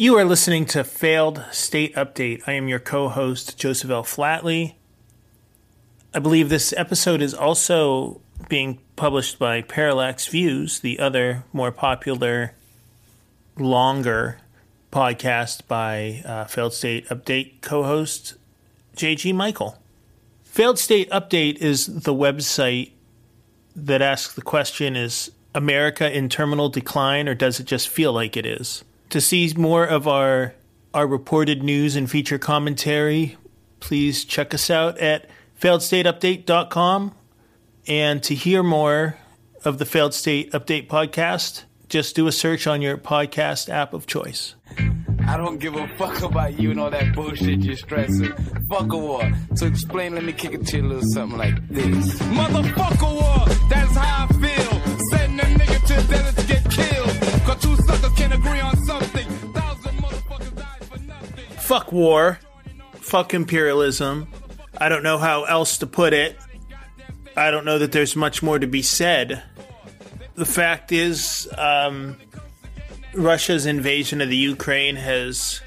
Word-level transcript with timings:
You 0.00 0.16
are 0.16 0.24
listening 0.24 0.64
to 0.68 0.82
Failed 0.82 1.44
State 1.52 1.94
Update. 1.94 2.44
I 2.46 2.52
am 2.52 2.68
your 2.68 2.78
co 2.78 3.10
host, 3.10 3.58
Joseph 3.58 3.90
L. 3.90 4.02
Flatley. 4.02 4.76
I 6.14 6.20
believe 6.20 6.48
this 6.48 6.72
episode 6.74 7.20
is 7.20 7.34
also 7.34 8.22
being 8.48 8.78
published 8.96 9.38
by 9.38 9.60
Parallax 9.60 10.26
Views, 10.26 10.80
the 10.80 10.98
other 10.98 11.44
more 11.52 11.70
popular, 11.70 12.54
longer 13.58 14.38
podcast 14.90 15.66
by 15.68 16.22
uh, 16.24 16.46
Failed 16.46 16.72
State 16.72 17.06
Update 17.08 17.60
co 17.60 17.82
host 17.82 18.36
JG 18.96 19.34
Michael. 19.34 19.76
Failed 20.44 20.78
State 20.78 21.10
Update 21.10 21.58
is 21.58 21.84
the 22.04 22.14
website 22.14 22.92
that 23.76 24.00
asks 24.00 24.34
the 24.34 24.40
question 24.40 24.96
Is 24.96 25.30
America 25.54 26.10
in 26.10 26.30
terminal 26.30 26.70
decline 26.70 27.28
or 27.28 27.34
does 27.34 27.60
it 27.60 27.64
just 27.64 27.86
feel 27.86 28.14
like 28.14 28.34
it 28.38 28.46
is? 28.46 28.82
To 29.10 29.20
see 29.20 29.52
more 29.56 29.84
of 29.84 30.06
our 30.06 30.54
our 30.94 31.06
reported 31.06 31.62
news 31.62 31.96
and 31.96 32.10
feature 32.10 32.38
commentary, 32.38 33.36
please 33.80 34.24
check 34.24 34.54
us 34.54 34.70
out 34.70 34.98
at 34.98 35.28
failedstateupdate.com. 35.60 37.14
And 37.86 38.22
to 38.22 38.34
hear 38.34 38.62
more 38.62 39.16
of 39.64 39.78
the 39.78 39.84
Failed 39.84 40.14
State 40.14 40.52
Update 40.52 40.88
podcast, 40.88 41.64
just 41.88 42.14
do 42.14 42.26
a 42.28 42.32
search 42.32 42.66
on 42.66 42.82
your 42.82 42.96
podcast 42.98 43.68
app 43.68 43.94
of 43.94 44.06
choice. 44.06 44.54
I 45.26 45.36
don't 45.36 45.58
give 45.58 45.74
a 45.76 45.88
fuck 45.96 46.22
about 46.22 46.58
you 46.58 46.70
and 46.70 46.80
all 46.80 46.90
that 46.90 47.14
bullshit 47.14 47.60
you're 47.60 47.76
stressing. 47.76 48.32
Fuck 48.68 48.92
a 48.92 48.98
war. 48.98 49.30
To 49.56 49.66
explain, 49.66 50.14
let 50.14 50.24
me 50.24 50.32
kick 50.32 50.52
it 50.54 50.66
to 50.68 50.76
you 50.78 50.82
a 50.84 50.86
little 50.86 51.02
something 51.10 51.38
like 51.38 51.68
this. 51.68 52.14
Motherfucker 52.20 53.12
war, 53.12 53.46
that's 53.68 53.96
how 53.96 54.26
I 54.28 54.32
feel. 54.34 54.98
Send 55.10 55.40
a 55.40 55.44
nigga 55.44 55.86
to 55.86 56.08
death 56.08 56.36
to 56.36 56.46
get 56.46 56.70
killed. 56.70 56.89
Cause 57.50 57.62
two 57.62 57.76
suckers 57.78 58.12
can't 58.12 58.32
agree 58.32 58.60
on 58.60 58.76
something. 58.84 59.26
Thousand 59.26 59.96
motherfuckers 59.96 60.54
died 60.54 60.84
for 60.84 60.98
nothing. 61.00 61.44
Fuck 61.56 61.90
war. 61.90 62.38
Fuck 62.92 63.34
imperialism. 63.34 64.28
I 64.78 64.88
don't 64.88 65.02
know 65.02 65.18
how 65.18 65.42
else 65.44 65.78
to 65.78 65.88
put 65.88 66.12
it. 66.12 66.36
I 67.36 67.50
don't 67.50 67.64
know 67.64 67.80
that 67.80 67.90
there's 67.90 68.14
much 68.14 68.40
more 68.40 68.56
to 68.56 68.68
be 68.68 68.82
said. 68.82 69.42
The 70.36 70.44
fact 70.44 70.92
is, 70.92 71.48
um, 71.58 72.18
Russia's 73.14 73.66
invasion 73.66 74.20
of 74.20 74.28
the 74.28 74.36
Ukraine 74.36 74.94
has 74.94 75.60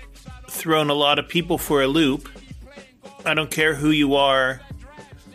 thrown 0.50 0.90
a 0.90 0.94
lot 0.94 1.20
of 1.20 1.28
people 1.28 1.58
for 1.58 1.82
a 1.82 1.88
loop. 1.88 2.30
I 3.26 3.34
don't 3.34 3.52
care 3.52 3.76
who 3.76 3.90
you 3.90 4.16
are, 4.16 4.62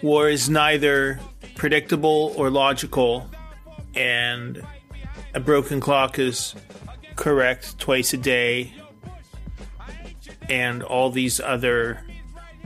war 0.00 0.31
is 0.31 0.48
neither 0.48 1.20
predictable 1.56 2.32
or 2.38 2.48
logical, 2.48 3.28
and 3.94 4.64
a 5.34 5.40
broken 5.40 5.80
clock 5.80 6.18
is 6.18 6.54
correct 7.16 7.78
twice 7.78 8.12
a 8.12 8.16
day, 8.16 8.72
and 10.48 10.82
all 10.82 11.10
these 11.10 11.40
other 11.40 12.04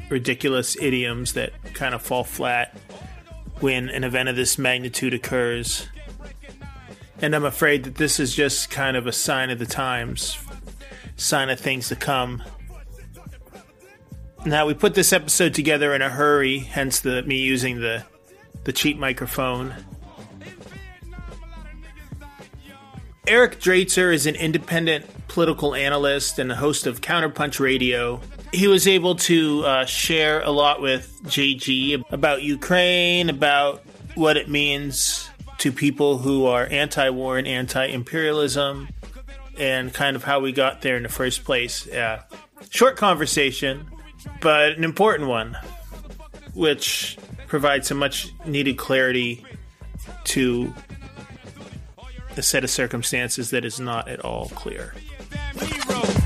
ridiculous 0.08 0.76
idioms 0.80 1.32
that 1.32 1.52
kind 1.74 1.94
of 1.94 2.02
fall 2.02 2.24
flat 2.24 2.76
when 3.60 3.88
an 3.88 4.04
event 4.04 4.28
of 4.28 4.36
this 4.36 4.58
magnitude 4.58 5.14
occurs. 5.14 5.88
And 7.20 7.34
I'm 7.34 7.44
afraid 7.44 7.84
that 7.84 7.94
this 7.94 8.18
is 8.18 8.34
just 8.34 8.70
kind 8.70 8.96
of 8.96 9.06
a 9.06 9.12
sign 9.12 9.50
of 9.50 9.58
the 9.58 9.66
times, 9.66 10.36
sign 11.16 11.50
of 11.50 11.60
things 11.60 11.88
to 11.88 11.96
come. 11.96 12.42
Now 14.44 14.66
we 14.66 14.74
put 14.74 14.94
this 14.94 15.12
episode 15.12 15.54
together 15.54 15.94
in 15.94 16.02
a 16.02 16.08
hurry, 16.08 16.58
hence 16.58 17.00
the 17.00 17.22
me 17.22 17.38
using 17.38 17.80
the 17.80 18.04
the 18.64 18.72
cheap 18.72 18.98
microphone. 18.98 19.74
Eric 23.26 23.60
Draitser 23.60 24.12
is 24.12 24.26
an 24.26 24.34
independent 24.34 25.06
political 25.28 25.76
analyst 25.76 26.40
and 26.40 26.50
a 26.50 26.56
host 26.56 26.88
of 26.88 27.00
Counterpunch 27.00 27.60
Radio. 27.60 28.20
He 28.52 28.66
was 28.66 28.88
able 28.88 29.14
to 29.16 29.64
uh, 29.64 29.84
share 29.84 30.42
a 30.42 30.50
lot 30.50 30.82
with 30.82 31.20
JG 31.24 32.02
about 32.10 32.42
Ukraine, 32.42 33.30
about 33.30 33.84
what 34.16 34.36
it 34.36 34.48
means 34.48 35.30
to 35.58 35.70
people 35.70 36.18
who 36.18 36.46
are 36.46 36.66
anti 36.66 37.10
war 37.10 37.38
and 37.38 37.46
anti 37.46 37.86
imperialism, 37.86 38.88
and 39.56 39.94
kind 39.94 40.16
of 40.16 40.24
how 40.24 40.40
we 40.40 40.50
got 40.50 40.82
there 40.82 40.96
in 40.96 41.04
the 41.04 41.08
first 41.08 41.44
place. 41.44 41.86
Yeah. 41.86 42.22
Short 42.70 42.96
conversation, 42.96 43.86
but 44.40 44.72
an 44.72 44.82
important 44.82 45.28
one, 45.28 45.56
which 46.54 47.16
provides 47.46 47.86
some 47.86 47.98
much 47.98 48.32
needed 48.44 48.78
clarity 48.78 49.44
to 50.24 50.74
a 52.38 52.42
set 52.42 52.64
of 52.64 52.70
circumstances 52.70 53.50
that 53.50 53.64
is 53.64 53.78
not 53.80 54.08
at 54.08 54.20
all 54.24 54.48
clear. 54.50 54.94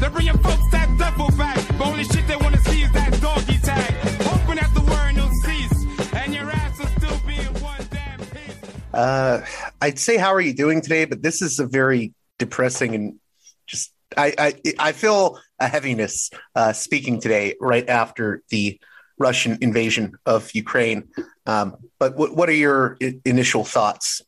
They're 0.00 0.10
bringing 0.10 0.38
folks 0.38 0.70
that 0.72 0.94
duffel 0.98 1.30
back. 1.36 1.56
But 1.78 1.86
only 1.86 2.04
shit 2.04 2.26
they 2.26 2.36
want 2.36 2.54
to 2.54 2.60
see 2.62 2.82
is 2.82 2.92
that 2.92 3.20
doggy 3.20 3.58
tag. 3.58 3.92
Hoping 4.22 4.56
that 4.56 4.72
the 4.74 4.82
word 4.82 5.16
will 5.16 5.32
cease. 5.42 6.12
And 6.14 6.34
your 6.34 6.50
ass 6.50 6.78
will 6.78 6.86
still 6.86 7.20
be 7.26 7.36
in 7.36 7.62
one 7.62 7.86
damn 7.90 8.20
piece. 8.20 8.70
Uh, 8.92 9.44
I'd 9.80 9.98
say, 9.98 10.16
how 10.16 10.32
are 10.34 10.40
you 10.40 10.54
doing 10.54 10.80
today? 10.80 11.04
But 11.06 11.22
this 11.22 11.42
is 11.42 11.58
a 11.58 11.66
very 11.66 12.12
depressing 12.38 12.94
and 12.94 13.18
just 13.66 13.92
I 14.16 14.34
I, 14.38 14.54
I 14.78 14.92
feel 14.92 15.40
a 15.58 15.68
heaviness 15.68 16.30
uh, 16.54 16.72
speaking 16.72 17.20
today 17.20 17.54
right 17.60 17.88
after 17.88 18.42
the 18.50 18.78
Russian 19.18 19.58
invasion 19.62 20.16
of 20.26 20.50
Ukraine. 20.54 21.08
Um, 21.46 21.76
but 21.98 22.16
what 22.16 22.36
what 22.36 22.48
are 22.50 22.54
your 22.54 22.96
I- 23.02 23.18
initial 23.24 23.64
thoughts? 23.64 24.20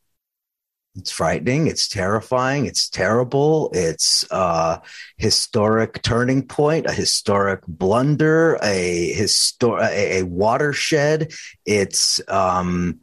It's 0.98 1.12
frightening. 1.12 1.68
It's 1.68 1.88
terrifying. 1.88 2.66
It's 2.66 2.88
terrible. 2.88 3.70
It's 3.72 4.24
a 4.32 4.82
historic 5.16 6.02
turning 6.02 6.42
point, 6.42 6.86
a 6.86 6.92
historic 6.92 7.60
blunder, 7.68 8.58
a 8.62 9.14
histor- 9.16 9.80
a, 9.80 10.18
a 10.18 10.22
watershed. 10.24 11.32
It's 11.64 12.20
um, 12.28 13.00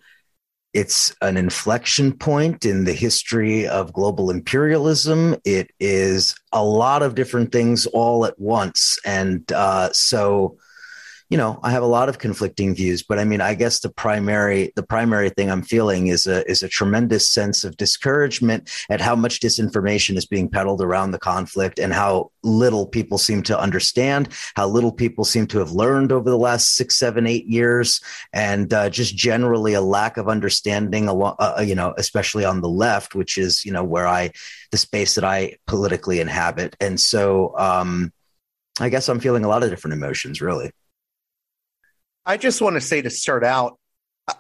it's 0.73 1.16
an 1.22 1.38
inflection 1.38 2.11
point 2.11 2.66
in 2.66 2.84
the 2.84 2.91
history 2.91 3.66
of 3.66 3.94
global 3.94 4.29
imperialism. 4.29 5.38
It 5.45 5.72
is 5.79 6.35
a 6.51 6.66
lot 6.66 7.01
of 7.01 7.16
different 7.16 7.53
things 7.53 7.85
all 7.85 8.25
at 8.25 8.38
once, 8.38 9.00
and 9.05 9.50
uh, 9.53 9.93
so 9.93 10.58
you 11.29 11.37
know 11.37 11.59
i 11.63 11.72
have 11.72 11.81
a 11.81 11.87
lot 11.87 12.07
of 12.07 12.19
conflicting 12.19 12.75
views 12.75 13.01
but 13.01 13.17
i 13.17 13.23
mean 13.23 13.41
i 13.41 13.53
guess 13.53 13.79
the 13.79 13.89
primary 13.89 14.72
the 14.75 14.83
primary 14.83 15.29
thing 15.29 15.49
i'm 15.49 15.63
feeling 15.63 16.07
is 16.07 16.27
a 16.27 16.47
is 16.49 16.61
a 16.61 16.69
tremendous 16.69 17.27
sense 17.27 17.63
of 17.63 17.77
discouragement 17.77 18.69
at 18.89 19.01
how 19.01 19.16
much 19.16 19.39
disinformation 19.39 20.17
is 20.17 20.25
being 20.25 20.49
peddled 20.49 20.81
around 20.81 21.11
the 21.11 21.19
conflict 21.19 21.79
and 21.79 21.93
how 21.93 22.31
little 22.43 22.85
people 22.85 23.17
seem 23.17 23.41
to 23.41 23.59
understand 23.59 24.29
how 24.55 24.67
little 24.67 24.91
people 24.91 25.25
seem 25.25 25.47
to 25.47 25.59
have 25.59 25.72
learned 25.72 26.11
over 26.11 26.29
the 26.29 26.37
last 26.37 26.75
six 26.75 26.95
seven 26.95 27.25
eight 27.25 27.47
years 27.47 28.01
and 28.33 28.73
uh, 28.73 28.89
just 28.89 29.16
generally 29.16 29.73
a 29.73 29.81
lack 29.81 30.17
of 30.17 30.29
understanding 30.29 31.07
along 31.07 31.35
uh, 31.39 31.63
you 31.66 31.75
know 31.75 31.93
especially 31.97 32.45
on 32.45 32.61
the 32.61 32.69
left 32.69 33.16
which 33.16 33.37
is 33.37 33.66
you 33.66 33.72
know 33.72 33.83
where 33.83 34.07
i 34.07 34.29
the 34.72 34.77
space 34.77 35.16
that 35.16 35.23
i 35.23 35.55
politically 35.67 36.19
inhabit. 36.19 36.75
And 36.79 36.99
so 36.99 37.57
um 37.57 38.11
i 38.79 38.89
guess 38.89 39.09
i'm 39.09 39.19
feeling 39.19 39.45
a 39.45 39.47
lot 39.47 39.63
of 39.63 39.69
different 39.69 39.93
emotions 39.93 40.41
really 40.41 40.72
I 42.25 42.37
just 42.37 42.61
want 42.61 42.75
to 42.75 42.81
say 42.81 43.01
to 43.01 43.09
start 43.09 43.43
out, 43.43 43.77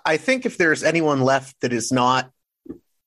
I- 0.05 0.17
think 0.17 0.45
if 0.45 0.57
there's 0.57 0.83
anyone 0.83 1.21
left 1.21 1.59
that 1.61 1.71
is 1.71 1.91
not 1.91 2.31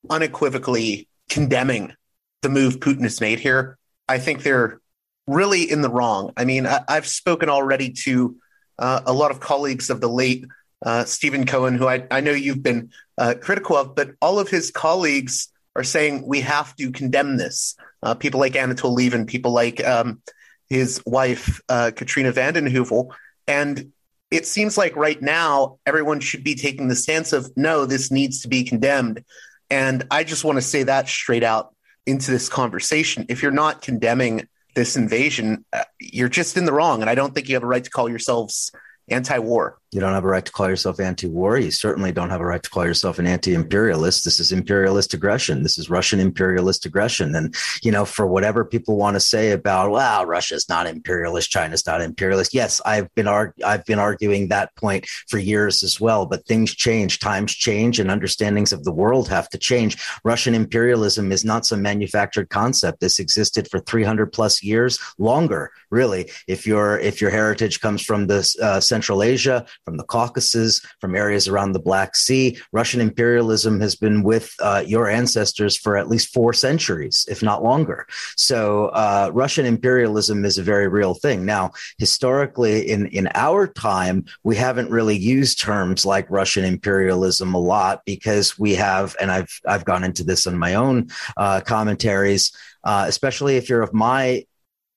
unequivocally 0.09 1.09
condemning 1.29 1.93
the 2.41 2.49
move 2.49 2.79
Putin 2.79 3.03
has 3.03 3.19
made 3.19 3.39
here, 3.39 3.77
I 4.07 4.19
think 4.19 4.43
they're 4.43 4.79
really 5.27 5.69
in 5.69 5.81
the 5.81 5.89
wrong. 5.89 6.31
I 6.37 6.45
mean, 6.45 6.65
I, 6.65 6.81
have 6.87 7.05
spoken 7.05 7.49
already 7.49 7.91
to 8.05 8.37
uh, 8.79 9.01
a 9.05 9.13
lot 9.13 9.31
of 9.31 9.39
colleagues 9.39 9.89
of 9.89 9.99
the 10.01 10.07
late 10.07 10.45
uh, 10.85 11.03
Stephen 11.03 11.45
Cohen, 11.45 11.75
who 11.75 11.87
I, 11.87 12.07
I 12.09 12.21
know 12.21 12.31
you've 12.31 12.63
been 12.63 12.91
uh, 13.17 13.35
critical 13.39 13.75
of, 13.75 13.95
but 13.95 14.11
all 14.21 14.39
of 14.39 14.49
his 14.49 14.71
colleagues 14.71 15.49
are 15.75 15.83
saying 15.83 16.25
we 16.25 16.41
have 16.41 16.75
to 16.77 16.91
condemn 16.91 17.37
this. 17.37 17.75
Uh, 18.01 18.15
people 18.15 18.39
like 18.39 18.53
Anatol 18.53 18.95
Lieven, 18.95 19.25
people 19.25 19.51
like 19.51 19.85
um, 19.85 20.21
his 20.69 21.01
wife, 21.05 21.61
uh, 21.67 21.91
Katrina 21.95 22.31
vanden 22.31 22.65
Heuvel. 22.65 23.11
And 23.45 23.91
it 24.31 24.45
seems 24.45 24.77
like 24.77 24.95
right 24.95 25.21
now, 25.21 25.79
everyone 25.85 26.19
should 26.19 26.43
be 26.43 26.55
taking 26.55 26.87
the 26.87 26.95
stance 26.95 27.33
of 27.33 27.51
no, 27.55 27.85
this 27.85 28.11
needs 28.11 28.41
to 28.41 28.47
be 28.47 28.63
condemned. 28.63 29.23
And 29.69 30.05
I 30.11 30.23
just 30.23 30.43
want 30.43 30.57
to 30.57 30.61
say 30.61 30.83
that 30.83 31.07
straight 31.07 31.43
out 31.43 31.73
into 32.05 32.31
this 32.31 32.49
conversation. 32.49 33.25
If 33.29 33.41
you're 33.41 33.51
not 33.51 33.81
condemning 33.81 34.47
this 34.75 34.95
invasion, 34.95 35.65
uh, 35.73 35.83
you're 35.99 36.29
just 36.29 36.57
in 36.57 36.65
the 36.65 36.73
wrong. 36.73 37.01
And 37.01 37.09
I 37.09 37.15
don't 37.15 37.33
think 37.33 37.49
you 37.49 37.55
have 37.55 37.63
a 37.63 37.67
right 37.67 37.83
to 37.83 37.89
call 37.89 38.09
yourselves 38.09 38.71
anti 39.07 39.39
war. 39.39 39.78
You 39.91 39.99
don't 39.99 40.13
have 40.13 40.23
a 40.23 40.27
right 40.27 40.45
to 40.45 40.51
call 40.51 40.69
yourself 40.69 40.99
anti 40.99 41.25
war. 41.25 41.57
You 41.57 41.71
certainly 41.71 42.11
don't 42.11 42.29
have 42.29 42.41
a 42.41 42.45
right 42.45 42.61
to 42.61 42.69
call 42.69 42.85
yourself 42.85 43.17
an 43.17 43.25
anti 43.25 43.55
imperialist. 43.55 44.23
This 44.23 44.39
is 44.39 44.51
imperialist 44.51 45.15
aggression. 45.15 45.63
This 45.63 45.79
is 45.79 45.89
Russian 45.89 46.19
imperialist 46.19 46.85
aggression. 46.85 47.33
And, 47.33 47.55
you 47.81 47.91
know, 47.91 48.05
for 48.05 48.27
whatever 48.27 48.63
people 48.63 48.97
want 48.97 49.15
to 49.15 49.19
say 49.19 49.51
about, 49.51 49.89
well, 49.89 50.27
Russia's 50.27 50.69
not 50.69 50.85
imperialist, 50.85 51.49
China's 51.49 51.87
not 51.87 52.01
imperialist. 52.01 52.53
Yes, 52.53 52.79
I've 52.85 53.13
been, 53.15 53.27
arg- 53.27 53.59
I've 53.65 53.83
been 53.85 53.97
arguing 53.97 54.49
that 54.49 54.75
point 54.75 55.07
for 55.27 55.39
years 55.39 55.81
as 55.81 55.99
well. 55.99 56.27
But 56.27 56.45
things 56.45 56.75
change, 56.75 57.17
times 57.17 57.55
change, 57.55 57.99
and 57.99 58.11
understandings 58.11 58.71
of 58.71 58.83
the 58.83 58.93
world 58.93 59.27
have 59.29 59.49
to 59.49 59.57
change. 59.57 59.97
Russian 60.23 60.53
imperialism 60.53 61.31
is 61.31 61.43
not 61.43 61.65
some 61.65 61.81
manufactured 61.81 62.49
concept. 62.49 62.99
This 62.99 63.17
existed 63.17 63.67
for 63.71 63.79
300 63.79 64.31
plus 64.31 64.61
years, 64.61 64.99
longer, 65.17 65.71
really. 65.89 66.29
If 66.47 66.67
your 66.67 66.99
if 66.99 67.21
your 67.21 67.31
heritage 67.31 67.81
comes 67.81 68.03
from 68.03 68.27
the 68.27 68.55
uh, 68.61 68.79
Central 68.79 69.23
Asia, 69.23 69.65
from 69.89 69.97
the 69.97 70.03
Caucasus, 70.03 70.81
from 71.01 71.15
areas 71.15 71.47
around 71.47 71.71
the 71.71 71.79
Black 71.79 72.15
Sea. 72.15 72.59
Russian 72.71 73.01
imperialism 73.01 73.81
has 73.81 73.95
been 73.95 74.21
with 74.21 74.53
uh, 74.61 74.83
your 74.85 75.09
ancestors 75.09 75.75
for 75.75 75.97
at 75.97 76.07
least 76.07 76.31
four 76.31 76.53
centuries, 76.53 77.25
if 77.27 77.41
not 77.41 77.63
longer. 77.63 78.05
So 78.35 78.89
uh, 78.89 79.31
Russian 79.33 79.65
imperialism 79.65 80.45
is 80.45 80.59
a 80.59 80.63
very 80.63 80.87
real 80.87 81.15
thing. 81.15 81.43
Now, 81.43 81.71
historically, 81.97 82.91
in, 82.91 83.07
in 83.07 83.29
our 83.33 83.65
time, 83.65 84.25
we 84.43 84.55
haven't 84.55 84.91
really 84.91 85.17
used 85.17 85.59
terms 85.59 86.05
like 86.05 86.29
Russian 86.29 86.65
imperialism 86.65 87.55
a 87.55 87.57
lot 87.59 88.01
because 88.05 88.59
we 88.59 88.75
have, 88.75 89.15
and 89.19 89.31
I've 89.31 89.59
I've 89.65 89.85
gone 89.85 90.03
into 90.03 90.23
this 90.23 90.45
in 90.45 90.55
my 90.55 90.75
own 90.75 91.09
uh, 91.35 91.61
commentaries. 91.61 92.51
Uh, 92.81 93.05
especially 93.07 93.57
if 93.57 93.67
you're 93.67 93.81
of 93.81 93.93
my 93.93 94.45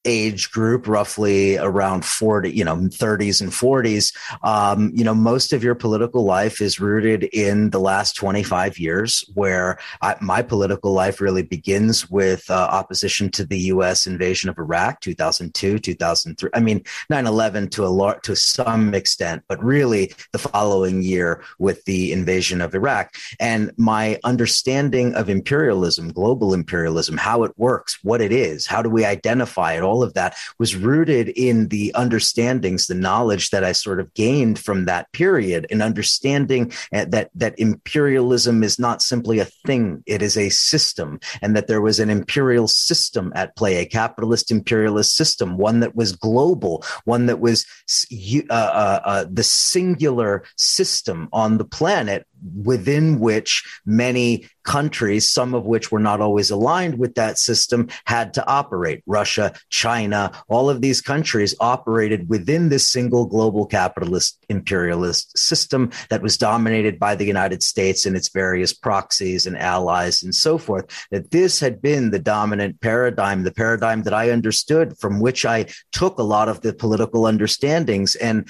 age 0.05 0.51
group, 0.51 0.89
roughly 0.89 1.57
around 1.57 2.05
40, 2.05 2.51
you 2.51 2.65
know, 2.65 2.77
30s 2.77 3.41
and 3.41 3.51
40s, 3.51 4.15
um, 4.43 4.93
you 4.95 5.05
know, 5.05 5.15
most 5.15 5.53
of 5.53 5.63
your 5.63 5.75
political 5.75 6.25
life 6.25 6.61
is 6.61 6.81
rooted 6.81 7.25
in 7.25 7.71
the 7.71 7.81
last 7.81 8.17
25 8.17 8.79
years, 8.79 9.25
where 9.35 9.79
I, 10.01 10.17
my 10.21 10.43
political 10.43 10.93
life 10.93 11.21
really 11.21 11.43
begins 11.43 12.11
with 12.11 12.51
uh, 12.51 12.55
opposition 12.55 13.31
to 13.31 13.45
the 13.45 13.59
U.S. 13.59 14.07
invasion 14.07 14.51
of 14.51 14.59
Iraq, 14.59 15.01
2002, 15.01 15.79
2003. 15.79 16.51
I 16.55 16.61
mean, 16.61 16.83
9 17.11 17.27
11 17.27 17.69
to 17.71 17.85
a 17.87 18.21
to 18.23 18.35
some 18.35 18.95
extent, 18.95 19.43
but 19.49 19.63
really 19.63 20.13
the 20.33 20.39
following 20.39 21.03
year 21.03 21.43
with 21.59 21.85
the 21.85 22.13
invasion 22.13 22.61
of 22.61 22.75
Iraq. 22.75 23.15
And 23.39 23.73
my 23.77 24.19
understanding 24.25 25.15
of 25.15 25.29
imperialism, 25.29 26.13
global 26.13 26.55
imperialism, 26.55 27.17
how 27.17 27.45
it 27.45 27.53
works, 27.57 27.99
what 28.03 28.21
it 28.21 28.33
is, 28.33 28.67
how 28.67 28.83
do 28.83 28.91
we 28.91 29.05
identify 29.05 29.75
it, 29.75 29.83
all 29.83 29.92
of 30.01 30.15
that 30.15 30.37
was 30.61 30.77
rooted 30.77 31.29
in 31.31 31.67
the 31.69 31.93
understandings, 31.95 32.87
the 32.87 32.95
knowledge 32.95 33.51
that 33.51 33.65
I 33.65 33.73
sort 33.73 33.99
of 33.99 34.15
gained 34.15 34.61
from 34.61 34.85
that 34.85 35.11
period, 35.11 35.67
and 35.71 35.83
understanding 35.83 36.73
uh, 36.93 37.07
that 37.07 37.31
that 37.35 37.59
imperialism 37.59 38.63
is 38.63 38.79
not 38.79 39.03
simply 39.03 39.41
a 39.41 39.51
thing; 39.67 40.05
it 40.07 40.23
is 40.23 40.37
a 40.37 40.51
system, 40.51 41.19
and 41.43 41.57
that 41.57 41.67
there 41.67 41.81
was 41.81 41.99
an 41.99 42.11
imperial 42.11 42.69
system 42.69 43.33
at 43.35 43.57
play, 43.57 43.79
a 43.79 43.85
capitalist 43.85 44.53
imperialist 44.53 45.17
system, 45.17 45.57
one 45.57 45.81
that 45.81 45.97
was 45.97 46.13
global, 46.13 46.85
one 47.05 47.27
that 47.27 47.41
was 47.41 47.67
uh, 48.13 48.53
uh, 48.53 49.01
uh, 49.05 49.25
the 49.29 49.43
singular 49.43 50.45
system 50.57 51.29
on 51.33 51.59
the 51.59 51.65
planet 51.65 52.27
within 52.65 53.21
which 53.21 53.65
many 53.85 54.49
countries, 54.65 55.29
some 55.29 55.55
of 55.55 55.65
which 55.65 55.91
were 55.91 56.01
not 56.01 56.21
always 56.21 56.51
aligned 56.51 56.99
with 56.99 57.15
that 57.15 57.39
system, 57.39 57.89
had 58.05 58.35
to 58.35 58.47
operate. 58.47 59.03
Russia, 59.07 59.53
China, 59.71 60.33
all 60.49 60.71
of 60.71 60.81
these 60.81 61.01
countries 61.01 61.55
operated 61.61 62.29
within 62.29 62.69
this 62.69 62.89
single 62.89 63.27
global 63.27 63.67
capitalist 63.67 64.45
imperialist 64.49 65.37
system 65.37 65.91
that 66.11 66.23
was 66.23 66.37
dominated 66.37 66.99
by 66.99 67.15
the 67.15 67.25
United 67.25 67.63
States 67.63 68.07
and 68.07 68.17
its 68.17 68.29
various 68.29 68.73
proxies 68.73 69.47
and 69.47 69.57
allies 69.57 70.23
and 70.23 70.35
so 70.35 70.59
forth. 70.59 70.87
That 71.11 71.31
this 71.31 71.61
had 71.61 71.83
been 71.83 72.11
the 72.11 72.19
dominant 72.19 72.81
paradigm, 72.81 73.43
the 73.43 73.53
paradigm 73.53 74.03
that 74.05 74.15
I 74.15 74.31
understood, 74.31 74.97
from 74.99 75.21
which 75.21 75.45
I 75.45 75.67
took 75.93 76.19
a 76.19 76.23
lot 76.23 76.49
of 76.49 76.61
the 76.61 76.73
political 76.73 77.27
understandings. 77.27 78.15
And 78.17 78.49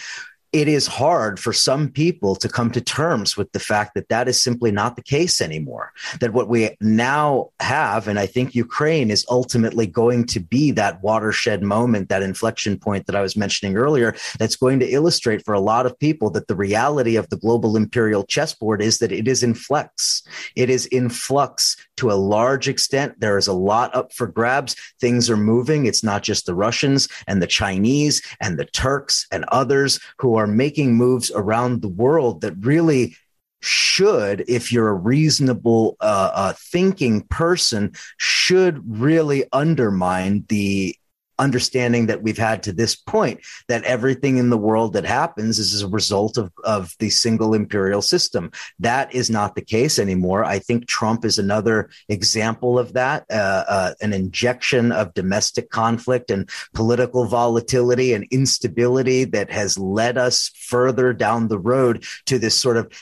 it 0.52 0.68
is 0.68 0.86
hard 0.86 1.40
for 1.40 1.52
some 1.52 1.88
people 1.88 2.36
to 2.36 2.48
come 2.48 2.70
to 2.72 2.80
terms 2.80 3.36
with 3.38 3.50
the 3.52 3.58
fact 3.58 3.94
that 3.94 4.10
that 4.10 4.28
is 4.28 4.40
simply 4.40 4.70
not 4.70 4.96
the 4.96 5.02
case 5.02 5.40
anymore. 5.40 5.92
That 6.20 6.34
what 6.34 6.48
we 6.48 6.76
now 6.80 7.50
have, 7.60 8.06
and 8.06 8.18
I 8.18 8.26
think 8.26 8.54
Ukraine 8.54 9.10
is 9.10 9.24
ultimately 9.30 9.86
going 9.86 10.26
to 10.26 10.40
be 10.40 10.70
that 10.72 11.02
watershed 11.02 11.62
moment, 11.62 12.10
that 12.10 12.22
inflection 12.22 12.78
point 12.78 13.06
that 13.06 13.16
I 13.16 13.22
was 13.22 13.36
mentioning 13.36 13.78
earlier, 13.78 14.14
that's 14.38 14.56
going 14.56 14.78
to 14.80 14.88
illustrate 14.88 15.42
for 15.42 15.54
a 15.54 15.60
lot 15.60 15.86
of 15.86 15.98
people 15.98 16.28
that 16.30 16.48
the 16.48 16.56
reality 16.56 17.16
of 17.16 17.30
the 17.30 17.38
global 17.38 17.76
imperial 17.76 18.24
chessboard 18.24 18.82
is 18.82 18.98
that 18.98 19.12
it 19.12 19.26
is 19.26 19.42
in 19.42 19.54
flux. 19.54 20.22
It 20.54 20.68
is 20.68 20.84
in 20.86 21.08
flux 21.08 21.76
to 22.02 22.10
a 22.10 22.14
large 22.14 22.66
extent. 22.66 23.20
There 23.20 23.38
is 23.38 23.46
a 23.46 23.52
lot 23.52 23.94
up 23.94 24.12
for 24.12 24.26
grabs. 24.26 24.74
Things 25.00 25.30
are 25.30 25.36
moving. 25.36 25.86
It's 25.86 26.02
not 26.02 26.24
just 26.24 26.46
the 26.46 26.54
Russians 26.54 27.08
and 27.28 27.40
the 27.40 27.46
Chinese 27.46 28.20
and 28.40 28.58
the 28.58 28.64
Turks 28.64 29.28
and 29.30 29.44
others 29.52 30.00
who 30.18 30.34
are 30.34 30.48
making 30.48 30.96
moves 30.96 31.30
around 31.32 31.80
the 31.80 31.88
world 31.88 32.40
that 32.40 32.54
really 32.58 33.16
should, 33.60 34.44
if 34.48 34.72
you're 34.72 34.88
a 34.88 34.94
reasonable 34.94 35.96
uh, 36.00 36.32
uh, 36.34 36.52
thinking 36.58 37.22
person, 37.22 37.92
should 38.16 38.82
really 38.84 39.44
undermine 39.52 40.44
the 40.48 40.96
understanding 41.38 42.06
that 42.06 42.22
we've 42.22 42.38
had 42.38 42.62
to 42.62 42.72
this 42.72 42.94
point 42.94 43.40
that 43.68 43.84
everything 43.84 44.36
in 44.38 44.50
the 44.50 44.58
world 44.58 44.92
that 44.92 45.04
happens 45.04 45.58
is 45.58 45.82
a 45.82 45.88
result 45.88 46.36
of, 46.36 46.52
of 46.64 46.94
the 46.98 47.10
single 47.10 47.54
imperial 47.54 48.02
system. 48.02 48.50
That 48.78 49.14
is 49.14 49.30
not 49.30 49.54
the 49.54 49.62
case 49.62 49.98
anymore. 49.98 50.44
I 50.44 50.58
think 50.58 50.86
Trump 50.86 51.24
is 51.24 51.38
another 51.38 51.90
example 52.08 52.78
of 52.78 52.92
that, 52.94 53.24
uh, 53.30 53.64
uh, 53.68 53.94
an 54.00 54.12
injection 54.12 54.92
of 54.92 55.14
domestic 55.14 55.70
conflict 55.70 56.30
and 56.30 56.48
political 56.74 57.24
volatility 57.26 58.12
and 58.12 58.26
instability 58.30 59.24
that 59.24 59.50
has 59.50 59.78
led 59.78 60.18
us 60.18 60.50
further 60.54 61.12
down 61.12 61.48
the 61.48 61.58
road 61.58 62.04
to 62.26 62.38
this 62.38 62.58
sort 62.58 62.76
of 62.76 62.92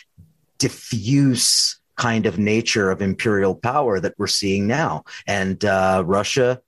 diffuse 0.59 1.81
kind 1.97 2.25
of 2.25 2.39
nature 2.39 2.91
of 2.91 3.03
imperial 3.03 3.55
power 3.55 4.01
that 4.01 4.15
we're 4.17 4.27
seeing 4.27 4.67
now. 4.67 5.05
And 5.27 5.63
uh, 5.65 6.03
Russia 6.07 6.63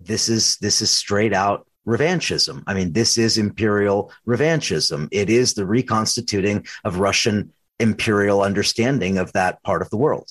this 0.00 0.28
is 0.28 0.56
this 0.58 0.80
is 0.82 0.90
straight 0.90 1.32
out 1.32 1.66
revanchism. 1.86 2.62
I 2.66 2.74
mean, 2.74 2.92
this 2.92 3.18
is 3.18 3.38
imperial 3.38 4.12
revanchism. 4.26 5.08
It 5.10 5.30
is 5.30 5.54
the 5.54 5.66
reconstituting 5.66 6.66
of 6.84 6.98
Russian 6.98 7.52
imperial 7.80 8.42
understanding 8.42 9.18
of 9.18 9.32
that 9.32 9.62
part 9.62 9.82
of 9.82 9.90
the 9.90 9.96
world. 9.96 10.30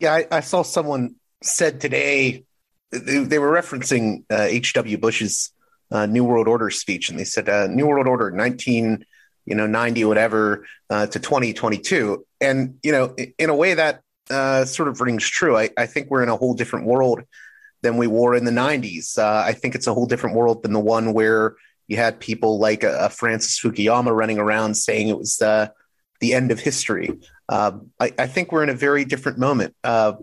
Yeah, 0.00 0.14
I, 0.14 0.26
I 0.30 0.40
saw 0.40 0.62
someone 0.62 1.16
said 1.42 1.80
today 1.80 2.44
they, 2.90 3.18
they 3.18 3.38
were 3.38 3.52
referencing 3.52 4.24
H.W. 4.30 4.96
Uh, 4.96 5.00
Bush's 5.00 5.52
uh, 5.90 6.06
New 6.06 6.24
World 6.24 6.48
Order 6.48 6.70
speech, 6.70 7.08
and 7.08 7.18
they 7.18 7.24
said 7.24 7.48
uh, 7.48 7.66
New 7.66 7.86
World 7.86 8.06
Order 8.06 8.30
19, 8.30 9.04
you 9.46 9.54
know, 9.54 9.66
90, 9.66 10.04
whatever, 10.04 10.66
uh, 10.90 11.06
to 11.06 11.18
2022. 11.18 12.24
And, 12.40 12.78
you 12.82 12.92
know, 12.92 13.14
in 13.38 13.50
a 13.50 13.54
way 13.54 13.74
that 13.74 14.02
uh, 14.30 14.64
sort 14.64 14.88
of 14.88 15.00
rings 15.00 15.26
true. 15.26 15.56
I, 15.56 15.70
I 15.76 15.86
think 15.86 16.10
we're 16.10 16.22
in 16.22 16.28
a 16.28 16.36
whole 16.36 16.54
different 16.54 16.86
world 16.86 17.22
than 17.82 17.96
we 17.96 18.06
were 18.06 18.34
in 18.34 18.44
the 18.44 18.50
90s. 18.50 19.18
Uh, 19.18 19.42
I 19.46 19.52
think 19.52 19.74
it's 19.74 19.86
a 19.86 19.94
whole 19.94 20.06
different 20.06 20.36
world 20.36 20.62
than 20.62 20.72
the 20.72 20.80
one 20.80 21.12
where 21.12 21.56
you 21.86 21.96
had 21.96 22.20
people 22.20 22.58
like 22.58 22.82
a 22.82 23.08
Francis 23.08 23.58
Fukuyama 23.58 24.14
running 24.14 24.38
around 24.38 24.74
saying 24.74 25.08
it 25.08 25.18
was 25.18 25.40
uh, 25.40 25.68
the 26.20 26.34
end 26.34 26.50
of 26.50 26.60
history. 26.60 27.18
Uh, 27.48 27.72
I, 27.98 28.12
I, 28.18 28.26
think 28.26 28.52
we're 28.52 28.62
in 28.62 28.68
a 28.68 28.74
very 28.74 29.06
different 29.06 29.38
moment. 29.38 29.74
Uh, 29.82 30.14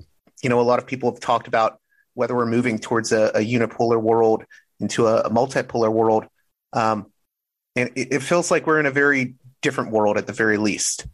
you 0.43 0.49
know, 0.49 0.59
a 0.59 0.61
lot 0.61 0.77
of 0.77 0.85
people 0.85 1.11
have 1.11 1.19
talked 1.19 1.47
about 1.47 1.79
whether 2.13 2.35
we're 2.35 2.45
moving 2.45 2.77
towards 2.77 3.11
a, 3.11 3.31
a 3.33 3.39
unipolar 3.39 3.99
world 3.99 4.43
into 4.79 5.07
a, 5.07 5.21
a 5.21 5.29
multipolar 5.31 5.91
world. 5.91 6.25
Um, 6.73 7.11
and 7.75 7.91
it, 7.95 8.13
it 8.13 8.19
feels 8.21 8.51
like 8.51 8.67
we're 8.67 8.79
in 8.79 8.85
a 8.85 8.91
very 8.91 9.35
different 9.61 9.91
world 9.91 10.17
at 10.17 10.27
the 10.27 10.33
very 10.33 10.57
least. 10.57 11.07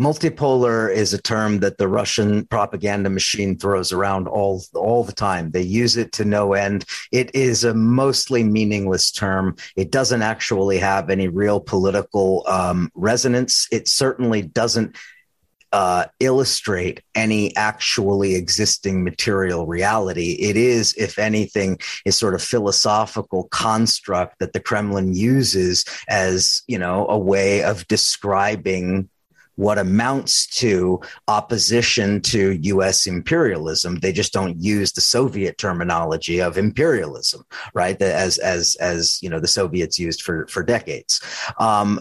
Multipolar 0.00 0.92
is 0.92 1.12
a 1.12 1.20
term 1.20 1.58
that 1.60 1.78
the 1.78 1.88
Russian 1.88 2.46
propaganda 2.46 3.10
machine 3.10 3.58
throws 3.58 3.92
around 3.92 4.28
all 4.28 4.62
all 4.74 5.04
the 5.04 5.12
time. 5.12 5.50
They 5.50 5.62
use 5.62 5.96
it 5.96 6.12
to 6.12 6.24
no 6.24 6.54
end. 6.54 6.84
It 7.12 7.34
is 7.34 7.64
a 7.64 7.74
mostly 7.74 8.44
meaningless 8.44 9.10
term. 9.10 9.56
It 9.76 9.90
doesn't 9.90 10.22
actually 10.22 10.78
have 10.78 11.10
any 11.10 11.28
real 11.28 11.60
political 11.60 12.44
um, 12.46 12.90
resonance. 12.94 13.66
It 13.72 13.88
certainly 13.88 14.42
doesn't 14.42 14.96
uh, 15.72 16.06
illustrate 16.20 17.02
any 17.14 17.54
actually 17.56 18.34
existing 18.34 19.04
material 19.04 19.66
reality. 19.66 20.32
It 20.32 20.56
is, 20.56 20.94
if 20.96 21.18
anything, 21.18 21.78
a 22.06 22.12
sort 22.12 22.34
of 22.34 22.42
philosophical 22.42 23.48
construct 23.48 24.38
that 24.38 24.54
the 24.54 24.60
Kremlin 24.60 25.14
uses 25.14 25.84
as, 26.08 26.62
you 26.66 26.78
know, 26.78 27.06
a 27.08 27.18
way 27.18 27.62
of 27.64 27.86
describing 27.86 29.10
what 29.58 29.76
amounts 29.76 30.46
to 30.46 31.00
opposition 31.26 32.20
to 32.20 32.52
US 32.62 33.08
imperialism. 33.08 33.96
They 33.96 34.12
just 34.12 34.32
don't 34.32 34.56
use 34.62 34.92
the 34.92 35.00
Soviet 35.00 35.58
terminology 35.58 36.40
of 36.40 36.56
imperialism, 36.56 37.42
right? 37.74 38.00
As 38.00 38.38
as 38.38 38.76
as 38.76 39.18
you 39.20 39.28
know, 39.28 39.40
the 39.40 39.48
Soviets 39.48 39.98
used 39.98 40.22
for 40.22 40.46
for 40.46 40.62
decades. 40.62 41.20
Um, 41.58 42.00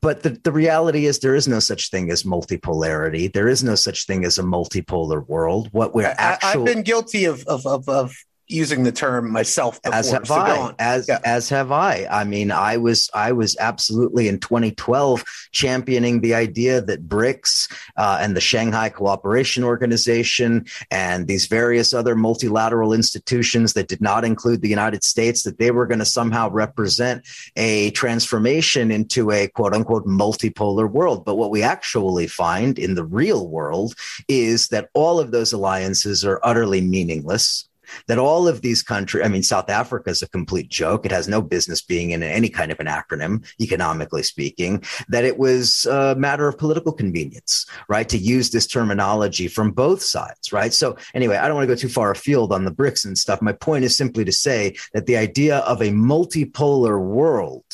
but 0.00 0.24
the, 0.24 0.30
the 0.30 0.50
reality 0.50 1.06
is 1.06 1.20
there 1.20 1.36
is 1.36 1.46
no 1.46 1.60
such 1.60 1.90
thing 1.90 2.10
as 2.10 2.24
multipolarity. 2.24 3.32
There 3.32 3.46
is 3.46 3.62
no 3.62 3.76
such 3.76 4.06
thing 4.06 4.24
as 4.24 4.38
a 4.38 4.42
multipolar 4.42 5.24
world. 5.28 5.68
What 5.70 5.94
we're 5.94 6.12
actually 6.18 6.68
I've 6.68 6.74
been 6.74 6.82
guilty 6.82 7.26
of 7.26 7.46
of 7.46 7.64
of, 7.66 7.88
of 7.88 8.16
using 8.48 8.84
the 8.84 8.92
term 8.92 9.32
myself 9.32 9.82
before. 9.82 9.98
as 9.98 10.10
have 10.10 10.26
so 10.26 10.34
I. 10.34 10.74
As 10.78 11.08
yeah. 11.08 11.18
as 11.24 11.48
have 11.48 11.72
I. 11.72 12.06
I 12.10 12.24
mean, 12.24 12.50
I 12.50 12.76
was 12.76 13.10
I 13.14 13.32
was 13.32 13.56
absolutely 13.58 14.28
in 14.28 14.38
2012 14.38 15.24
championing 15.52 16.20
the 16.20 16.34
idea 16.34 16.80
that 16.80 17.08
BRICS 17.08 17.72
uh, 17.96 18.18
and 18.20 18.36
the 18.36 18.40
Shanghai 18.40 18.88
Cooperation 18.88 19.64
Organization 19.64 20.66
and 20.90 21.26
these 21.26 21.46
various 21.46 21.92
other 21.92 22.14
multilateral 22.14 22.92
institutions 22.92 23.72
that 23.72 23.88
did 23.88 24.00
not 24.00 24.24
include 24.24 24.62
the 24.62 24.68
United 24.68 25.02
States 25.02 25.42
that 25.42 25.58
they 25.58 25.70
were 25.70 25.86
going 25.86 25.98
to 25.98 26.04
somehow 26.04 26.48
represent 26.50 27.26
a 27.56 27.90
transformation 27.92 28.90
into 28.90 29.30
a 29.30 29.48
quote 29.48 29.74
unquote 29.74 30.06
multipolar 30.06 30.90
world. 30.90 31.24
But 31.24 31.36
what 31.36 31.50
we 31.50 31.62
actually 31.62 32.26
find 32.26 32.78
in 32.78 32.94
the 32.94 33.04
real 33.04 33.48
world 33.48 33.94
is 34.28 34.68
that 34.68 34.88
all 34.94 35.18
of 35.18 35.30
those 35.30 35.52
alliances 35.52 36.24
are 36.24 36.40
utterly 36.42 36.80
meaningless 36.80 37.68
that 38.06 38.18
all 38.18 38.48
of 38.48 38.62
these 38.62 38.82
countries, 38.82 39.24
I 39.24 39.28
mean, 39.28 39.42
South 39.42 39.70
Africa 39.70 40.10
is 40.10 40.22
a 40.22 40.28
complete 40.28 40.68
joke. 40.68 41.04
It 41.04 41.12
has 41.12 41.28
no 41.28 41.42
business 41.42 41.82
being 41.82 42.10
in 42.10 42.22
any 42.22 42.48
kind 42.48 42.72
of 42.72 42.80
an 42.80 42.86
acronym, 42.86 43.46
economically 43.60 44.22
speaking, 44.22 44.82
that 45.08 45.24
it 45.24 45.38
was 45.38 45.86
a 45.86 46.14
matter 46.16 46.48
of 46.48 46.58
political 46.58 46.92
convenience, 46.92 47.66
right? 47.88 48.08
To 48.08 48.18
use 48.18 48.50
this 48.50 48.66
terminology 48.66 49.48
from 49.48 49.72
both 49.72 50.02
sides, 50.02 50.52
right? 50.52 50.72
So, 50.72 50.96
anyway, 51.14 51.36
I 51.36 51.46
don't 51.46 51.56
want 51.56 51.68
to 51.68 51.74
go 51.74 51.80
too 51.80 51.88
far 51.88 52.10
afield 52.10 52.52
on 52.52 52.64
the 52.64 52.72
BRICS 52.72 53.04
and 53.04 53.18
stuff. 53.18 53.42
My 53.42 53.52
point 53.52 53.84
is 53.84 53.96
simply 53.96 54.24
to 54.24 54.32
say 54.32 54.76
that 54.92 55.06
the 55.06 55.16
idea 55.16 55.58
of 55.58 55.80
a 55.80 55.90
multipolar 55.90 57.00
world 57.00 57.64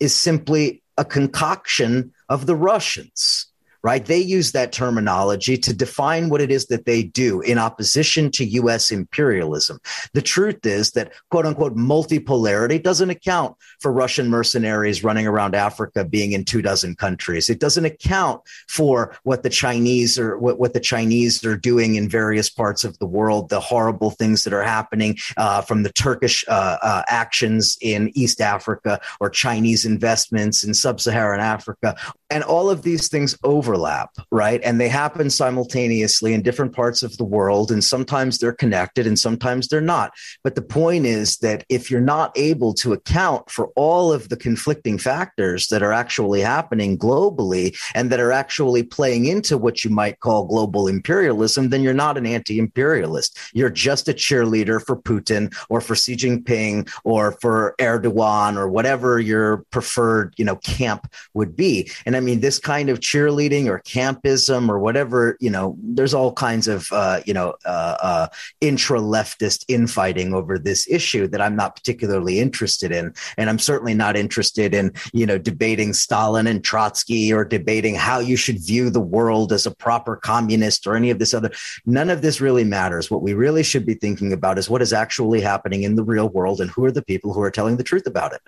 is 0.00 0.14
simply 0.14 0.82
a 0.98 1.04
concoction 1.04 2.12
of 2.28 2.46
the 2.46 2.56
Russians 2.56 3.51
right? 3.82 4.04
They 4.04 4.18
use 4.18 4.52
that 4.52 4.72
terminology 4.72 5.56
to 5.58 5.74
define 5.74 6.28
what 6.28 6.40
it 6.40 6.50
is 6.50 6.66
that 6.66 6.86
they 6.86 7.02
do 7.02 7.40
in 7.40 7.58
opposition 7.58 8.30
to 8.32 8.44
US 8.44 8.90
imperialism. 8.90 9.78
The 10.12 10.22
truth 10.22 10.64
is 10.64 10.92
that 10.92 11.12
quote 11.30 11.46
unquote 11.46 11.76
multipolarity 11.76 12.82
doesn't 12.82 13.10
account 13.10 13.56
for 13.80 13.92
Russian 13.92 14.28
mercenaries 14.28 15.02
running 15.02 15.26
around 15.26 15.54
Africa 15.54 16.04
being 16.04 16.32
in 16.32 16.44
two 16.44 16.62
dozen 16.62 16.94
countries. 16.94 17.50
It 17.50 17.60
doesn't 17.60 17.84
account 17.84 18.42
for 18.68 19.16
what 19.24 19.42
the 19.42 19.50
Chinese 19.50 20.18
or 20.18 20.38
what, 20.38 20.58
what 20.58 20.74
the 20.74 20.80
Chinese 20.80 21.44
are 21.44 21.56
doing 21.56 21.96
in 21.96 22.08
various 22.08 22.48
parts 22.48 22.84
of 22.84 22.98
the 22.98 23.06
world, 23.06 23.48
the 23.48 23.60
horrible 23.60 24.10
things 24.10 24.44
that 24.44 24.52
are 24.52 24.62
happening 24.62 25.16
uh, 25.36 25.62
from 25.62 25.82
the 25.82 25.92
Turkish 25.92 26.44
uh, 26.48 26.78
uh, 26.82 27.02
actions 27.08 27.76
in 27.80 28.10
East 28.14 28.40
Africa 28.40 29.00
or 29.20 29.28
Chinese 29.28 29.84
investments 29.84 30.64
in 30.64 30.74
sub 30.74 31.00
Saharan 31.00 31.40
Africa. 31.40 31.96
And 32.30 32.42
all 32.42 32.70
of 32.70 32.82
these 32.82 33.08
things 33.08 33.36
overlap, 33.72 34.10
right? 34.30 34.60
And 34.62 34.80
they 34.80 34.88
happen 34.88 35.30
simultaneously 35.30 36.34
in 36.34 36.42
different 36.42 36.74
parts 36.74 37.02
of 37.02 37.16
the 37.16 37.24
world. 37.24 37.70
And 37.70 37.82
sometimes 37.82 38.38
they're 38.38 38.52
connected 38.52 39.06
and 39.06 39.18
sometimes 39.18 39.68
they're 39.68 39.80
not. 39.80 40.12
But 40.44 40.54
the 40.54 40.62
point 40.62 41.06
is 41.06 41.38
that 41.38 41.64
if 41.68 41.90
you're 41.90 42.00
not 42.00 42.32
able 42.36 42.74
to 42.74 42.92
account 42.92 43.50
for 43.50 43.68
all 43.76 44.12
of 44.12 44.28
the 44.28 44.36
conflicting 44.36 44.98
factors 44.98 45.68
that 45.68 45.82
are 45.82 45.92
actually 45.92 46.40
happening 46.40 46.98
globally 46.98 47.76
and 47.94 48.10
that 48.10 48.20
are 48.20 48.32
actually 48.32 48.82
playing 48.82 49.24
into 49.24 49.56
what 49.56 49.84
you 49.84 49.90
might 49.90 50.20
call 50.20 50.44
global 50.44 50.86
imperialism, 50.86 51.70
then 51.70 51.82
you're 51.82 51.94
not 51.94 52.18
an 52.18 52.26
anti 52.26 52.58
imperialist. 52.58 53.38
You're 53.54 53.70
just 53.70 54.08
a 54.08 54.12
cheerleader 54.12 54.84
for 54.84 54.96
Putin 54.96 55.54
or 55.70 55.80
for 55.80 55.94
Xi 55.94 56.16
Jinping 56.16 56.90
or 57.04 57.32
for 57.40 57.74
Erdogan 57.78 58.56
or 58.56 58.68
whatever 58.68 59.18
your 59.18 59.64
preferred, 59.70 60.34
you 60.36 60.44
know, 60.44 60.56
camp 60.56 61.10
would 61.34 61.56
be. 61.56 61.90
And 62.04 62.16
I 62.16 62.20
mean, 62.20 62.40
this 62.40 62.58
kind 62.58 62.90
of 62.90 63.00
cheerleading 63.00 63.61
or 63.68 63.80
campism 63.80 64.68
or 64.68 64.78
whatever, 64.78 65.36
you 65.40 65.50
know, 65.50 65.76
there's 65.82 66.14
all 66.14 66.32
kinds 66.32 66.68
of, 66.68 66.90
uh, 66.92 67.20
you 67.26 67.34
know, 67.34 67.54
uh, 67.64 67.96
uh, 68.02 68.26
intra 68.60 69.00
leftist 69.00 69.64
infighting 69.68 70.34
over 70.34 70.58
this 70.58 70.88
issue 70.88 71.26
that 71.28 71.40
I'm 71.40 71.56
not 71.56 71.76
particularly 71.76 72.40
interested 72.40 72.92
in. 72.92 73.14
And 73.36 73.50
I'm 73.50 73.58
certainly 73.58 73.94
not 73.94 74.16
interested 74.16 74.74
in, 74.74 74.92
you 75.12 75.26
know, 75.26 75.38
debating 75.38 75.92
Stalin 75.92 76.46
and 76.46 76.62
Trotsky 76.62 77.32
or 77.32 77.44
debating 77.44 77.94
how 77.94 78.18
you 78.18 78.36
should 78.36 78.58
view 78.58 78.90
the 78.90 79.00
world 79.00 79.52
as 79.52 79.66
a 79.66 79.74
proper 79.74 80.16
communist 80.16 80.86
or 80.86 80.94
any 80.94 81.10
of 81.10 81.18
this 81.18 81.34
other. 81.34 81.50
None 81.86 82.10
of 82.10 82.22
this 82.22 82.40
really 82.40 82.64
matters. 82.64 83.10
What 83.10 83.22
we 83.22 83.34
really 83.34 83.62
should 83.62 83.86
be 83.86 83.94
thinking 83.94 84.32
about 84.32 84.58
is 84.58 84.70
what 84.70 84.82
is 84.82 84.92
actually 84.92 85.40
happening 85.40 85.82
in 85.82 85.96
the 85.96 86.04
real 86.04 86.28
world 86.28 86.60
and 86.60 86.70
who 86.70 86.84
are 86.84 86.92
the 86.92 87.02
people 87.02 87.32
who 87.32 87.42
are 87.42 87.50
telling 87.50 87.76
the 87.76 87.84
truth 87.84 88.06
about 88.06 88.32
it. 88.32 88.42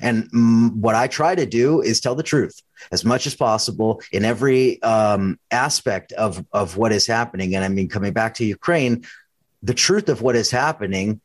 And 0.00 0.30
mm, 0.30 0.74
what 0.74 0.94
I 0.94 1.06
try 1.06 1.34
to 1.34 1.46
do 1.46 1.80
is 1.80 2.00
tell 2.00 2.14
the 2.14 2.22
truth 2.22 2.60
as 2.92 3.04
much 3.04 3.26
as 3.26 3.34
possible 3.34 4.00
in 4.12 4.24
every 4.24 4.82
um, 4.82 5.38
aspect 5.50 6.12
of, 6.12 6.44
of 6.52 6.76
what 6.76 6.92
is 6.92 7.06
happening. 7.06 7.54
And 7.54 7.64
I 7.64 7.68
mean, 7.68 7.88
coming 7.88 8.12
back 8.12 8.34
to 8.34 8.44
Ukraine, 8.44 9.04
the 9.62 9.74
truth 9.74 10.08
of 10.08 10.22
what 10.22 10.36
is 10.36 10.50
happening 10.50 11.20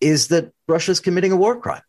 is 0.00 0.28
that 0.28 0.52
Russia 0.68 0.92
is 0.92 1.00
committing 1.00 1.32
a 1.32 1.36
war 1.36 1.58
crime, 1.60 1.82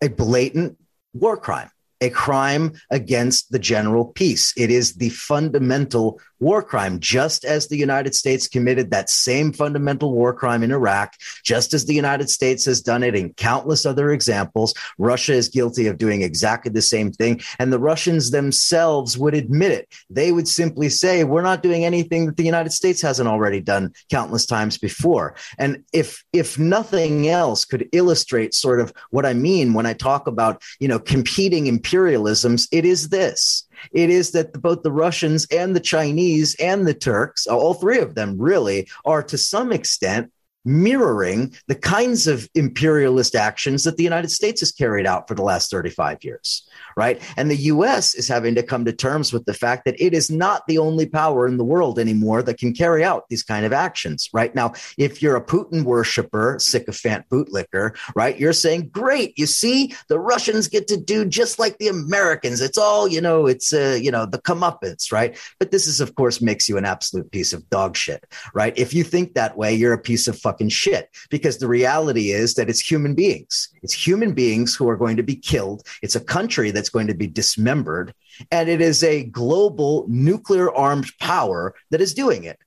a 0.00 0.08
blatant 0.08 0.78
war 1.12 1.36
crime, 1.36 1.70
a 2.00 2.10
crime 2.10 2.72
against 2.90 3.52
the 3.52 3.58
general 3.58 4.06
peace. 4.06 4.52
It 4.56 4.70
is 4.70 4.94
the 4.94 5.10
fundamental 5.10 6.20
war 6.42 6.62
crime, 6.62 6.98
just 6.98 7.44
as 7.44 7.68
the 7.68 7.76
United 7.76 8.14
States 8.14 8.48
committed 8.48 8.90
that 8.90 9.08
same 9.08 9.52
fundamental 9.52 10.12
war 10.12 10.34
crime 10.34 10.64
in 10.64 10.72
Iraq, 10.72 11.14
just 11.44 11.72
as 11.72 11.86
the 11.86 11.94
United 11.94 12.28
States 12.28 12.64
has 12.64 12.82
done 12.82 13.04
it 13.04 13.14
in 13.14 13.32
countless 13.34 13.86
other 13.86 14.10
examples. 14.10 14.74
Russia 14.98 15.32
is 15.32 15.48
guilty 15.48 15.86
of 15.86 15.98
doing 15.98 16.22
exactly 16.22 16.72
the 16.72 16.82
same 16.82 17.12
thing. 17.12 17.40
And 17.60 17.72
the 17.72 17.78
Russians 17.78 18.32
themselves 18.32 19.16
would 19.16 19.34
admit 19.34 19.70
it. 19.70 19.88
They 20.10 20.32
would 20.32 20.48
simply 20.48 20.88
say, 20.88 21.22
we're 21.22 21.42
not 21.42 21.62
doing 21.62 21.84
anything 21.84 22.26
that 22.26 22.36
the 22.36 22.44
United 22.44 22.70
States 22.70 23.00
hasn't 23.00 23.28
already 23.28 23.60
done 23.60 23.92
countless 24.10 24.44
times 24.44 24.76
before. 24.78 25.36
And 25.58 25.84
if, 25.92 26.24
if 26.32 26.58
nothing 26.58 27.28
else 27.28 27.64
could 27.64 27.88
illustrate 27.92 28.52
sort 28.52 28.80
of 28.80 28.92
what 29.10 29.24
I 29.24 29.32
mean 29.32 29.74
when 29.74 29.86
I 29.86 29.92
talk 29.92 30.26
about, 30.26 30.60
you 30.80 30.88
know, 30.88 30.98
competing 30.98 31.66
imperialisms, 31.66 32.66
it 32.72 32.84
is 32.84 33.10
this 33.10 33.68
it 33.90 34.10
is 34.10 34.30
that 34.32 34.60
both 34.60 34.82
the 34.82 34.92
Russians 34.92 35.46
and 35.50 35.74
the 35.74 35.80
Chinese 35.80 36.54
and 36.56 36.86
the 36.86 36.94
Turks, 36.94 37.46
all 37.46 37.74
three 37.74 37.98
of 37.98 38.14
them 38.14 38.36
really, 38.38 38.88
are 39.04 39.22
to 39.24 39.38
some 39.38 39.72
extent 39.72 40.30
mirroring 40.64 41.54
the 41.68 41.74
kinds 41.74 42.26
of 42.26 42.48
imperialist 42.54 43.34
actions 43.34 43.84
that 43.84 43.96
the 43.96 44.04
United 44.04 44.30
States 44.30 44.60
has 44.60 44.72
carried 44.72 45.06
out 45.06 45.28
for 45.28 45.34
the 45.34 45.42
last 45.42 45.70
35 45.70 46.22
years 46.22 46.68
right? 46.96 47.20
And 47.36 47.50
the 47.50 47.56
US 47.56 48.14
is 48.14 48.28
having 48.28 48.54
to 48.54 48.62
come 48.62 48.84
to 48.84 48.92
terms 48.92 49.32
with 49.32 49.44
the 49.44 49.54
fact 49.54 49.84
that 49.84 50.00
it 50.00 50.14
is 50.14 50.30
not 50.30 50.66
the 50.66 50.78
only 50.78 51.06
power 51.06 51.46
in 51.46 51.56
the 51.56 51.64
world 51.64 51.98
anymore 51.98 52.42
that 52.42 52.58
can 52.58 52.72
carry 52.72 53.04
out 53.04 53.28
these 53.28 53.42
kind 53.42 53.64
of 53.64 53.72
actions, 53.72 54.28
right? 54.32 54.54
Now, 54.54 54.72
if 54.98 55.22
you're 55.22 55.36
a 55.36 55.44
Putin 55.44 55.84
worshiper, 55.84 56.56
sycophant 56.58 57.28
bootlicker, 57.30 57.96
right, 58.14 58.38
you're 58.38 58.52
saying, 58.52 58.88
great, 58.88 59.38
you 59.38 59.46
see, 59.46 59.94
the 60.08 60.18
Russians 60.18 60.68
get 60.68 60.88
to 60.88 60.96
do 60.96 61.24
just 61.24 61.58
like 61.58 61.78
the 61.78 61.88
Americans. 61.88 62.60
It's 62.60 62.78
all, 62.78 63.08
you 63.08 63.20
know, 63.20 63.46
it's, 63.46 63.72
uh, 63.72 63.98
you 64.00 64.10
know, 64.10 64.26
the 64.26 64.38
comeuppance, 64.38 65.12
right? 65.12 65.38
But 65.58 65.70
this 65.70 65.86
is, 65.86 66.00
of 66.00 66.14
course, 66.14 66.40
makes 66.40 66.68
you 66.68 66.76
an 66.76 66.84
absolute 66.84 67.30
piece 67.30 67.52
of 67.52 67.68
dog 67.70 67.96
shit, 67.96 68.24
right? 68.54 68.76
If 68.76 68.94
you 68.94 69.04
think 69.04 69.34
that 69.34 69.56
way, 69.56 69.74
you're 69.74 69.92
a 69.92 69.98
piece 69.98 70.28
of 70.28 70.38
fucking 70.38 70.51
shit 70.68 71.10
because 71.30 71.58
the 71.58 71.68
reality 71.68 72.30
is 72.30 72.54
that 72.54 72.68
it's 72.68 72.80
human 72.80 73.14
beings. 73.14 73.68
It's 73.82 73.92
human 73.92 74.34
beings 74.34 74.74
who 74.74 74.88
are 74.88 74.96
going 74.96 75.16
to 75.16 75.22
be 75.22 75.36
killed. 75.36 75.86
It's 76.02 76.16
a 76.16 76.20
country 76.20 76.70
that's 76.70 76.90
going 76.90 77.06
to 77.08 77.14
be 77.14 77.26
dismembered. 77.26 78.14
And 78.50 78.68
it 78.68 78.80
is 78.80 79.02
a 79.02 79.24
global 79.24 80.06
nuclear 80.08 80.72
armed 80.74 81.10
power 81.18 81.74
that 81.90 82.00
is 82.00 82.14
doing 82.14 82.44
it. 82.44 82.58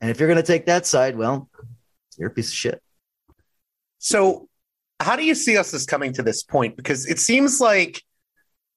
And 0.00 0.10
if 0.10 0.18
you're 0.18 0.28
going 0.28 0.36
to 0.36 0.42
take 0.42 0.66
that 0.66 0.86
side, 0.86 1.16
well, 1.16 1.48
you're 2.16 2.30
a 2.30 2.32
piece 2.32 2.48
of 2.48 2.54
shit. 2.54 2.82
So, 3.98 4.48
how 4.98 5.16
do 5.16 5.24
you 5.24 5.34
see 5.34 5.56
us 5.56 5.72
as 5.72 5.86
coming 5.86 6.12
to 6.14 6.22
this 6.22 6.42
point? 6.42 6.76
Because 6.76 7.06
it 7.06 7.18
seems 7.18 7.60
like 7.60 8.02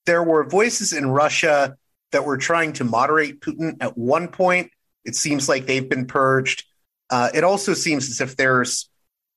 there 0.05 0.23
were 0.23 0.47
voices 0.47 0.93
in 0.93 1.09
Russia 1.09 1.75
that 2.11 2.25
were 2.25 2.37
trying 2.37 2.73
to 2.73 2.83
moderate 2.83 3.41
Putin 3.41 3.75
at 3.81 3.97
one 3.97 4.29
point. 4.29 4.71
It 5.03 5.15
seems 5.15 5.49
like 5.49 5.65
they've 5.65 5.87
been 5.87 6.05
purged. 6.05 6.65
Uh, 7.13 7.29
it 7.31 7.43
also 7.43 7.75
seems 7.75 8.09
as 8.09 8.21
if 8.21 8.35
there's, 8.37 8.89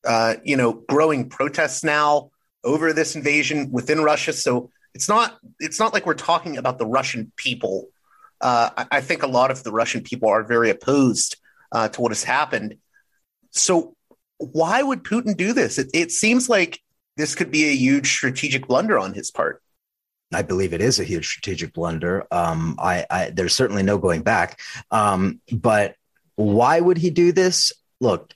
uh, 0.06 0.36
you 0.42 0.56
know, 0.56 0.82
growing 0.88 1.28
protests 1.28 1.84
now 1.84 2.30
over 2.64 2.94
this 2.94 3.14
invasion 3.14 3.70
within 3.70 4.00
Russia. 4.00 4.32
So 4.32 4.70
it's 4.94 5.10
not 5.10 5.38
it's 5.60 5.78
not 5.78 5.92
like 5.92 6.06
we're 6.06 6.14
talking 6.14 6.56
about 6.56 6.78
the 6.78 6.86
Russian 6.86 7.32
people. 7.36 7.88
Uh, 8.40 8.70
I, 8.78 8.86
I, 8.92 9.00
think 9.02 9.22
a 9.22 9.26
lot 9.26 9.50
of 9.50 9.62
the 9.62 9.72
Russian 9.72 10.02
people 10.02 10.30
are 10.30 10.42
very 10.42 10.70
opposed 10.70 11.36
uh, 11.70 11.88
to 11.88 12.00
what 12.00 12.12
has 12.12 12.24
happened. 12.24 12.78
So 13.50 13.94
why 14.38 14.82
would 14.82 15.04
Putin 15.04 15.36
do 15.36 15.52
this? 15.52 15.78
It, 15.78 15.90
it 15.92 16.12
seems 16.12 16.48
like 16.48 16.80
this 17.18 17.34
could 17.34 17.50
be 17.50 17.64
a 17.68 17.76
huge 17.76 18.10
strategic 18.10 18.68
blunder 18.68 18.98
on 18.98 19.12
his 19.12 19.30
part. 19.30 19.62
I 20.32 20.40
believe 20.40 20.72
it 20.72 20.80
is 20.80 20.98
a 20.98 21.04
huge 21.04 21.28
strategic 21.28 21.74
blunder. 21.74 22.26
Um, 22.30 22.76
I, 22.78 23.04
I, 23.10 23.30
there's 23.30 23.54
certainly 23.54 23.82
no 23.82 23.98
going 23.98 24.22
back. 24.22 24.60
Um, 24.90 25.42
but 25.52 25.95
why 26.36 26.80
would 26.80 26.98
he 26.98 27.10
do 27.10 27.32
this? 27.32 27.72
Look, 28.00 28.32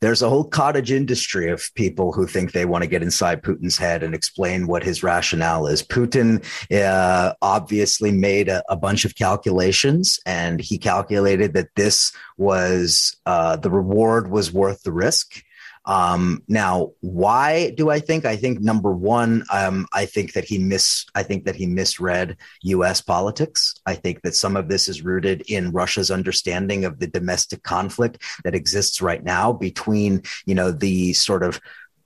there's 0.00 0.22
a 0.22 0.28
whole 0.28 0.44
cottage 0.44 0.92
industry 0.92 1.50
of 1.50 1.72
people 1.74 2.12
who 2.12 2.26
think 2.26 2.52
they 2.52 2.64
want 2.64 2.82
to 2.82 2.88
get 2.88 3.02
inside 3.02 3.42
Putin's 3.42 3.78
head 3.78 4.02
and 4.02 4.14
explain 4.14 4.66
what 4.66 4.82
his 4.82 5.02
rationale 5.02 5.66
is. 5.66 5.82
Putin 5.82 6.44
uh, 6.72 7.34
obviously 7.42 8.12
made 8.12 8.48
a, 8.48 8.62
a, 8.68 8.76
bunch 8.76 9.04
of 9.04 9.14
calculations, 9.14 10.18
and 10.26 10.60
he 10.60 10.78
calculated 10.78 11.54
that 11.54 11.74
this 11.76 12.12
was 12.36 13.16
uh, 13.26 13.56
the 13.56 13.70
reward 13.70 14.30
was 14.30 14.52
worth 14.52 14.82
the 14.82 14.92
risk. 14.92 15.42
Um, 15.86 16.42
now, 16.48 16.92
why 17.00 17.70
do 17.70 17.90
I 17.90 18.00
think? 18.00 18.24
I 18.24 18.36
think 18.36 18.60
number 18.60 18.92
one, 18.92 19.44
um, 19.52 19.86
I 19.92 20.06
think 20.06 20.32
that 20.32 20.44
he 20.44 20.58
mis 20.58 21.04
I 21.14 21.22
think 21.22 21.44
that 21.44 21.56
he 21.56 21.66
misread 21.66 22.36
U.S. 22.62 23.00
politics. 23.00 23.74
I 23.84 23.94
think 23.94 24.22
that 24.22 24.34
some 24.34 24.56
of 24.56 24.68
this 24.68 24.88
is 24.88 25.02
rooted 25.02 25.42
in 25.48 25.72
Russia's 25.72 26.10
understanding 26.10 26.84
of 26.84 26.98
the 27.00 27.06
domestic 27.06 27.62
conflict 27.62 28.22
that 28.44 28.54
exists 28.54 29.02
right 29.02 29.22
now 29.22 29.52
between 29.52 30.22
you 30.46 30.54
know 30.54 30.70
the 30.70 31.12
sort 31.12 31.42
of 31.42 31.60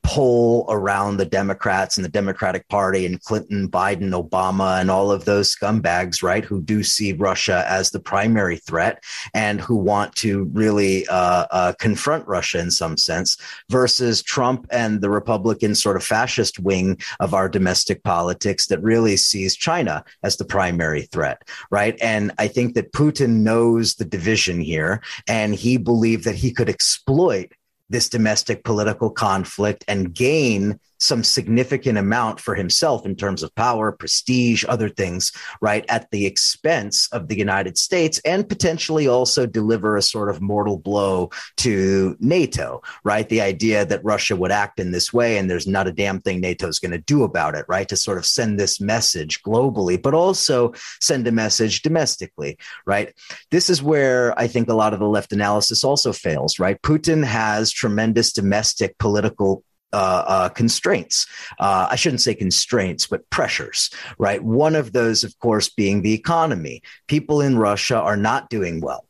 pole 0.08 0.64
around 0.70 1.18
the 1.18 1.26
Democrats 1.26 1.98
and 1.98 2.04
the 2.04 2.08
Democratic 2.08 2.66
Party 2.68 3.04
and 3.04 3.22
Clinton, 3.22 3.68
Biden, 3.68 4.10
Obama, 4.10 4.80
and 4.80 4.90
all 4.90 5.12
of 5.12 5.26
those 5.26 5.54
scumbags, 5.54 6.22
right, 6.22 6.46
who 6.46 6.62
do 6.62 6.82
see 6.82 7.12
Russia 7.12 7.66
as 7.68 7.90
the 7.90 8.00
primary 8.00 8.56
threat 8.56 9.04
and 9.34 9.60
who 9.60 9.76
want 9.76 10.16
to 10.16 10.44
really 10.54 11.06
uh, 11.08 11.44
uh, 11.50 11.74
confront 11.78 12.26
Russia 12.26 12.58
in 12.58 12.70
some 12.70 12.96
sense, 12.96 13.36
versus 13.68 14.22
Trump 14.22 14.66
and 14.70 15.02
the 15.02 15.10
Republican 15.10 15.74
sort 15.74 15.96
of 15.96 16.02
fascist 16.02 16.58
wing 16.58 16.98
of 17.20 17.34
our 17.34 17.46
domestic 17.46 18.02
politics 18.02 18.68
that 18.68 18.82
really 18.82 19.18
sees 19.18 19.54
China 19.54 20.02
as 20.22 20.38
the 20.38 20.44
primary 20.46 21.02
threat, 21.02 21.42
right? 21.70 21.98
And 22.00 22.32
I 22.38 22.48
think 22.48 22.72
that 22.76 22.92
Putin 22.92 23.40
knows 23.40 23.96
the 23.96 24.06
division 24.06 24.58
here, 24.58 25.02
and 25.26 25.54
he 25.54 25.76
believed 25.76 26.24
that 26.24 26.34
he 26.34 26.50
could 26.50 26.70
exploit 26.70 27.52
this 27.88 28.08
domestic 28.08 28.64
political 28.64 29.10
conflict 29.10 29.84
and 29.88 30.14
gain 30.14 30.78
some 30.98 31.22
significant 31.22 31.98
amount 31.98 32.40
for 32.40 32.54
himself 32.54 33.06
in 33.06 33.14
terms 33.14 33.42
of 33.42 33.54
power, 33.54 33.92
prestige, 33.92 34.64
other 34.68 34.88
things, 34.88 35.32
right, 35.60 35.84
at 35.88 36.10
the 36.10 36.26
expense 36.26 37.08
of 37.12 37.28
the 37.28 37.38
United 37.38 37.78
States 37.78 38.20
and 38.24 38.48
potentially 38.48 39.06
also 39.06 39.46
deliver 39.46 39.96
a 39.96 40.02
sort 40.02 40.28
of 40.28 40.40
mortal 40.40 40.78
blow 40.78 41.30
to 41.56 42.16
NATO, 42.20 42.82
right? 43.04 43.28
The 43.28 43.40
idea 43.40 43.84
that 43.86 44.04
Russia 44.04 44.36
would 44.36 44.50
act 44.50 44.80
in 44.80 44.90
this 44.90 45.12
way 45.12 45.38
and 45.38 45.50
there's 45.50 45.66
not 45.66 45.86
a 45.86 45.92
damn 45.92 46.20
thing 46.20 46.40
NATO 46.40 46.66
is 46.68 46.78
going 46.78 46.92
to 46.92 46.98
do 46.98 47.22
about 47.22 47.54
it, 47.54 47.64
right? 47.68 47.88
To 47.88 47.96
sort 47.96 48.18
of 48.18 48.26
send 48.26 48.58
this 48.58 48.80
message 48.80 49.42
globally, 49.42 50.00
but 50.00 50.14
also 50.14 50.72
send 51.00 51.26
a 51.26 51.32
message 51.32 51.82
domestically, 51.82 52.58
right? 52.86 53.14
This 53.50 53.70
is 53.70 53.82
where 53.82 54.38
I 54.38 54.46
think 54.46 54.68
a 54.68 54.74
lot 54.74 54.92
of 54.92 55.00
the 55.00 55.08
left 55.08 55.32
analysis 55.32 55.84
also 55.84 56.12
fails, 56.12 56.58
right? 56.58 56.80
Putin 56.82 57.24
has 57.24 57.70
tremendous 57.70 58.32
domestic 58.32 58.98
political 58.98 59.62
uh, 59.92 60.24
uh, 60.26 60.48
constraints. 60.50 61.26
Uh, 61.58 61.88
I 61.90 61.96
shouldn't 61.96 62.20
say 62.20 62.34
constraints, 62.34 63.06
but 63.06 63.28
pressures, 63.30 63.90
right? 64.18 64.42
One 64.42 64.74
of 64.74 64.92
those, 64.92 65.24
of 65.24 65.38
course, 65.38 65.68
being 65.68 66.02
the 66.02 66.12
economy. 66.12 66.82
People 67.06 67.40
in 67.40 67.58
Russia 67.58 67.96
are 67.96 68.16
not 68.16 68.50
doing 68.50 68.80
well 68.80 69.07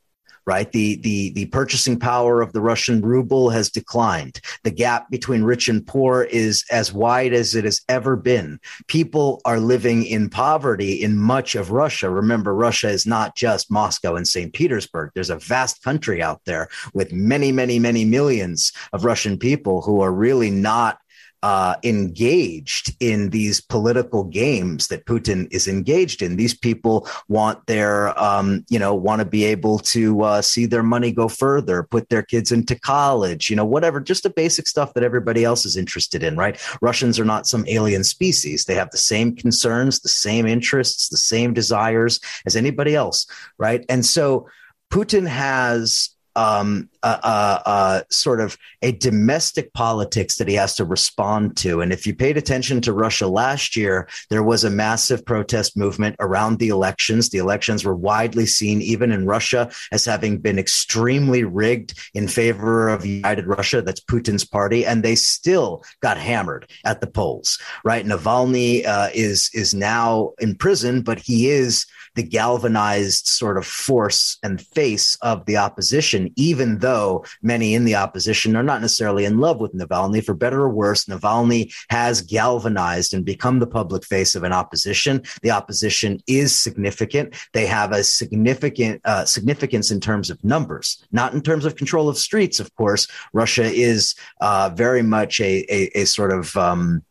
right? 0.49 0.73
The, 0.73 0.97
the, 1.03 1.31
the 1.35 1.45
purchasing 1.47 1.99
power 1.99 2.41
of 2.41 2.55
the 2.55 2.63
Russian 2.63 3.03
ruble 3.03 3.51
has 3.51 3.69
declined. 3.71 4.41
The 4.65 4.71
gap 4.71 5.11
between 5.11 5.43
rich 5.43 5.69
and 5.69 5.87
poor 5.87 6.23
is 6.23 6.65
as 6.71 6.91
wide 6.91 7.35
as 7.35 7.55
it 7.55 7.65
has 7.65 7.83
ever 7.87 8.17
been. 8.17 8.59
People 8.87 9.43
are 9.45 9.61
living 9.61 10.07
in 10.07 10.31
poverty 10.31 10.95
in 11.03 11.19
much 11.19 11.55
of 11.55 11.71
Russia. 11.71 12.09
Remember, 12.09 12.55
Russia 12.55 12.89
is 12.89 13.05
not 13.05 13.37
just 13.37 13.71
Moscow 13.71 14.17
and 14.17 14.27
St. 14.27 14.55
Petersburg. 14.55 15.11
There's 15.15 15.29
a 15.29 15.37
vast 15.37 15.83
country 15.83 16.23
out 16.23 16.41
there 16.47 16.69
with 16.95 17.13
many, 17.13 17.53
many, 17.53 17.79
many 17.79 18.07
millions 18.07 18.73
of 18.95 19.05
Russian 19.05 19.39
people 19.39 19.83
who 19.83 20.01
are 20.01 20.13
really 20.13 20.51
not 20.51 20.99
uh, 21.43 21.77
engaged 21.85 22.97
in 23.01 23.31
these 23.31 23.61
political 23.61 24.25
games 24.25 24.89
that 24.89 25.07
Putin 25.07 25.47
is 25.53 25.69
engaged 25.69 26.21
in. 26.23 26.37
These 26.37 26.55
people 26.55 27.09
want 27.29 27.65
their, 27.67 28.19
um, 28.21 28.65
you 28.69 28.79
know, 28.79 28.95
want 28.95 29.21
to 29.21 29.25
be 29.25 29.45
able 29.45 29.79
to 29.79 30.23
uh, 30.23 30.43
see 30.43 30.67
their 30.67 30.83
money 30.83 31.13
go 31.13 31.29
further, 31.29 31.85
put 31.85 32.09
their 32.09 32.23
kids 32.23 32.51
into 32.51 32.79
college, 32.79 33.51
you 33.51 33.57
know, 33.57 33.65
whatever, 33.65 34.01
just 34.01 34.25
the 34.25 34.31
basic 34.31 34.67
stuff 34.67 34.95
that 34.95 35.05
everybody 35.05 35.45
else 35.45 35.65
is 35.65 35.77
interested 35.77 36.23
in, 36.23 36.37
right? 36.37 36.61
Russians 36.81 37.21
are 37.21 37.25
not 37.25 37.47
some 37.47 37.65
alien 37.69 38.03
species. 38.03 38.65
They 38.65 38.75
have 38.75 38.91
the 38.91 38.99
same 38.99 39.37
concerns, 39.37 40.01
the 40.01 40.09
same 40.09 40.47
interests, 40.47 41.09
the 41.09 41.17
same 41.17 41.55
desires 41.55 42.21
as 42.47 42.57
anybody 42.57 42.97
else, 42.97 43.27
right? 43.59 43.85
And 43.89 44.05
so 44.05 44.49
Putin 44.91 45.27
has 45.27 46.11
um, 46.39 46.89
a, 47.03 48.05
sort 48.11 48.41
of 48.41 48.57
a 48.83 48.93
domestic 48.93 49.73
politics 49.73 50.37
that 50.37 50.49
he 50.49 50.55
has 50.55 50.75
to 50.77 50.85
respond 50.85 51.57
to. 51.57 51.81
And 51.81 51.93
if 51.93 52.07
you 52.07 52.15
paid 52.15 52.37
attention 52.37 52.81
to 52.83 52.93
Russia 52.93 53.27
last 53.27 53.77
year, 53.77 54.09
there 54.31 54.43
was 54.43 54.63
a 54.65 54.71
massive 54.71 55.25
protest 55.25 55.77
movement 55.77 56.17
around 56.21 56.59
the 56.59 56.69
elections. 56.69 57.31
The 57.31 57.39
elections 57.39 57.85
were 57.85 57.95
widely 57.95 58.47
seen, 58.47 58.81
even 58.83 59.11
in 59.11 59.27
Russia, 59.27 59.71
as 59.91 60.05
having 60.05 60.39
been 60.39 60.59
extremely 60.59 61.43
rigged 61.45 61.99
in 62.15 62.29
favor 62.29 62.89
of 62.89 63.05
United 63.05 63.47
Russia. 63.47 63.83
That's 63.83 64.01
Putin's 64.01 64.45
party, 64.45 64.87
and 64.87 65.03
they 65.03 65.17
still 65.17 65.83
got 66.01 66.19
hammered 66.19 66.71
at 66.85 67.01
the 67.01 67.07
polls. 67.07 67.59
Right, 67.85 68.05
Navalny 68.05 68.87
uh, 68.87 69.11
is 69.13 69.51
is 69.55 69.75
now 69.75 70.33
in 70.39 70.55
prison, 70.55 71.03
but 71.03 71.19
he 71.19 71.51
is 71.51 71.87
the 72.19 72.23
galvanized 72.25 73.29
sort 73.29 73.57
of 73.57 73.65
force 73.65 74.39
and 74.43 74.61
face 74.61 75.17
of 75.23 75.47
the 75.47 75.57
opposition, 75.57 76.28
even 76.37 76.79
though 76.79 77.25
many 77.43 77.75
in 77.75 77.85
the 77.85 77.95
opposition 77.95 78.57
are 78.57 78.63
not 78.63 78.81
necessarily 78.81 79.25
in 79.25 79.39
love 79.39 79.61
with 79.61 79.75
Navalny. 79.75 80.25
For 80.25 80.35
better 80.35 80.63
or 80.63 80.71
worse, 80.71 81.07
Navalny 81.07 81.73
has 81.91 82.23
galvanized 82.23 83.15
and 83.15 83.25
become 83.25 83.59
the 83.59 83.67
public 83.67 84.05
face 84.05 84.35
of 84.35 84.45
an 84.45 84.53
opposition. 84.53 85.23
The 85.43 85.51
opposition 85.51 86.21
is 86.27 86.55
significant. 86.55 87.35
They 87.53 87.67
have 87.67 87.93
a 87.93 88.05
significant 88.05 89.01
uh, 89.05 89.25
significance 89.25 89.91
in 89.91 90.01
terms 90.01 90.31
of 90.31 90.43
numbers, 90.45 91.05
not 91.13 91.35
in 91.35 91.43
terms 91.43 91.65
of 91.65 91.77
control 91.77 92.09
of 92.09 92.19
streets. 92.19 92.61
Of 92.61 92.75
course, 92.75 93.07
Russia 93.33 93.65
is 93.65 94.15
uh, 94.41 94.71
very 94.75 95.03
much 95.03 95.41
a, 95.41 95.65
a, 95.73 96.03
a 96.03 96.05
sort 96.05 96.33
of 96.33 96.57
um, 96.57 97.03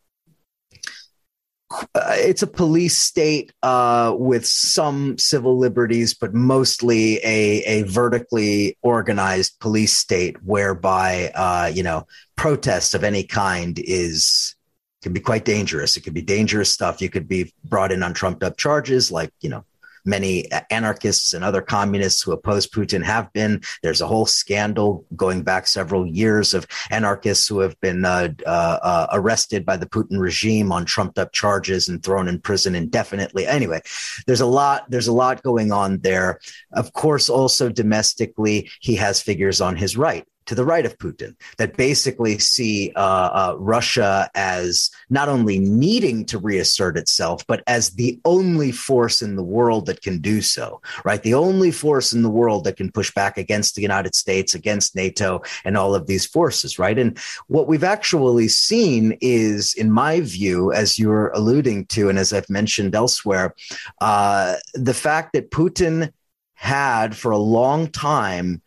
it's 1.94 2.42
a 2.42 2.46
police 2.46 2.98
state 2.98 3.52
uh, 3.62 4.14
with 4.18 4.46
some 4.46 5.18
civil 5.18 5.58
liberties, 5.58 6.14
but 6.14 6.34
mostly 6.34 7.16
a, 7.18 7.62
a 7.64 7.82
vertically 7.82 8.78
organized 8.82 9.58
police 9.60 9.96
state 9.96 10.42
whereby, 10.42 11.30
uh, 11.34 11.70
you 11.72 11.82
know, 11.82 12.06
protest 12.36 12.94
of 12.94 13.04
any 13.04 13.22
kind 13.22 13.78
is 13.78 14.54
can 15.02 15.12
be 15.12 15.20
quite 15.20 15.44
dangerous. 15.44 15.96
It 15.96 16.00
could 16.00 16.14
be 16.14 16.22
dangerous 16.22 16.72
stuff. 16.72 17.00
You 17.00 17.10
could 17.10 17.28
be 17.28 17.52
brought 17.64 17.92
in 17.92 18.02
on 18.02 18.14
trumped 18.14 18.42
up 18.42 18.56
charges 18.56 19.12
like, 19.12 19.32
you 19.40 19.48
know, 19.48 19.64
many 20.04 20.46
anarchists 20.70 21.32
and 21.32 21.44
other 21.44 21.62
communists 21.62 22.22
who 22.22 22.32
oppose 22.32 22.66
Putin 22.66 23.02
have 23.02 23.32
been. 23.32 23.60
There's 23.82 24.00
a 24.00 24.06
whole 24.06 24.26
scandal 24.26 25.04
going 25.16 25.42
back 25.42 25.66
several 25.66 26.06
years 26.06 26.54
of 26.54 26.66
anarchists 26.90 27.46
who 27.48 27.60
have 27.60 27.78
been 27.80 28.04
uh, 28.04 28.28
uh, 28.46 28.78
uh, 28.82 29.06
arrested 29.12 29.64
by 29.64 29.76
the 29.76 29.86
Putin 29.86 30.18
regime 30.18 30.72
on 30.72 30.84
trumped 30.84 31.18
up 31.18 31.32
charges 31.32 31.88
and 31.88 32.02
thrown 32.02 32.28
in 32.28 32.40
prison 32.40 32.74
indefinitely. 32.74 33.46
Anyway, 33.46 33.80
there's 34.26 34.40
a 34.40 34.46
lot. 34.46 34.90
There's 34.90 35.08
a 35.08 35.12
lot 35.12 35.42
going 35.42 35.72
on 35.72 35.98
there. 35.98 36.40
Of 36.72 36.92
course, 36.92 37.28
also 37.28 37.68
domestically, 37.68 38.70
he 38.80 38.96
has 38.96 39.20
figures 39.20 39.60
on 39.60 39.76
his 39.76 39.96
right 39.96 40.26
to 40.48 40.54
the 40.54 40.64
right 40.64 40.86
of 40.86 40.96
Putin 40.98 41.36
that 41.58 41.76
basically 41.76 42.38
see 42.38 42.90
uh, 42.96 43.00
uh, 43.00 43.56
Russia 43.58 44.30
as 44.34 44.90
not 45.10 45.28
only 45.28 45.58
needing 45.58 46.24
to 46.24 46.38
reassert 46.38 46.96
itself, 46.96 47.46
but 47.46 47.62
as 47.66 47.90
the 47.90 48.18
only 48.24 48.72
force 48.72 49.20
in 49.20 49.36
the 49.36 49.42
world 49.42 49.84
that 49.86 50.00
can 50.00 50.18
do 50.18 50.40
so, 50.40 50.80
right? 51.04 51.22
The 51.22 51.34
only 51.34 51.70
force 51.70 52.14
in 52.14 52.22
the 52.22 52.30
world 52.30 52.64
that 52.64 52.78
can 52.78 52.90
push 52.90 53.12
back 53.12 53.36
against 53.36 53.74
the 53.74 53.82
United 53.82 54.14
States, 54.14 54.54
against 54.54 54.96
NATO, 54.96 55.42
and 55.66 55.76
all 55.76 55.94
of 55.94 56.06
these 56.06 56.24
forces, 56.24 56.78
right? 56.78 56.98
And 56.98 57.18
what 57.48 57.68
we've 57.68 57.84
actually 57.84 58.48
seen 58.48 59.18
is, 59.20 59.74
in 59.74 59.92
my 59.92 60.20
view, 60.20 60.72
as 60.72 60.98
you're 60.98 61.28
alluding 61.28 61.86
to, 61.86 62.08
and 62.08 62.18
as 62.18 62.32
I've 62.32 62.48
mentioned 62.48 62.94
elsewhere, 62.94 63.54
uh, 64.00 64.56
the 64.72 64.94
fact 64.94 65.34
that 65.34 65.50
Putin 65.50 66.10
had 66.54 67.14
for 67.14 67.32
a 67.32 67.38
long 67.38 67.88
time 67.88 68.62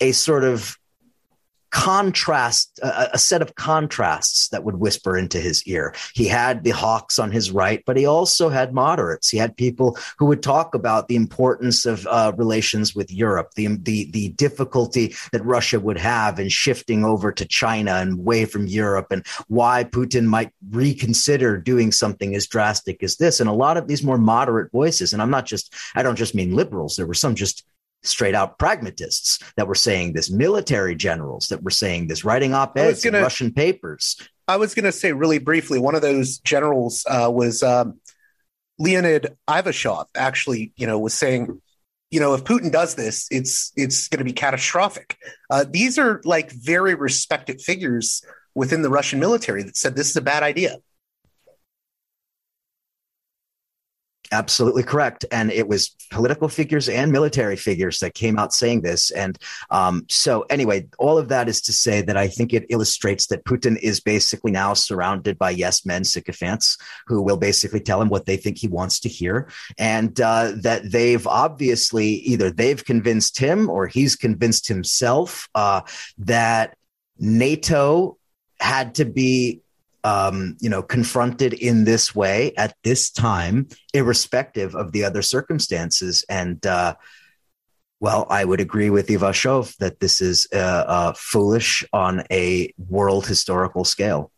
a 0.00 0.12
sort 0.12 0.44
of 0.44 0.78
contrast, 1.74 2.78
a, 2.84 3.14
a, 3.14 3.18
set 3.18 3.42
of 3.42 3.56
contrasts 3.56 4.48
that 4.50 4.62
would 4.62 4.76
whisper 4.76 5.18
into 5.18 5.40
his 5.40 5.66
ear. 5.66 5.92
He 6.14 6.28
had 6.28 6.62
the 6.62 6.70
hawks 6.70 7.18
on 7.18 7.32
his 7.32 7.50
right, 7.50 7.82
but 7.84 7.96
he 7.96 8.06
also 8.06 8.48
had 8.48 8.72
moderates. 8.72 9.28
He 9.28 9.38
had 9.38 9.56
people 9.56 9.98
who 10.16 10.26
would 10.26 10.40
talk 10.40 10.76
about 10.76 11.08
the 11.08 11.16
importance 11.16 11.84
of 11.84 12.06
uh, 12.06 12.32
relations 12.36 12.94
with 12.94 13.10
Europe, 13.10 13.54
the, 13.56 13.66
the, 13.82 14.08
the 14.12 14.28
difficulty 14.28 15.16
that 15.32 15.44
Russia 15.44 15.80
would 15.80 15.98
have 15.98 16.38
in 16.38 16.48
shifting 16.48 17.04
over 17.04 17.32
to 17.32 17.44
China 17.44 17.94
and 17.94 18.20
away 18.20 18.44
from 18.44 18.68
Europe, 18.68 19.08
and 19.10 19.26
why 19.48 19.82
Putin 19.82 20.26
might 20.26 20.52
reconsider 20.70 21.58
doing 21.58 21.90
something 21.90 22.36
as 22.36 22.46
drastic 22.46 23.02
as 23.02 23.16
this. 23.16 23.40
And 23.40 23.50
a 23.50 23.52
lot 23.52 23.76
of 23.76 23.88
these 23.88 24.04
more 24.04 24.16
moderate 24.16 24.70
voices, 24.70 25.12
and 25.12 25.20
I'm 25.20 25.30
not 25.30 25.44
just, 25.44 25.74
I 25.96 26.04
don't 26.04 26.14
just 26.14 26.36
mean 26.36 26.54
liberals, 26.54 26.94
there 26.94 27.06
were 27.06 27.14
some 27.14 27.34
just 27.34 27.64
straight 28.04 28.34
out 28.34 28.58
pragmatists 28.58 29.38
that 29.56 29.66
were 29.66 29.74
saying 29.74 30.12
this, 30.12 30.30
military 30.30 30.94
generals 30.94 31.48
that 31.48 31.62
were 31.62 31.70
saying 31.70 32.08
this, 32.08 32.24
writing 32.24 32.54
op 32.54 32.76
eds 32.78 33.04
in 33.04 33.14
Russian 33.14 33.52
papers. 33.52 34.16
I 34.46 34.56
was 34.56 34.74
going 34.74 34.84
to 34.84 34.92
say 34.92 35.12
really 35.12 35.38
briefly, 35.38 35.78
one 35.78 35.94
of 35.94 36.02
those 36.02 36.38
generals 36.38 37.04
uh, 37.08 37.30
was 37.32 37.62
um, 37.62 38.00
Leonid 38.78 39.36
Ivashov. 39.48 40.06
Actually, 40.14 40.72
you 40.76 40.86
know, 40.86 40.98
was 40.98 41.14
saying, 41.14 41.60
you 42.10 42.20
know, 42.20 42.34
if 42.34 42.44
Putin 42.44 42.70
does 42.70 42.94
this, 42.94 43.26
it's 43.30 43.72
it's 43.76 44.08
going 44.08 44.18
to 44.18 44.24
be 44.24 44.32
catastrophic. 44.32 45.16
Uh, 45.48 45.64
these 45.68 45.98
are 45.98 46.20
like 46.24 46.52
very 46.52 46.94
respected 46.94 47.60
figures 47.60 48.22
within 48.54 48.82
the 48.82 48.90
Russian 48.90 49.18
military 49.18 49.62
that 49.62 49.76
said 49.76 49.96
this 49.96 50.10
is 50.10 50.16
a 50.16 50.22
bad 50.22 50.42
idea. 50.42 50.76
Absolutely 54.34 54.82
correct. 54.82 55.24
And 55.30 55.52
it 55.52 55.68
was 55.68 55.94
political 56.10 56.48
figures 56.48 56.88
and 56.88 57.12
military 57.12 57.54
figures 57.54 58.00
that 58.00 58.14
came 58.14 58.36
out 58.36 58.52
saying 58.52 58.80
this. 58.80 59.12
And 59.12 59.38
um, 59.70 60.06
so, 60.08 60.42
anyway, 60.50 60.88
all 60.98 61.18
of 61.18 61.28
that 61.28 61.48
is 61.48 61.60
to 61.62 61.72
say 61.72 62.02
that 62.02 62.16
I 62.16 62.26
think 62.26 62.52
it 62.52 62.66
illustrates 62.68 63.28
that 63.28 63.44
Putin 63.44 63.78
is 63.78 64.00
basically 64.00 64.50
now 64.50 64.74
surrounded 64.74 65.38
by 65.38 65.50
yes 65.50 65.86
men, 65.86 66.02
sycophants, 66.02 66.76
who 67.06 67.22
will 67.22 67.36
basically 67.36 67.78
tell 67.78 68.02
him 68.02 68.08
what 68.08 68.26
they 68.26 68.36
think 68.36 68.58
he 68.58 68.66
wants 68.66 68.98
to 69.00 69.08
hear. 69.08 69.48
And 69.78 70.20
uh, 70.20 70.54
that 70.62 70.90
they've 70.90 71.26
obviously 71.28 72.08
either 72.32 72.50
they've 72.50 72.84
convinced 72.84 73.38
him 73.38 73.70
or 73.70 73.86
he's 73.86 74.16
convinced 74.16 74.66
himself 74.66 75.48
uh, 75.54 75.82
that 76.18 76.76
NATO 77.20 78.18
had 78.58 78.96
to 78.96 79.04
be 79.04 79.60
um, 80.04 80.56
you 80.60 80.68
know, 80.68 80.82
confronted 80.82 81.54
in 81.54 81.84
this 81.84 82.14
way 82.14 82.54
at 82.56 82.76
this 82.84 83.10
time, 83.10 83.68
irrespective 83.94 84.74
of 84.74 84.92
the 84.92 85.04
other 85.04 85.22
circumstances. 85.22 86.24
And 86.28 86.64
uh, 86.66 86.94
well, 88.00 88.26
I 88.28 88.44
would 88.44 88.60
agree 88.60 88.90
with 88.90 89.08
Ivashov 89.08 89.76
that 89.78 90.00
this 90.00 90.20
is 90.20 90.46
uh, 90.52 90.56
uh, 90.58 91.12
foolish 91.14 91.84
on 91.92 92.22
a 92.30 92.72
world 92.76 93.26
historical 93.26 93.84
scale. 93.84 94.30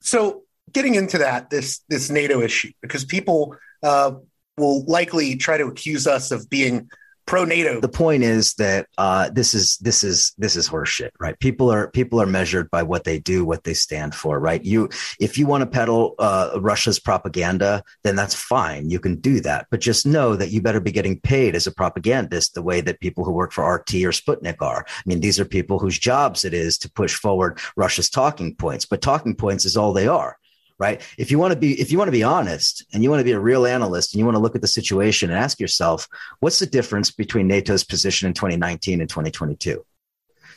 So, 0.00 0.44
getting 0.72 0.94
into 0.94 1.18
that, 1.18 1.50
this 1.50 1.80
this 1.88 2.10
NATO 2.10 2.40
issue, 2.40 2.72
because 2.80 3.04
people 3.04 3.54
uh, 3.82 4.12
will 4.56 4.84
likely 4.84 5.36
try 5.36 5.58
to 5.58 5.66
accuse 5.66 6.06
us 6.06 6.30
of 6.30 6.48
being 6.48 6.88
pro 7.26 7.44
NATO. 7.44 7.80
The 7.80 7.88
point 7.88 8.22
is 8.22 8.54
that 8.54 8.86
uh, 8.96 9.30
this 9.30 9.52
is 9.52 9.76
this 9.78 10.02
is 10.02 10.32
this 10.38 10.56
is 10.56 10.68
horseshit, 10.68 11.10
right? 11.18 11.38
People 11.38 11.70
are 11.70 11.90
people 11.90 12.20
are 12.20 12.26
measured 12.26 12.70
by 12.70 12.82
what 12.82 13.04
they 13.04 13.18
do, 13.18 13.44
what 13.44 13.64
they 13.64 13.74
stand 13.74 14.14
for, 14.14 14.38
right? 14.38 14.64
You 14.64 14.88
if 15.20 15.36
you 15.36 15.46
want 15.46 15.62
to 15.62 15.66
peddle 15.66 16.14
uh, 16.18 16.58
Russia's 16.60 16.98
propaganda, 16.98 17.82
then 18.04 18.16
that's 18.16 18.34
fine. 18.34 18.90
You 18.90 19.00
can 19.00 19.16
do 19.16 19.40
that, 19.40 19.66
but 19.70 19.80
just 19.80 20.06
know 20.06 20.36
that 20.36 20.50
you 20.50 20.62
better 20.62 20.80
be 20.80 20.92
getting 20.92 21.20
paid 21.20 21.54
as 21.54 21.66
a 21.66 21.72
propagandist 21.72 22.54
the 22.54 22.62
way 22.62 22.80
that 22.80 23.00
people 23.00 23.24
who 23.24 23.32
work 23.32 23.52
for 23.52 23.70
RT 23.74 23.94
or 23.96 24.12
Sputnik 24.12 24.62
are. 24.62 24.84
I 24.88 25.02
mean, 25.04 25.20
these 25.20 25.40
are 25.40 25.44
people 25.44 25.78
whose 25.78 25.98
jobs 25.98 26.44
it 26.44 26.54
is 26.54 26.78
to 26.78 26.90
push 26.90 27.14
forward 27.14 27.58
Russia's 27.76 28.08
talking 28.08 28.54
points, 28.54 28.86
but 28.86 29.02
talking 29.02 29.34
points 29.34 29.64
is 29.64 29.76
all 29.76 29.92
they 29.92 30.08
are 30.08 30.38
right? 30.78 31.00
If 31.16 31.30
you 31.30 31.38
want 31.38 31.52
to 31.52 31.58
be 31.58 31.80
if 31.80 31.90
you 31.90 31.98
want 31.98 32.08
to 32.08 32.12
be 32.12 32.22
honest 32.22 32.84
and 32.92 33.02
you 33.02 33.10
want 33.10 33.20
to 33.20 33.24
be 33.24 33.32
a 33.32 33.40
real 33.40 33.66
analyst 33.66 34.12
and 34.12 34.18
you 34.18 34.24
want 34.24 34.36
to 34.36 34.42
look 34.42 34.54
at 34.54 34.60
the 34.60 34.68
situation 34.68 35.30
and 35.30 35.38
ask 35.38 35.58
yourself 35.58 36.06
what's 36.40 36.58
the 36.58 36.66
difference 36.66 37.10
between 37.10 37.48
nato's 37.48 37.84
position 37.84 38.28
in 38.28 38.34
2019 38.34 39.00
and 39.00 39.08
2022 39.08 39.84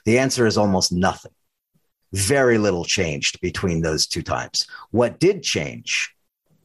the 0.05 0.19
answer 0.19 0.45
is 0.45 0.58
almost 0.58 0.91
nothing. 0.91 1.32
Very 2.12 2.58
little 2.58 2.86
changed 2.86 3.39
between 3.41 3.82
those 3.82 4.08
two 4.08 4.23
times. 4.23 4.65
What 4.91 5.19
did 5.19 5.43
change? 5.43 6.13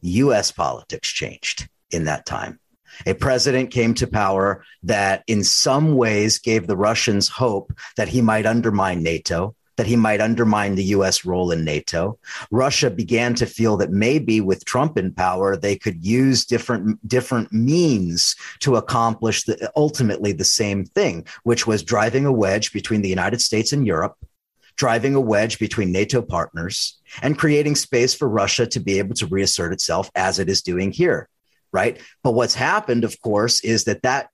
Us 0.03 0.51
politics 0.51 1.09
changed 1.09 1.67
in 1.91 2.05
that 2.05 2.25
time. 2.25 2.59
A 3.05 3.13
president 3.13 3.71
came 3.71 3.93
to 3.95 4.07
power 4.07 4.63
that 4.83 5.23
in 5.27 5.43
some 5.43 5.95
ways 5.95 6.39
gave 6.39 6.67
the 6.67 6.77
russians 6.77 7.27
hope 7.27 7.73
that 7.97 8.07
he 8.07 8.21
might 8.21 8.45
undermine 8.45 9.03
nato 9.03 9.55
that 9.77 9.87
he 9.87 9.95
might 9.95 10.21
undermine 10.21 10.75
the 10.75 10.83
U.S. 10.85 11.25
role 11.25 11.51
in 11.51 11.63
NATO. 11.63 12.17
Russia 12.51 12.89
began 12.89 13.35
to 13.35 13.45
feel 13.45 13.77
that 13.77 13.91
maybe 13.91 14.41
with 14.41 14.65
Trump 14.65 14.97
in 14.97 15.13
power, 15.13 15.55
they 15.57 15.75
could 15.75 16.03
use 16.05 16.45
different 16.45 17.05
different 17.07 17.51
means 17.51 18.35
to 18.59 18.75
accomplish 18.75 19.43
the, 19.43 19.71
ultimately 19.75 20.31
the 20.31 20.43
same 20.43 20.85
thing, 20.85 21.25
which 21.43 21.67
was 21.67 21.83
driving 21.83 22.25
a 22.25 22.31
wedge 22.31 22.71
between 22.73 23.01
the 23.01 23.09
United 23.09 23.41
States 23.41 23.73
and 23.73 23.85
Europe. 23.85 24.15
Driving 24.77 25.15
a 25.15 25.21
wedge 25.21 25.57
between 25.57 25.93
NATO 25.93 26.21
partners 26.21 26.99
and 27.21 27.37
creating 27.37 27.75
space 27.75 28.13
for 28.13 28.27
Russia 28.27 28.67
to 28.67 28.81
be 28.81 28.99
able 28.99 29.15
to 29.15 29.25
reassert 29.25 29.71
itself 29.71 30.11
as 30.15 30.37
it 30.37 30.49
is 30.49 30.61
doing 30.61 30.91
here 30.91 31.29
right? 31.75 31.99
But 32.23 32.31
what's 32.31 32.55
happened, 32.55 33.03
of 33.03 33.19
course, 33.19 33.61
is 33.61 33.83
that 33.83 34.03
that 34.03 34.29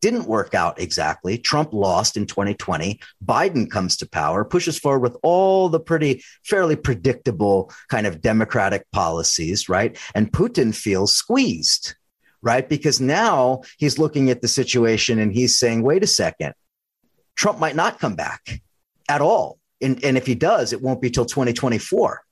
didn't 0.00 0.26
work 0.26 0.54
out 0.54 0.80
exactly. 0.80 1.38
Trump 1.38 1.72
lost 1.72 2.16
in 2.16 2.26
2020. 2.26 3.00
Biden 3.24 3.70
comes 3.70 3.96
to 3.96 4.08
power, 4.08 4.44
pushes 4.44 4.78
forward 4.78 5.00
with 5.00 5.16
all 5.22 5.68
the 5.68 5.80
pretty, 5.80 6.22
fairly 6.42 6.76
predictable 6.76 7.72
kind 7.88 8.06
of 8.06 8.20
democratic 8.20 8.90
policies, 8.92 9.68
right? 9.68 9.98
And 10.14 10.30
Putin 10.30 10.74
feels 10.74 11.12
squeezed, 11.12 11.94
right? 12.42 12.68
Because 12.68 13.00
now 13.00 13.62
he's 13.78 13.98
looking 13.98 14.30
at 14.30 14.42
the 14.42 14.48
situation 14.48 15.18
and 15.18 15.32
he's 15.32 15.56
saying, 15.56 15.82
wait 15.82 16.04
a 16.04 16.06
second, 16.06 16.54
Trump 17.34 17.58
might 17.58 17.76
not 17.76 17.98
come 17.98 18.14
back 18.14 18.60
at 19.08 19.20
all. 19.20 19.58
And, 19.80 20.04
and 20.04 20.16
if 20.16 20.26
he 20.26 20.34
does, 20.34 20.72
it 20.72 20.82
won't 20.82 21.00
be 21.00 21.10
till 21.10 21.24
2024 21.26 22.23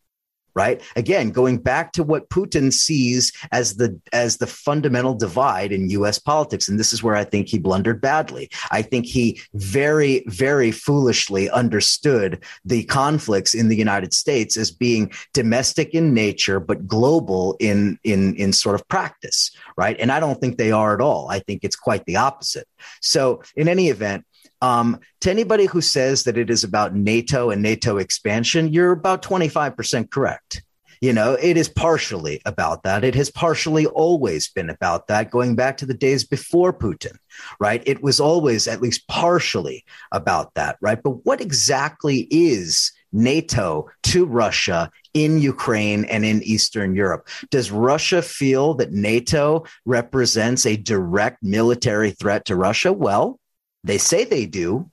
right? 0.54 0.82
Again 0.96 1.30
going 1.30 1.58
back 1.58 1.92
to 1.92 2.02
what 2.02 2.28
putin 2.28 2.72
sees 2.72 3.32
as 3.52 3.76
the 3.76 3.98
as 4.12 4.38
the 4.38 4.46
fundamental 4.46 5.14
divide 5.14 5.72
in 5.72 5.88
us 5.90 6.18
politics 6.18 6.68
and 6.68 6.78
this 6.78 6.92
is 6.92 7.02
where 7.02 7.16
i 7.16 7.24
think 7.24 7.48
he 7.48 7.58
blundered 7.58 8.00
badly. 8.00 8.50
I 8.70 8.82
think 8.82 9.06
he 9.06 9.40
very 9.54 10.24
very 10.26 10.70
foolishly 10.70 11.50
understood 11.50 12.42
the 12.64 12.84
conflicts 12.84 13.54
in 13.54 13.68
the 13.68 13.76
united 13.76 14.12
states 14.14 14.56
as 14.56 14.70
being 14.70 15.12
domestic 15.32 15.94
in 15.94 16.14
nature 16.14 16.60
but 16.60 16.86
global 16.86 17.56
in 17.60 17.98
in 18.04 18.34
in 18.36 18.52
sort 18.52 18.74
of 18.74 18.86
practice 18.88 19.50
right? 19.76 19.96
And 19.98 20.12
i 20.12 20.20
don't 20.20 20.40
think 20.40 20.56
they 20.56 20.72
are 20.72 20.94
at 20.94 21.00
all. 21.00 21.28
I 21.28 21.38
think 21.38 21.60
it's 21.62 21.76
quite 21.76 22.04
the 22.06 22.16
opposite. 22.16 22.68
So 23.00 23.42
in 23.56 23.68
any 23.68 23.88
event 23.88 24.24
um, 24.62 25.00
to 25.20 25.30
anybody 25.30 25.66
who 25.66 25.80
says 25.80 26.22
that 26.24 26.38
it 26.38 26.48
is 26.48 26.64
about 26.64 26.94
NATO 26.94 27.50
and 27.50 27.60
NATO 27.60 27.98
expansion, 27.98 28.72
you're 28.72 28.92
about 28.92 29.20
25% 29.20 30.10
correct. 30.10 30.62
You 31.00 31.12
know, 31.12 31.32
it 31.32 31.56
is 31.56 31.68
partially 31.68 32.40
about 32.46 32.84
that. 32.84 33.02
It 33.02 33.16
has 33.16 33.28
partially 33.28 33.86
always 33.86 34.48
been 34.48 34.70
about 34.70 35.08
that, 35.08 35.32
going 35.32 35.56
back 35.56 35.76
to 35.78 35.86
the 35.86 35.94
days 35.94 36.22
before 36.22 36.72
Putin, 36.72 37.16
right? 37.58 37.82
It 37.84 38.04
was 38.04 38.20
always 38.20 38.68
at 38.68 38.80
least 38.80 39.08
partially 39.08 39.84
about 40.12 40.54
that, 40.54 40.76
right? 40.80 41.02
But 41.02 41.26
what 41.26 41.40
exactly 41.40 42.28
is 42.30 42.92
NATO 43.12 43.90
to 44.04 44.24
Russia 44.24 44.92
in 45.12 45.38
Ukraine 45.38 46.04
and 46.04 46.24
in 46.24 46.42
Eastern 46.44 46.94
Europe. 46.94 47.28
Does 47.50 47.70
Russia 47.70 48.22
feel 48.22 48.74
that 48.74 48.92
NATO 48.92 49.64
represents 49.84 50.64
a 50.64 50.76
direct 50.76 51.42
military 51.42 52.12
threat 52.12 52.46
to 52.46 52.56
Russia? 52.56 52.92
Well, 52.92 53.38
they 53.84 53.98
say 53.98 54.24
they 54.24 54.46
do, 54.46 54.90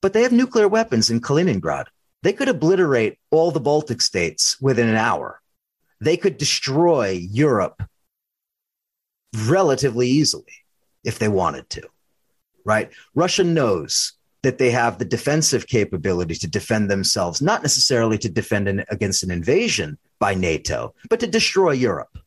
but 0.00 0.12
they 0.12 0.22
have 0.22 0.32
nuclear 0.32 0.68
weapons 0.68 1.10
in 1.10 1.20
Kaliningrad. 1.20 1.86
They 2.22 2.32
could 2.32 2.48
obliterate 2.48 3.18
all 3.30 3.50
the 3.50 3.60
Baltic 3.60 4.00
states 4.00 4.60
within 4.60 4.88
an 4.88 4.96
hour. 4.96 5.40
They 6.00 6.16
could 6.16 6.38
destroy 6.38 7.10
Europe 7.10 7.82
relatively 9.46 10.08
easily 10.08 10.52
if 11.04 11.18
they 11.18 11.28
wanted 11.28 11.68
to, 11.70 11.82
right? 12.64 12.90
Russia 13.14 13.44
knows 13.44 14.12
that 14.42 14.58
they 14.58 14.70
have 14.70 14.98
the 14.98 15.04
defensive 15.04 15.66
capability 15.68 16.34
to 16.34 16.48
defend 16.48 16.90
themselves, 16.90 17.40
not 17.40 17.62
necessarily 17.62 18.18
to 18.18 18.28
defend 18.28 18.68
an, 18.68 18.84
against 18.90 19.22
an 19.22 19.30
invasion 19.30 19.98
by 20.18 20.34
NATO, 20.34 20.94
but 21.08 21.20
to 21.20 21.26
destroy 21.28 21.70
Europe. 21.72 22.18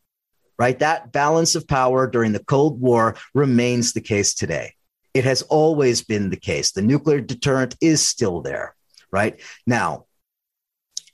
Right? 0.58 0.78
That 0.78 1.12
balance 1.12 1.54
of 1.54 1.68
power 1.68 2.06
during 2.06 2.32
the 2.32 2.44
Cold 2.44 2.80
War 2.80 3.16
remains 3.34 3.92
the 3.92 4.00
case 4.00 4.34
today. 4.34 4.74
It 5.12 5.24
has 5.24 5.42
always 5.42 6.02
been 6.02 6.30
the 6.30 6.36
case. 6.36 6.72
The 6.72 6.82
nuclear 6.82 7.20
deterrent 7.20 7.76
is 7.80 8.06
still 8.06 8.40
there. 8.40 8.74
Right? 9.10 9.40
Now, 9.66 10.06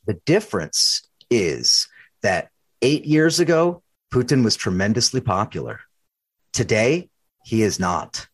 the 0.06 0.14
difference 0.26 1.08
is 1.30 1.88
that 2.22 2.50
eight 2.82 3.04
years 3.04 3.40
ago, 3.40 3.82
Putin 4.12 4.44
was 4.44 4.56
tremendously 4.56 5.20
popular. 5.20 5.80
Today, 6.52 7.10
he 7.44 7.62
is 7.62 7.80
not. 7.80 8.26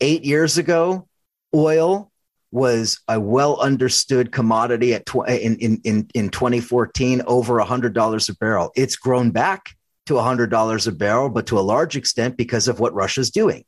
Eight 0.00 0.24
years 0.24 0.58
ago, 0.58 1.08
oil 1.54 2.10
was 2.50 3.00
a 3.08 3.20
well 3.20 3.60
understood 3.60 4.32
commodity 4.32 4.94
at 4.94 5.06
tw- 5.06 5.28
in, 5.28 5.56
in, 5.56 5.80
in, 5.84 6.08
in 6.14 6.28
2014, 6.30 7.22
over 7.26 7.54
$100 7.58 8.28
a 8.28 8.34
barrel. 8.36 8.72
It's 8.74 8.96
grown 8.96 9.30
back 9.30 9.76
to 10.06 10.14
$100 10.14 10.86
a 10.86 10.92
barrel, 10.92 11.28
but 11.28 11.46
to 11.46 11.58
a 11.58 11.60
large 11.60 11.96
extent 11.96 12.36
because 12.36 12.68
of 12.68 12.80
what 12.80 12.94
Russia's 12.94 13.30
doing, 13.30 13.64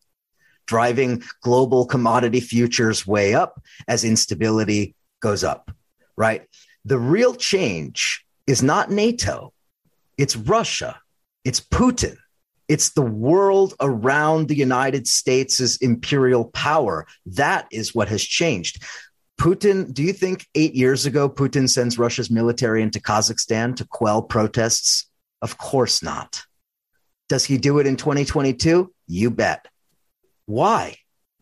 driving 0.67 1.23
global 1.43 1.87
commodity 1.87 2.41
futures 2.41 3.07
way 3.07 3.35
up 3.35 3.63
as 3.87 4.05
instability 4.05 4.95
goes 5.21 5.45
up, 5.45 5.71
right? 6.17 6.47
The 6.85 6.99
real 6.99 7.35
change 7.35 8.25
is 8.47 8.63
not 8.63 8.91
NATO, 8.91 9.53
it's 10.17 10.37
Russia, 10.37 11.01
it's 11.45 11.61
Putin. 11.61 12.17
It's 12.69 12.91
the 12.91 13.01
world 13.01 13.73
around 13.81 14.49
the 14.49 14.55
United 14.55 15.09
States' 15.09 15.77
imperial 15.79 16.45
power. 16.51 17.07
That 17.25 17.67
is 17.73 17.95
what 17.95 18.09
has 18.09 18.23
changed. 18.23 18.85
Putin, 19.41 19.95
do 19.95 20.03
you 20.03 20.13
think 20.13 20.47
eight 20.55 20.75
years 20.75 21.07
ago 21.07 21.31
Putin 21.31 21.69
sends 21.69 21.99
Russia's 21.99 22.31
military 22.31 22.83
into 22.83 23.01
Kazakhstan 23.01 23.75
to 23.77 23.87
quell 23.87 24.21
protests? 24.21 25.08
Of 25.43 25.59
course 25.59 26.03
not. 26.03 26.43
Does 27.29 27.45
he 27.45 27.59
do 27.59 27.79
it 27.79 27.87
in 27.87 27.97
2022? 27.97 28.93
You 29.07 29.31
bet. 29.31 29.67
Why? 30.47 30.97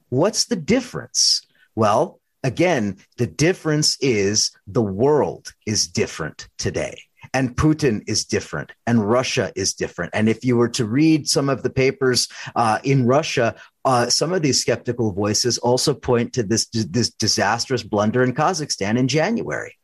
What's 0.09 0.47
the 0.47 0.57
difference? 0.57 1.43
Well, 1.75 2.21
again, 2.43 2.99
the 3.17 3.27
difference 3.27 3.97
is 4.01 4.51
the 4.67 4.83
world 4.83 5.53
is 5.67 5.89
different 5.89 6.49
today 6.59 6.99
and 7.35 7.57
Putin 7.57 8.03
is 8.07 8.25
different, 8.25 8.73
and 8.87 9.09
Russia 9.09 9.53
is 9.57 9.75
different. 9.75 10.13
And 10.15 10.29
if 10.29 10.45
you 10.45 10.57
were 10.57 10.69
to 10.71 10.85
read 10.85 11.29
some 11.29 11.49
of 11.49 11.63
the 11.63 11.71
papers 11.71 12.29
uh, 12.55 12.79
in 12.85 13.07
Russia, 13.07 13.55
uh, 13.85 14.09
some 14.09 14.33
of 14.33 14.43
these 14.43 14.61
skeptical 14.61 15.13
voices 15.13 15.59
also 15.59 15.95
point 15.95 16.33
to 16.35 16.43
this 16.43 16.67
this 16.67 17.11
disastrous 17.11 17.83
blunder 17.83 18.23
in 18.23 18.35
Kazakhstan 18.35 18.99
in 18.99 19.09
January. 19.09 19.77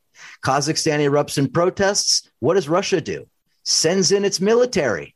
Kazakhstan 0.43 0.99
erupts 0.99 1.37
in 1.37 1.49
protests. 1.49 2.29
What 2.39 2.55
does 2.55 2.69
Russia 2.69 3.01
do? 3.01 3.27
Sends 3.63 4.11
in 4.11 4.25
its 4.25 4.41
military. 4.41 5.15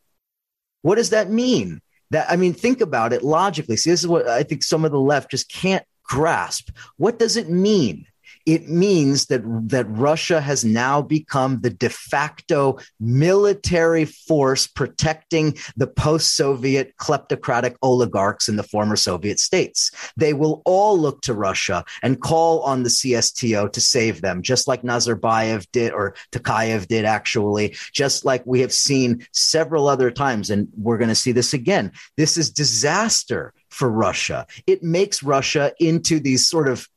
What 0.82 0.96
does 0.96 1.10
that 1.12 1.30
mean? 1.30 1.82
That 2.12 2.30
I 2.30 2.38
mean, 2.38 2.54
think 2.54 2.82
about 2.82 3.14
it 3.14 3.24
logically. 3.24 3.76
See, 3.78 3.90
this 3.90 4.02
is 4.02 4.08
what 4.08 4.28
I 4.28 4.44
think 4.44 4.64
some 4.64 4.86
of 4.86 4.92
the 4.92 5.00
left 5.00 5.32
just 5.32 5.52
can't 5.52 5.84
grasp. 6.04 6.70
What 6.96 7.20
does 7.20 7.36
it 7.36 7.50
mean? 7.50 8.06
It 8.48 8.70
means 8.70 9.26
that 9.26 9.42
that 9.68 9.86
Russia 9.90 10.40
has 10.40 10.64
now 10.64 11.02
become 11.02 11.60
the 11.60 11.70
de 11.70 11.90
facto 11.90 12.80
military 12.98 14.06
force 14.06 14.66
protecting 14.66 15.54
the 15.76 15.86
post-Soviet 15.86 16.96
kleptocratic 16.96 17.76
oligarchs 17.82 18.48
in 18.48 18.56
the 18.56 18.64
former 18.64 18.96
Soviet 18.96 19.38
states. 19.38 19.92
They 20.16 20.32
will 20.32 20.62
all 20.64 20.98
look 20.98 21.22
to 21.24 21.34
Russia 21.34 21.84
and 22.02 22.22
call 22.22 22.62
on 22.62 22.84
the 22.84 22.90
CSTO 22.90 23.72
to 23.74 23.82
save 23.82 24.22
them, 24.22 24.42
just 24.42 24.66
like 24.66 24.82
Nazarbayev 24.82 25.68
did 25.74 25.92
or 25.92 26.16
Tokayev 26.32 26.88
did 26.88 27.04
actually, 27.04 27.76
just 27.92 28.24
like 28.24 28.46
we 28.46 28.62
have 28.62 28.72
seen 28.72 29.28
several 29.34 29.90
other 29.90 30.10
times 30.10 30.50
and 30.50 30.70
we're 30.78 30.98
going 30.98 31.10
to 31.10 31.16
see 31.16 31.34
this 31.34 31.54
again. 31.54 31.92
This 32.16 32.38
is 32.38 32.50
disaster 32.50 33.54
for 33.70 33.90
Russia. 33.92 34.48
It 34.66 34.84
makes 34.84 35.22
Russia 35.22 35.74
into 35.80 36.22
these 36.22 36.50
sort 36.50 36.70
of 36.70 36.88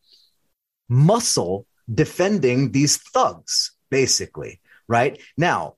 muscle 0.91 1.67
defending 1.93 2.73
these 2.73 2.99
thugs, 2.99 3.73
basically, 3.91 4.61
right? 4.89 5.19
Now, 5.39 5.77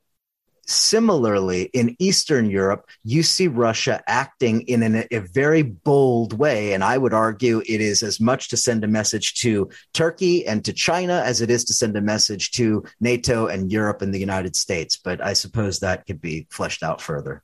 similarly, 0.66 1.64
in 1.72 1.96
Eastern 1.98 2.48
Europe, 2.50 2.88
you 3.04 3.22
see 3.22 3.48
Russia 3.48 4.02
acting 4.06 4.62
in 4.62 4.82
an, 4.82 5.04
a 5.10 5.18
very 5.18 5.62
bold 5.62 6.32
way. 6.32 6.72
And 6.72 6.82
I 6.82 6.96
would 6.98 7.12
argue 7.12 7.60
it 7.60 7.80
is 7.80 8.02
as 8.02 8.20
much 8.20 8.48
to 8.48 8.56
send 8.56 8.84
a 8.84 8.88
message 8.88 9.34
to 9.40 9.68
Turkey 9.92 10.46
and 10.46 10.64
to 10.64 10.72
China 10.72 11.22
as 11.24 11.40
it 11.40 11.50
is 11.50 11.64
to 11.64 11.74
send 11.74 11.96
a 11.96 12.00
message 12.00 12.52
to 12.52 12.84
NATO 13.00 13.46
and 13.46 13.70
Europe 13.70 14.02
and 14.02 14.14
the 14.14 14.20
United 14.20 14.56
States. 14.56 14.96
But 14.96 15.22
I 15.22 15.34
suppose 15.34 15.80
that 15.80 16.06
could 16.06 16.20
be 16.20 16.46
fleshed 16.50 16.82
out 16.82 17.00
further. 17.00 17.42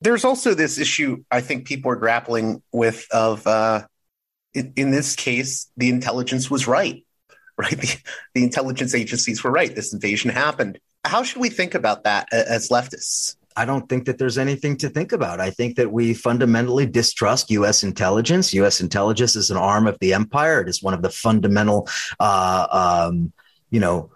There's 0.00 0.24
also 0.24 0.54
this 0.54 0.78
issue 0.78 1.24
I 1.30 1.40
think 1.40 1.66
people 1.66 1.90
are 1.90 1.96
grappling 1.96 2.62
with 2.72 3.06
of 3.10 3.46
uh, 3.46 3.86
in, 4.54 4.72
in 4.76 4.90
this 4.90 5.16
case, 5.16 5.70
the 5.76 5.88
intelligence 5.88 6.50
was 6.50 6.66
right, 6.66 7.04
right? 7.58 7.78
The, 7.78 7.96
the 8.34 8.44
intelligence 8.44 8.94
agencies 8.94 9.42
were 9.44 9.50
right. 9.50 9.74
This 9.74 9.92
invasion 9.92 10.30
happened. 10.30 10.78
How 11.04 11.22
should 11.22 11.40
we 11.40 11.50
think 11.50 11.74
about 11.74 12.04
that 12.04 12.32
as 12.32 12.70
leftists? 12.70 13.36
I 13.56 13.64
don't 13.64 13.88
think 13.88 14.06
that 14.06 14.18
there's 14.18 14.38
anything 14.38 14.76
to 14.78 14.88
think 14.88 15.12
about. 15.12 15.40
I 15.40 15.50
think 15.50 15.76
that 15.76 15.92
we 15.92 16.12
fundamentally 16.12 16.86
distrust 16.86 17.50
U.S. 17.52 17.84
intelligence. 17.84 18.52
U.S. 18.54 18.80
intelligence 18.80 19.36
is 19.36 19.50
an 19.50 19.56
arm 19.56 19.86
of 19.86 19.98
the 20.00 20.14
empire. 20.14 20.60
It 20.60 20.68
is 20.68 20.82
one 20.82 20.94
of 20.94 21.02
the 21.02 21.10
fundamental, 21.10 21.88
uh, 22.18 23.06
um, 23.10 23.32
you 23.70 23.78
know, 23.78 24.10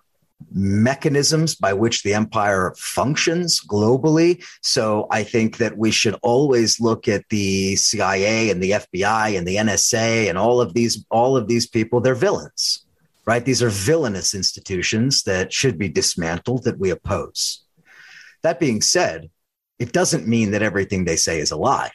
mechanisms 0.59 1.55
by 1.55 1.73
which 1.73 2.03
the 2.03 2.15
empire 2.15 2.75
functions 2.77 3.61
globally. 3.61 4.45
So 4.63 5.07
I 5.11 5.23
think 5.23 5.59
that 5.59 5.79
we 5.79 5.91
should 5.91 6.17
always 6.23 6.81
look 6.81 7.07
at 7.09 7.29
the 7.29 7.77
CIA 7.77 8.51
and 8.51 8.63
the 8.63 8.73
FBI 8.73 9.39
and 9.39 9.47
the 9.47 9.57
NSA 9.57 10.29
and 10.29 10.37
all 10.37 10.61
of 10.61 10.75
these 10.75 11.05
all 11.11 11.37
of 11.37 11.49
these 11.49 11.67
people 11.67 12.01
they're 12.01 12.15
villains. 12.15 12.85
Right? 13.25 13.45
These 13.45 13.63
are 13.63 13.69
villainous 13.69 14.35
institutions 14.35 15.23
that 15.25 15.53
should 15.53 15.79
be 15.79 15.91
dismantled 15.91 16.65
that 16.65 16.79
we 16.79 16.91
oppose. 16.91 17.63
That 18.43 18.59
being 18.59 18.81
said, 18.81 19.29
it 19.79 19.93
doesn't 19.93 20.27
mean 20.27 20.53
that 20.53 20.63
everything 20.63 21.05
they 21.05 21.17
say 21.17 21.39
is 21.39 21.51
a 21.51 21.57
lie 21.57 21.91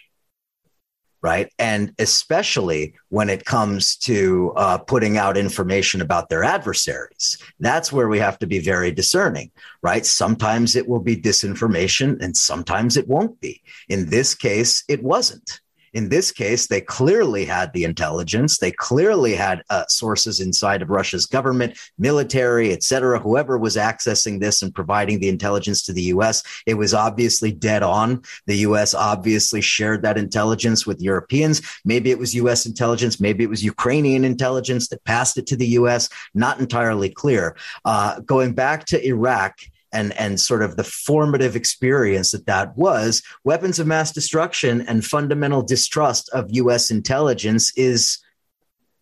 right? 1.24 1.52
And 1.58 1.94
especially 1.98 2.94
when 3.10 3.30
it 3.30 3.46
comes 3.46 3.96
to 3.98 4.54
uh, 4.58 4.78
putting 4.78 5.18
out 5.18 5.38
information 5.38 6.02
about 6.02 6.28
their 6.28 6.44
adversaries. 6.44 7.38
That's 7.60 7.92
where 7.94 8.10
we 8.10 8.20
have 8.20 8.38
to 8.40 8.48
be 8.48 8.60
very 8.60 8.92
discerning, 8.92 9.50
right? 9.82 10.06
Sometimes 10.06 10.76
it 10.76 10.88
will 10.88 11.00
be 11.00 11.16
disinformation 11.16 12.22
and 12.22 12.36
sometimes 12.36 12.98
it 12.98 13.08
won't 13.08 13.40
be. 13.40 13.64
In 13.88 14.10
this 14.10 14.36
case, 14.36 14.84
it 14.90 15.02
wasn't. 15.02 15.62
In 15.94 16.10
this 16.10 16.32
case, 16.32 16.68
they 16.68 16.82
clearly 16.82 17.46
had 17.46 17.72
the 17.74 17.84
intelligence. 17.84 18.58
They 18.58 18.72
clearly 18.72 19.36
had 19.36 19.64
uh, 19.70 19.86
sources 19.88 20.40
inside 20.40 20.82
of 20.82 20.90
Russia's 20.90 21.26
government, 21.26 21.78
military, 21.98 22.72
et 22.72 22.84
cetera. 22.84 23.20
Whoever 23.20 23.58
was 23.58 23.76
accessing 23.76 24.40
this 24.40 24.62
and 24.62 24.74
providing 24.74 25.20
the 25.20 25.30
intelligence 25.30 25.84
to 25.84 25.94
the 25.94 26.02
U.S., 26.04 26.44
it 26.66 26.74
was 26.76 26.94
obviously 26.94 27.52
dead 27.52 27.84
on. 27.84 28.24
The 28.48 28.58
U.S. 28.58 28.94
obviously 28.94 29.62
shared 29.62 30.02
that 30.02 30.18
intelligence 30.18 30.88
with 30.88 31.02
Europeans. 31.02 31.62
Maybe 31.86 32.12
it 32.12 32.20
was 32.20 32.34
U.S. 32.36 32.66
intelligence. 32.66 33.20
Maybe 33.20 33.44
it 33.44 33.50
was 33.50 33.64
Ukrainian 33.64 34.26
intelligence 34.26 34.88
that 34.90 35.04
passed 35.04 35.38
it 35.38 35.48
to 35.48 35.56
the 35.56 35.68
U.S. 35.68 36.10
Not 36.34 36.60
entirely 36.60 37.10
clear. 37.10 37.56
Uh, 37.86 38.20
going 38.22 38.54
back 38.54 38.86
to 38.86 39.06
Iraq, 39.06 39.60
and 39.94 40.12
and 40.20 40.40
sort 40.40 40.62
of 40.62 40.76
the 40.76 40.84
formative 40.84 41.56
experience 41.56 42.32
that 42.32 42.48
that 42.48 42.76
was 42.78 43.22
weapons 43.44 43.80
of 43.80 43.88
mass 43.88 44.12
destruction 44.12 44.82
and 44.82 45.06
fundamental 45.06 45.62
distrust 45.62 46.30
of 46.30 46.52
US 46.52 46.92
intelligence 46.92 47.72
is 47.78 48.20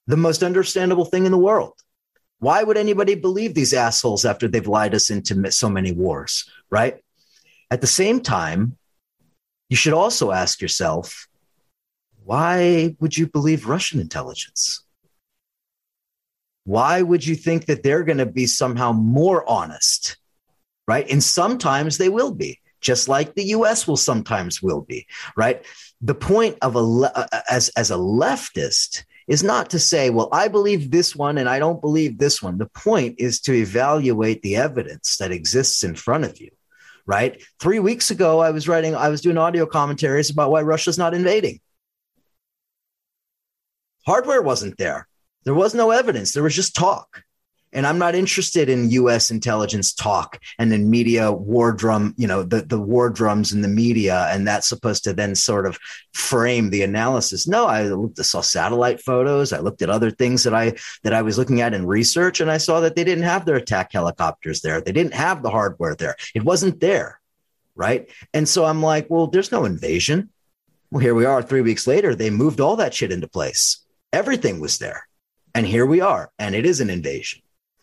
the 0.08 0.17
most 0.17 0.43
understandable 0.43 1.06
thing 1.06 1.25
in 1.25 1.32
the 1.32 1.38
world. 1.38 1.73
Why 2.39 2.63
would 2.63 2.77
anybody 2.77 3.15
believe 3.15 3.54
these 3.54 3.73
assholes 3.73 4.25
after 4.25 4.47
they've 4.47 4.67
lied 4.67 4.93
us 4.93 5.10
into 5.10 5.51
so 5.51 5.69
many 5.69 5.91
wars 5.91 6.49
right? 6.69 6.97
At 7.71 7.82
the 7.82 7.88
same 7.88 8.21
time 8.21 8.77
you 9.69 9.77
should 9.77 9.93
also 9.93 10.32
ask 10.32 10.62
yourself 10.62 11.27
why 12.23 12.95
would 12.99 13.17
you 13.17 13.27
believe 13.27 13.67
russian 13.67 13.99
intelligence? 13.99 14.84
Why 16.63 17.01
would 17.01 17.25
you 17.25 17.36
think 17.36 17.65
that 17.65 17.82
they're 17.82 18.04
going 18.04 18.19
to 18.19 18.25
be 18.25 18.45
somehow 18.45 18.91
more 18.91 19.47
honest 19.49 20.17
right? 20.91 21.10
And 21.10 21.23
sometimes 21.23 21.97
they 21.97 22.10
will 22.10 22.34
be, 22.34 22.60
just 22.82 23.08
like 23.08 23.34
the 23.34 23.45
US 23.58 23.88
will 23.88 23.95
sometimes 23.95 24.62
will 24.62 24.82
be, 24.82 25.08
right? 25.38 25.63
The 26.01 26.13
point 26.13 26.58
of 26.62 26.75
a 26.75 26.80
uh, 26.80 27.27
uh, 27.32 27.41
as 27.49 27.69
as 27.69 27.91
a 27.91 28.04
leftist 28.23 29.06
is 29.25 29.41
not 29.41 29.69
to 29.69 29.80
say, 29.80 30.10
well, 30.10 30.27
I 30.34 30.49
believe 30.49 30.91
this 30.91 31.15
one 31.15 31.38
and 31.38 31.47
I 31.47 31.60
don't 31.60 31.80
believe 31.80 32.17
this 32.17 32.43
one. 32.43 32.58
The 32.58 32.73
point 32.89 33.15
is 33.19 33.39
to 33.41 33.54
evaluate 33.54 34.41
the 34.41 34.58
evidence 34.58 35.15
that 35.15 35.32
exists 35.32 35.86
in 35.86 35.95
front 35.95 36.25
of 36.25 36.41
you, 36.41 36.51
right? 37.06 37.41
3 37.62 37.80
weeks 37.80 38.12
ago 38.12 38.41
I 38.41 38.51
was 38.51 38.67
writing 38.67 38.93
I 38.93 39.08
was 39.08 39.21
doing 39.21 39.38
audio 39.38 39.65
commentaries 39.65 40.30
about 40.30 40.51
why 40.51 40.62
Russia's 40.62 40.97
not 40.97 41.13
invading. 41.13 41.62
Hardware 44.06 44.41
wasn't 44.41 44.77
there. 44.77 45.08
There 45.45 45.60
was 45.63 45.73
no 45.73 45.91
evidence. 45.91 46.34
There 46.34 46.43
was 46.43 46.56
just 46.62 46.75
talk. 46.75 47.23
And 47.73 47.88
I'm 47.88 47.97
not 47.97 48.15
interested 48.15 48.69
in 48.69 48.89
US 48.91 49.31
intelligence 49.31 49.93
talk 49.93 50.41
and 50.60 50.73
in 50.73 50.89
media 50.89 51.31
war 51.31 51.71
drum, 51.71 52.13
you 52.17 52.27
know, 52.27 52.43
the, 52.43 52.62
the 52.62 52.79
war 52.79 53.10
drums 53.10 53.53
in 53.53 53.62
the 53.62 53.67
media. 53.67 54.27
And 54.29 54.47
that's 54.47 54.67
supposed 54.67 55.03
to 55.05 55.13
then 55.13 55.36
sort 55.36 55.65
of 55.65 55.79
frame 56.13 56.69
the 56.69 56.84
analysis. 56.84 57.47
No, 57.47 57.67
I 57.67 57.84
looked, 57.84 58.23
saw 58.25 58.41
satellite 58.41 59.01
photos. 59.01 59.53
I 59.53 59.60
looked 59.60 59.81
at 59.81 59.89
other 59.89 60.12
things 60.12 60.43
that 60.43 60.53
I, 60.53 60.73
that 61.03 61.13
I 61.13 61.21
was 61.21 61.38
looking 61.38 61.62
at 61.62 61.73
in 61.73 61.86
research. 61.86 62.41
And 62.41 62.51
I 62.51 62.57
saw 62.57 62.81
that 62.81 62.95
they 62.95 63.03
didn't 63.03 63.23
have 63.23 63.45
their 63.45 63.55
attack 63.55 63.91
helicopters 63.93 64.62
there. 64.62 64.81
They 64.81 64.91
didn't 64.91 65.13
have 65.13 65.41
the 65.41 65.49
hardware 65.49 65.95
there. 65.95 66.15
It 66.36 66.43
wasn't 66.43 66.79
there. 66.79 67.19
Right. 67.73 68.10
And 68.34 68.47
so 68.47 68.65
I'm 68.65 68.81
like, 68.81 69.10
well, 69.10 69.27
there's 69.27 69.51
no 69.51 69.63
invasion. 69.63 70.29
Well, 70.91 70.99
here 70.99 71.15
we 71.15 71.23
are 71.23 71.41
three 71.41 71.62
weeks 71.62 71.88
later. 71.88 72.15
They 72.15 72.29
moved 72.29 72.60
all 72.60 72.75
that 72.75 72.93
shit 72.93 73.13
into 73.13 73.29
place. 73.29 73.77
Everything 74.12 74.60
was 74.60 74.77
there. 74.77 75.07
And 75.55 75.65
here 75.65 75.86
we 75.86 76.01
are. 76.01 76.31
And 76.38 76.53
it 76.53 76.65
is 76.65 76.81
an 76.81 76.89
invasion. 76.89 77.41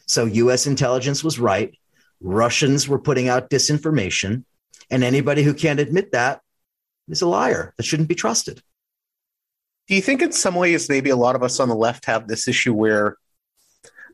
So 0.08 0.24
US 0.24 0.66
intelligence 0.66 1.22
was 1.22 1.38
right. 1.38 1.76
Russians 2.20 2.88
were 2.88 2.98
putting 2.98 3.28
out 3.28 3.50
disinformation. 3.50 4.44
And 4.90 5.04
anybody 5.04 5.42
who 5.42 5.54
can't 5.54 5.80
admit 5.80 6.12
that 6.12 6.40
is 7.08 7.22
a 7.22 7.28
liar 7.28 7.74
that 7.76 7.84
shouldn't 7.84 8.08
be 8.08 8.14
trusted. 8.14 8.62
Do 9.86 9.94
you 9.94 10.02
think, 10.02 10.20
in 10.20 10.32
some 10.32 10.54
ways, 10.54 10.88
maybe 10.88 11.10
a 11.10 11.16
lot 11.16 11.36
of 11.36 11.42
us 11.42 11.60
on 11.60 11.68
the 11.68 11.74
left 11.74 12.06
have 12.06 12.28
this 12.28 12.48
issue 12.48 12.74
where 12.74 13.16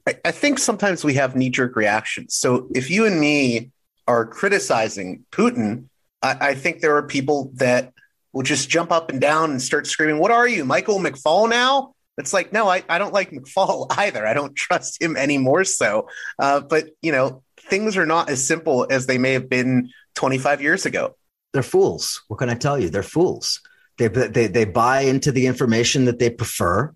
I, 0.07 0.17
I 0.25 0.31
think 0.31 0.59
sometimes 0.59 1.03
we 1.03 1.15
have 1.15 1.35
knee 1.35 1.51
jerk 1.51 1.75
reactions? 1.75 2.35
So 2.35 2.69
if 2.75 2.91
you 2.91 3.07
and 3.07 3.19
me 3.19 3.71
are 4.07 4.27
criticizing 4.27 5.25
Putin, 5.33 5.87
I, 6.23 6.49
I 6.49 6.55
think 6.55 6.81
there 6.81 6.97
are 6.97 7.03
people 7.03 7.51
that 7.55 7.93
will 8.33 8.43
just 8.43 8.69
jump 8.69 8.93
up 8.93 9.11
and 9.11 9.21
down 9.21 9.51
and 9.51 9.63
start 9.63 9.87
screaming, 9.87 10.19
What 10.19 10.31
are 10.31 10.47
you, 10.47 10.65
Michael 10.65 10.99
McFaul 10.99 11.49
now? 11.49 11.94
It's 12.17 12.33
like, 12.33 12.53
no, 12.53 12.69
I, 12.69 12.83
I 12.89 12.99
don't 12.99 13.13
like 13.13 13.31
McFaul 13.31 13.87
either. 13.99 14.27
I 14.27 14.35
don't 14.35 14.55
trust 14.55 15.01
him 15.03 15.17
any 15.17 15.39
more 15.39 15.65
so. 15.65 16.09
Uh, 16.39 16.61
but, 16.61 16.87
you 17.03 17.13
know, 17.13 17.43
things 17.59 17.97
are 17.97 18.07
not 18.07 18.31
as 18.31 18.47
simple 18.47 18.87
as 18.91 19.07
they 19.07 19.19
may 19.19 19.33
have 19.33 19.49
been 19.49 19.91
25 20.15 20.63
years 20.63 20.87
ago. 20.87 21.17
They're 21.53 21.63
fools. 21.63 22.23
What 22.29 22.39
can 22.39 22.51
I 22.51 22.55
tell 22.55 22.79
you? 22.79 22.91
They're 22.91 23.03
fools. 23.03 23.61
They, 23.99 24.09
they, 24.09 24.49
they 24.49 24.65
buy 24.65 25.03
into 25.03 25.31
the 25.31 25.47
information 25.47 26.07
that 26.07 26.19
they 26.19 26.31
prefer 26.31 26.93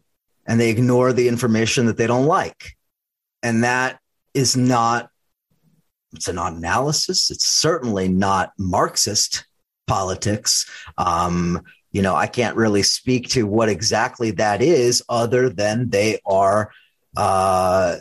and 0.47 0.59
they 0.59 0.71
ignore 0.71 1.13
the 1.13 1.29
information 1.29 1.87
that 1.87 1.97
they 1.97 2.07
don't 2.07 2.27
like. 2.27 2.77
And 3.43 3.63
that 3.63 4.01
is 4.35 4.57
not, 4.57 5.11
it's 6.13 6.29
not 6.29 6.55
analysis. 6.55 7.31
It's 7.31 7.47
certainly 7.47 8.09
not 8.09 8.53
Marxist 8.59 9.47
politics. 9.87 10.69
Um, 10.97 11.63
you 11.91 12.03
know, 12.03 12.15
I 12.15 12.27
can't 12.27 12.57
really 12.57 12.83
speak 12.83 13.29
to 13.31 13.47
what 13.47 13.69
exactly 13.69 14.31
that 14.33 14.63
is, 14.63 15.03
other 15.09 15.49
than 15.49 15.91
they 15.91 16.21
are 16.27 16.71
uh, 17.17 17.97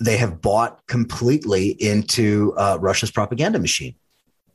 they 0.00 0.16
have 0.16 0.40
bought 0.40 0.86
completely 0.86 1.70
into 1.70 2.54
uh, 2.56 2.78
Russia's 2.80 3.10
propaganda 3.10 3.58
machine, 3.58 3.94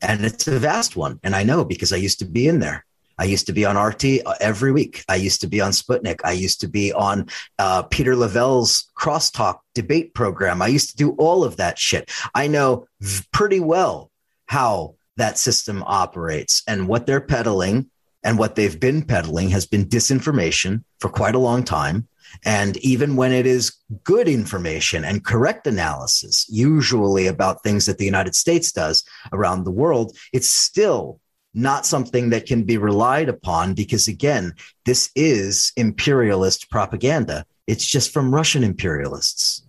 and 0.01 0.23
it's 0.25 0.47
a 0.47 0.59
vast 0.59 0.95
one. 0.95 1.19
And 1.23 1.35
I 1.35 1.43
know 1.43 1.65
because 1.65 1.91
I 1.93 1.97
used 1.97 2.19
to 2.19 2.25
be 2.25 2.47
in 2.47 2.59
there. 2.59 2.85
I 3.17 3.25
used 3.25 3.45
to 3.47 3.53
be 3.53 3.65
on 3.65 3.77
RT 3.77 4.05
uh, 4.25 4.33
every 4.39 4.71
week. 4.71 5.03
I 5.07 5.15
used 5.15 5.41
to 5.41 5.47
be 5.47 5.61
on 5.61 5.71
Sputnik. 5.71 6.21
I 6.23 6.31
used 6.31 6.61
to 6.61 6.67
be 6.67 6.91
on 6.91 7.29
uh, 7.59 7.83
Peter 7.83 8.15
Lavelle's 8.15 8.89
crosstalk 8.97 9.59
debate 9.75 10.15
program. 10.15 10.61
I 10.61 10.67
used 10.67 10.89
to 10.91 10.95
do 10.95 11.11
all 11.19 11.43
of 11.43 11.57
that 11.57 11.77
shit. 11.77 12.09
I 12.33 12.47
know 12.47 12.87
pretty 13.31 13.59
well 13.59 14.09
how 14.47 14.95
that 15.17 15.37
system 15.37 15.83
operates 15.85 16.63
and 16.67 16.87
what 16.87 17.05
they're 17.05 17.21
peddling 17.21 17.90
and 18.23 18.37
what 18.37 18.55
they've 18.55 18.79
been 18.79 19.03
peddling 19.03 19.49
has 19.49 19.65
been 19.65 19.85
disinformation 19.85 20.83
for 20.99 21.09
quite 21.09 21.35
a 21.35 21.39
long 21.39 21.63
time. 21.63 22.07
And 22.45 22.77
even 22.77 23.15
when 23.15 23.31
it 23.31 23.45
is 23.45 23.75
good 24.03 24.27
information 24.27 25.03
and 25.03 25.25
correct 25.25 25.67
analysis, 25.67 26.45
usually 26.49 27.27
about 27.27 27.61
things 27.61 27.85
that 27.85 27.97
the 27.97 28.05
United 28.05 28.35
States 28.35 28.71
does 28.71 29.03
around 29.33 29.63
the 29.63 29.71
world, 29.71 30.15
it's 30.31 30.47
still 30.47 31.19
not 31.53 31.85
something 31.85 32.29
that 32.29 32.45
can 32.45 32.63
be 32.63 32.77
relied 32.77 33.27
upon 33.27 33.73
because, 33.73 34.07
again, 34.07 34.53
this 34.85 35.11
is 35.15 35.73
imperialist 35.75 36.69
propaganda. 36.69 37.45
It's 37.67 37.85
just 37.85 38.13
from 38.13 38.33
Russian 38.33 38.63
imperialists. 38.63 39.63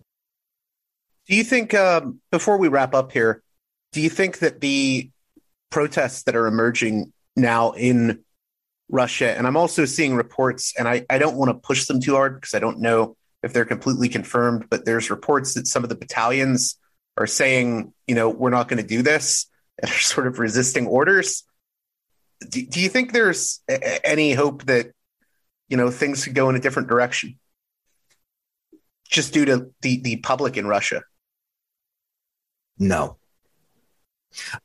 Do 1.26 1.34
you 1.34 1.44
think, 1.44 1.74
um, 1.74 2.20
before 2.30 2.58
we 2.58 2.68
wrap 2.68 2.94
up 2.94 3.10
here, 3.10 3.42
do 3.92 4.00
you 4.00 4.10
think 4.10 4.38
that 4.38 4.60
the 4.60 5.10
protests 5.70 6.22
that 6.24 6.36
are 6.36 6.46
emerging 6.46 7.12
now 7.34 7.72
in 7.72 8.20
Russia. 8.92 9.36
And 9.36 9.46
I'm 9.46 9.56
also 9.56 9.84
seeing 9.86 10.14
reports, 10.14 10.74
and 10.78 10.86
I, 10.86 11.04
I 11.10 11.18
don't 11.18 11.36
want 11.36 11.48
to 11.48 11.54
push 11.54 11.86
them 11.86 12.00
too 12.00 12.14
hard 12.14 12.40
because 12.40 12.54
I 12.54 12.60
don't 12.60 12.78
know 12.78 13.16
if 13.42 13.52
they're 13.52 13.64
completely 13.64 14.08
confirmed, 14.08 14.66
but 14.70 14.84
there's 14.84 15.10
reports 15.10 15.54
that 15.54 15.66
some 15.66 15.82
of 15.82 15.88
the 15.88 15.96
battalions 15.96 16.78
are 17.16 17.26
saying, 17.26 17.92
you 18.06 18.14
know, 18.14 18.28
we're 18.28 18.50
not 18.50 18.68
going 18.68 18.80
to 18.80 18.86
do 18.86 19.02
this 19.02 19.46
and 19.80 19.90
are 19.90 19.94
sort 19.98 20.26
of 20.28 20.38
resisting 20.38 20.86
orders. 20.86 21.42
Do, 22.48 22.64
do 22.64 22.80
you 22.80 22.88
think 22.88 23.12
there's 23.12 23.60
a, 23.68 24.06
any 24.06 24.34
hope 24.34 24.64
that, 24.66 24.92
you 25.68 25.76
know, 25.76 25.90
things 25.90 26.24
could 26.24 26.34
go 26.34 26.50
in 26.50 26.56
a 26.56 26.60
different 26.60 26.88
direction 26.88 27.38
just 29.08 29.32
due 29.32 29.46
to 29.46 29.70
the, 29.80 30.00
the 30.00 30.16
public 30.16 30.56
in 30.56 30.66
Russia? 30.66 31.02
No. 32.78 33.16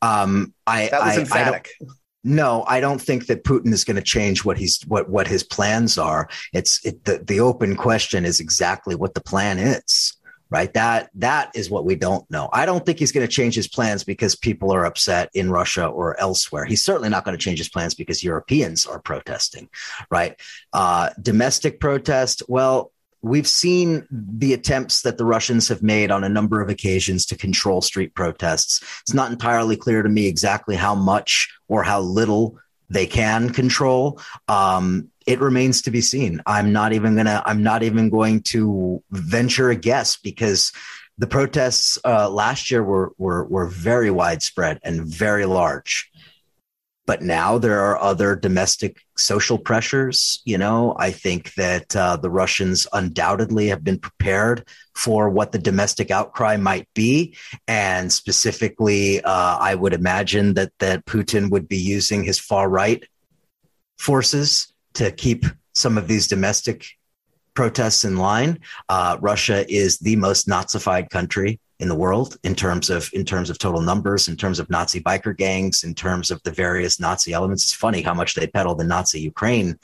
Um, 0.02 0.54
I, 0.66 0.88
that 0.90 1.02
was 1.02 1.18
I, 1.18 1.22
emphatic. 1.22 1.70
I 1.82 1.86
no, 2.24 2.64
I 2.68 2.80
don't 2.80 3.02
think 3.02 3.28
that 3.28 3.44
Putin 3.44 3.72
is 3.72 3.84
going 3.84 3.96
to 3.96 4.02
change 4.02 4.44
what 4.44 4.58
he's 4.58 4.82
what 4.84 5.10
what 5.10 5.28
his 5.28 5.44
plans 5.44 5.98
are. 5.98 6.28
It's 6.54 6.84
it, 6.86 7.06
the 7.06 7.20
the 7.20 7.40
open 7.40 7.76
question 7.76 8.26
is 8.26 8.40
exactly 8.40 8.96
what 8.96 9.14
the 9.14 9.22
plan 9.22 9.60
is. 9.60 10.14
Right. 10.50 10.74
That 10.74 11.10
that 11.16 11.52
is 11.56 11.70
what 11.70 11.84
we 11.84 11.96
don't 11.96 12.30
know. 12.32 12.48
I 12.54 12.66
don't 12.66 12.86
think 12.86 13.00
he's 13.00 13.12
going 13.12 13.28
to 13.28 13.32
change 13.32 13.54
his 13.54 13.68
plans 13.68 14.06
because 14.06 14.34
people 14.34 14.74
are 14.74 14.86
upset 14.86 15.30
in 15.34 15.52
Russia 15.52 15.88
or 15.88 16.18
elsewhere. 16.20 16.64
He's 16.64 16.84
certainly 16.84 17.10
not 17.10 17.26
going 17.26 17.38
to 17.38 17.44
change 17.44 17.58
his 17.58 17.68
plans 17.68 17.94
because 17.96 18.24
Europeans 18.24 18.86
are 18.86 19.00
protesting. 19.00 19.70
Right. 20.10 20.40
Uh, 20.72 21.10
domestic 21.22 21.82
protest. 21.82 22.44
Well, 22.48 22.94
We've 23.22 23.48
seen 23.48 24.08
the 24.12 24.54
attempts 24.54 25.02
that 25.02 25.18
the 25.18 25.26
Russians 25.26 25.68
have 25.70 25.82
made 25.82 26.12
on 26.12 26.24
a 26.24 26.30
number 26.30 26.62
of 26.62 26.70
occasions 26.70 27.26
to 27.28 27.36
control 27.36 27.82
street 27.82 28.14
protests. 28.14 28.82
It's 29.02 29.14
not 29.14 29.32
entirely 29.32 29.76
clear 29.76 30.04
to 30.04 30.10
me 30.10 30.28
exactly 30.28 30.76
how 30.76 30.96
much 30.96 31.50
or 31.68 31.84
how 31.84 32.02
little 32.02 32.60
they 32.90 33.06
can 33.06 33.50
control. 33.50 34.20
Um, 34.48 35.10
it 35.26 35.40
remains 35.40 35.82
to 35.84 35.92
be 35.92 36.02
seen. 36.02 36.42
I'm 36.46 36.72
not 36.72 36.94
even 36.94 37.16
gonna. 37.16 37.44
I'm 37.46 37.64
not 37.64 37.84
even 37.84 38.10
going 38.10 38.44
to 38.44 39.04
venture 39.12 39.70
a 39.70 39.76
guess 39.76 40.16
because 40.16 40.72
the 41.18 41.28
protests 41.28 41.98
uh, 42.06 42.30
last 42.30 42.72
year 42.72 42.84
were, 42.84 43.12
were 43.18 43.44
were 43.46 43.68
very 43.68 44.10
widespread 44.10 44.80
and 44.84 45.06
very 45.06 45.46
large 45.46 46.10
but 47.08 47.22
now 47.22 47.58
there 47.58 47.80
are 47.80 48.00
other 48.00 48.36
domestic 48.36 49.02
social 49.15 49.58
pressures. 49.58 50.41
You 50.43 50.58
know, 50.58 50.93
I 51.00 51.12
think 51.12 51.54
that 51.54 51.96
uh, 51.96 52.17
the 52.17 52.30
Russians 52.30 52.86
undoubtedly 52.91 53.67
have 53.70 53.84
been 53.84 53.98
prepared 53.98 54.67
for 54.93 55.30
what 55.30 55.54
the 55.54 55.58
domestic 55.58 56.12
outcry 56.12 56.58
might 56.58 56.88
be, 56.93 57.36
and 57.67 58.12
specifically, 58.12 59.22
uh, 59.22 59.58
I 59.58 59.74
would 59.74 59.93
imagine 59.93 60.54
that 60.56 60.74
that 60.80 61.06
Putin 61.06 61.50
would 61.50 61.67
be 61.67 61.78
using 61.78 62.24
his 62.24 62.38
far 62.38 62.70
right 62.70 63.04
forces 63.98 64.72
to 64.96 65.12
keep 65.12 65.46
some 65.74 65.98
of 65.98 66.08
these 66.08 66.28
domestic 66.28 66.86
protests 67.54 68.04
in 68.04 68.17
line. 68.17 68.60
Uh, 68.89 69.17
Russia 69.22 69.65
is 69.72 69.98
the 70.00 70.17
most 70.17 70.48
Nazified 70.48 71.10
country 71.10 71.60
in 71.80 71.90
the 71.90 71.96
world 71.96 72.38
in 72.44 72.56
terms 72.56 72.90
of 72.90 73.10
in 73.13 73.24
terms 73.24 73.50
of 73.50 73.60
total 73.60 73.82
numbers, 73.82 74.28
in 74.28 74.36
terms 74.36 74.60
of 74.60 74.70
Nazi 74.70 75.00
biker 75.00 75.36
gangs, 75.36 75.84
in 75.84 75.94
terms 75.94 76.32
of 76.32 76.42
the 76.44 76.52
various 76.52 77.00
Nazi 77.00 77.34
elements. 77.34 77.63
It's 77.63 77.74
funny 77.74 78.02
how 78.02 78.13
much 78.13 78.34
they 78.34 78.48
peddle 78.48 78.76
the 78.76 78.84
Nazi 78.84 79.22
Ukraine 79.22 79.78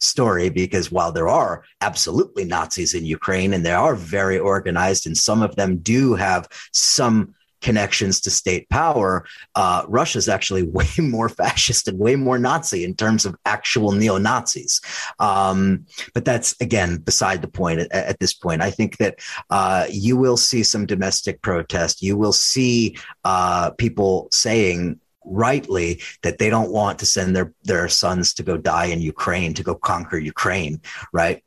story 0.00 0.48
because 0.48 0.90
while 0.90 1.12
there 1.12 1.28
are 1.28 1.62
absolutely 1.80 2.44
Nazis 2.44 2.94
in 2.94 3.04
Ukraine 3.04 3.52
and 3.52 3.64
they 3.64 3.72
are 3.72 3.94
very 3.94 4.38
organized 4.38 5.06
and 5.06 5.16
some 5.16 5.42
of 5.42 5.56
them 5.56 5.78
do 5.78 6.14
have 6.14 6.48
some 6.72 7.34
connections 7.60 8.20
to 8.20 8.30
state 8.30 8.68
power, 8.68 9.24
uh, 9.54 9.84
Russia 9.88 10.18
is 10.18 10.28
actually 10.28 10.62
way 10.78 10.88
more 10.98 11.28
fascist 11.28 11.88
and 11.88 11.98
way 11.98 12.16
more 12.16 12.38
Nazi 12.38 12.84
in 12.84 12.94
terms 12.94 13.24
of 13.24 13.36
actual 13.44 13.92
neo 13.92 14.18
Nazis. 14.18 14.80
Um, 15.18 15.86
but 16.14 16.24
that's 16.24 16.58
again 16.60 16.98
beside 16.98 17.42
the 17.42 17.48
point 17.48 17.80
at, 17.80 17.92
at 17.92 18.18
this 18.18 18.32
point. 18.32 18.62
I 18.62 18.70
think 18.70 18.98
that 18.98 19.18
uh, 19.50 19.86
you 19.90 20.16
will 20.16 20.36
see 20.36 20.62
some 20.62 20.86
domestic 20.86 21.42
protest. 21.42 22.02
You 22.02 22.16
will 22.16 22.32
see 22.32 22.96
uh, 23.24 23.70
people 23.72 24.28
saying 24.32 25.00
rightly 25.24 26.00
that 26.22 26.38
they 26.38 26.50
don't 26.50 26.72
want 26.72 26.98
to 26.98 27.06
send 27.06 27.36
their 27.36 27.52
their 27.64 27.88
sons 27.88 28.34
to 28.34 28.42
go 28.42 28.56
die 28.56 28.86
in 28.86 29.00
Ukraine 29.00 29.54
to 29.54 29.62
go 29.62 29.74
conquer 29.74 30.18
Ukraine, 30.18 30.80
right? 31.12 31.42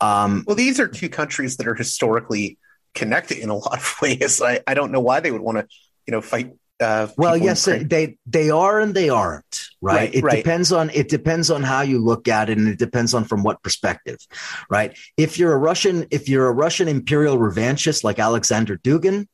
Um, 0.00 0.44
well, 0.46 0.56
these 0.56 0.78
are 0.78 0.88
two 0.88 1.08
countries 1.08 1.56
that 1.56 1.66
are 1.66 1.74
historically 1.74 2.58
connected 2.96 3.38
in 3.38 3.48
a 3.50 3.56
lot 3.66 3.78
of 3.78 3.94
ways. 4.02 4.42
I, 4.42 4.60
I 4.66 4.74
don't 4.74 4.90
know 4.90 5.00
why 5.00 5.20
they 5.20 5.30
would 5.30 5.42
want 5.42 5.58
to, 5.58 5.66
you 6.06 6.12
know, 6.12 6.20
fight. 6.20 6.52
Uh, 6.78 7.08
well, 7.16 7.36
yes, 7.36 7.64
they 7.64 8.18
they 8.26 8.50
are 8.50 8.80
and 8.80 8.94
they 8.94 9.08
aren't. 9.08 9.68
right? 9.80 9.94
Right, 9.94 10.14
it 10.14 10.22
right. 10.22 10.36
depends 10.36 10.72
on 10.72 10.90
it 10.90 11.08
depends 11.08 11.50
on 11.50 11.62
how 11.62 11.80
you 11.80 11.98
look 11.98 12.28
at 12.28 12.50
it 12.50 12.58
and 12.58 12.68
it 12.68 12.78
depends 12.78 13.14
on 13.14 13.24
from 13.24 13.42
what 13.42 13.62
perspective, 13.62 14.18
right? 14.68 14.94
If 15.16 15.38
you're 15.38 15.54
a 15.54 15.56
Russian 15.56 16.06
if 16.10 16.28
you're 16.28 16.48
a 16.48 16.52
Russian 16.52 16.88
imperial 16.88 17.38
revanchist 17.38 18.04
like 18.04 18.18
Alexander 18.18 18.76
Dugin, 18.76 19.26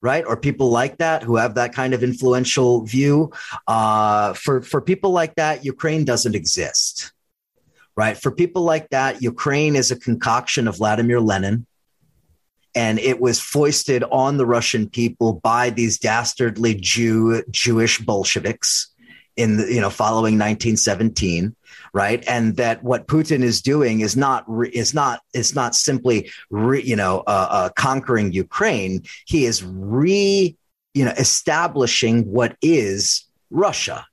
right? 0.00 0.24
Or 0.26 0.36
people 0.36 0.70
like 0.70 0.98
that 0.98 1.22
who 1.22 1.36
have 1.36 1.54
that 1.54 1.74
kind 1.74 1.94
of 1.94 2.02
influential 2.02 2.84
view. 2.84 3.32
Uh, 3.66 4.32
for 4.34 4.62
for 4.62 4.80
people 4.80 5.10
like 5.10 5.34
that, 5.36 5.64
Ukraine 5.64 6.04
doesn't 6.04 6.34
exist, 6.34 7.12
right? 7.96 8.16
For 8.16 8.30
people 8.30 8.62
like 8.62 8.90
that, 8.90 9.22
Ukraine 9.22 9.76
is 9.76 9.90
a 9.90 9.98
concoction 9.98 10.68
of 10.68 10.76
Vladimir 10.76 11.20
Lenin. 11.20 11.66
And 12.78 13.00
it 13.00 13.20
was 13.20 13.40
foisted 13.40 14.04
on 14.04 14.36
the 14.36 14.46
Russian 14.46 14.88
people 14.88 15.40
by 15.42 15.70
these 15.70 15.98
dastardly 15.98 16.76
Jew 16.76 17.42
Jewish 17.50 17.98
Bolsheviks 17.98 18.86
in 19.36 19.56
the, 19.56 19.72
you 19.72 19.80
know 19.80 19.90
following 19.90 20.34
1917 20.38 21.56
right? 21.94 22.22
And 22.28 22.56
that 22.56 22.84
what 22.84 23.06
putin 23.08 23.42
is 23.42 23.62
doing 23.62 24.00
is 24.00 24.16
not 24.16 24.44
is 24.72 24.92
not 24.94 25.22
is 25.32 25.54
not 25.54 25.74
simply 25.74 26.30
re, 26.50 26.82
you 26.82 26.96
know 26.96 27.20
uh, 27.26 27.48
uh, 27.50 27.68
conquering 27.70 28.32
ukraine. 28.32 29.04
He 29.26 29.46
is 29.46 29.64
re 29.64 30.56
you 30.94 31.04
know 31.04 31.12
establishing 31.12 32.26
what 32.26 32.56
is 32.62 33.24
russia 33.50 34.06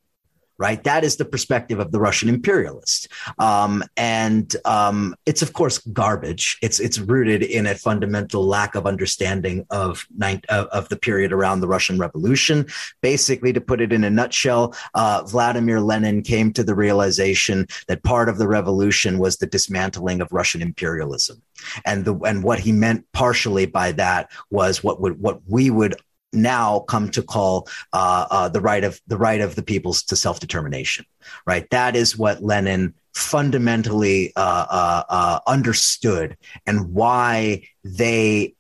right? 0.58 0.84
That 0.84 1.04
is 1.04 1.18
the 1.18 1.26
perspective 1.26 1.80
of 1.80 1.92
the 1.92 2.00
russian 2.00 2.30
imperialist. 2.30 3.08
Um, 3.40 3.84
and 3.98 4.56
um, 4.66 5.16
it's 5.26 5.42
of 5.42 5.54
course 5.54 5.80
garbage. 5.80 6.58
It's 6.62 6.80
it's 6.80 7.00
rooted 7.00 7.44
in 7.44 7.66
a 7.66 7.76
fundamental 7.76 8.46
lack 8.46 8.76
of 8.76 8.86
understanding 8.86 9.66
of, 9.70 10.06
nine, 10.16 10.42
of, 10.50 10.68
of 10.68 10.90
the 10.90 10.98
period 10.98 11.34
around 11.34 11.60
the 11.60 11.68
russian 11.68 11.98
revolution. 11.98 12.68
Basically 13.02 13.52
to 13.54 13.62
put 13.62 13.82
it 13.82 13.92
in 13.92 14.04
a 14.04 14.10
nutshell 14.10 14.76
uh, 14.94 15.24
vladimir 15.26 15.82
lenin 15.82 16.22
came 16.22 16.54
to 16.54 16.64
the 16.64 16.76
realization 16.76 17.68
that 17.88 18.04
part 18.04 18.30
of 18.30 18.38
the 18.38 18.48
revolution 18.48 19.20
was 19.20 19.38
the 19.38 19.48
dismantling 19.48 20.22
of 20.22 20.32
russian 20.32 20.62
imperialism. 20.62 21.42
And 21.86 22.06
the 22.06 22.16
and 22.20 22.44
what 22.44 22.60
he 22.60 22.72
meant 22.72 23.06
partially 23.12 23.66
by 23.66 23.92
that 23.94 24.32
was 24.50 24.84
what 24.84 25.02
would 25.02 25.20
what 25.20 25.42
we 25.48 25.70
would 25.70 25.96
now 26.36 26.80
come 26.80 27.10
to 27.12 27.24
call 27.24 27.68
uh, 27.94 28.28
uh, 28.30 28.50
the 28.50 28.62
right 28.62 28.84
of 28.84 29.02
the 29.08 29.18
right 29.18 29.42
of 29.42 29.56
the 29.56 29.64
peoples 29.64 30.04
to 30.04 30.16
self 30.16 30.40
determination. 30.40 31.06
Right, 31.46 31.70
that 31.72 31.96
is 31.96 32.18
what 32.18 32.44
Lenin 32.44 32.94
fundamentally 33.14 34.34
uh, 34.36 34.66
uh, 34.70 35.04
uh, 35.10 35.40
understood, 35.48 36.38
and 36.66 36.94
why 36.94 37.64
they. 37.84 38.54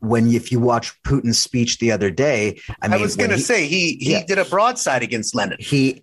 When 0.00 0.26
if 0.32 0.50
you 0.50 0.58
watch 0.58 1.00
Putin's 1.04 1.38
speech 1.38 1.78
the 1.78 1.92
other 1.92 2.10
day, 2.10 2.60
I, 2.68 2.74
I, 2.86 2.88
mean, 2.88 3.00
was 3.00 3.14
going 3.14 3.30
to 3.30 3.38
say 3.38 3.68
he 3.68 3.94
he 4.00 4.12
Yeah. 4.12 4.24
did 4.24 4.36
a 4.38 4.44
broadside 4.44 5.04
against 5.04 5.32
Lenin. 5.32 5.58
he 5.60 6.02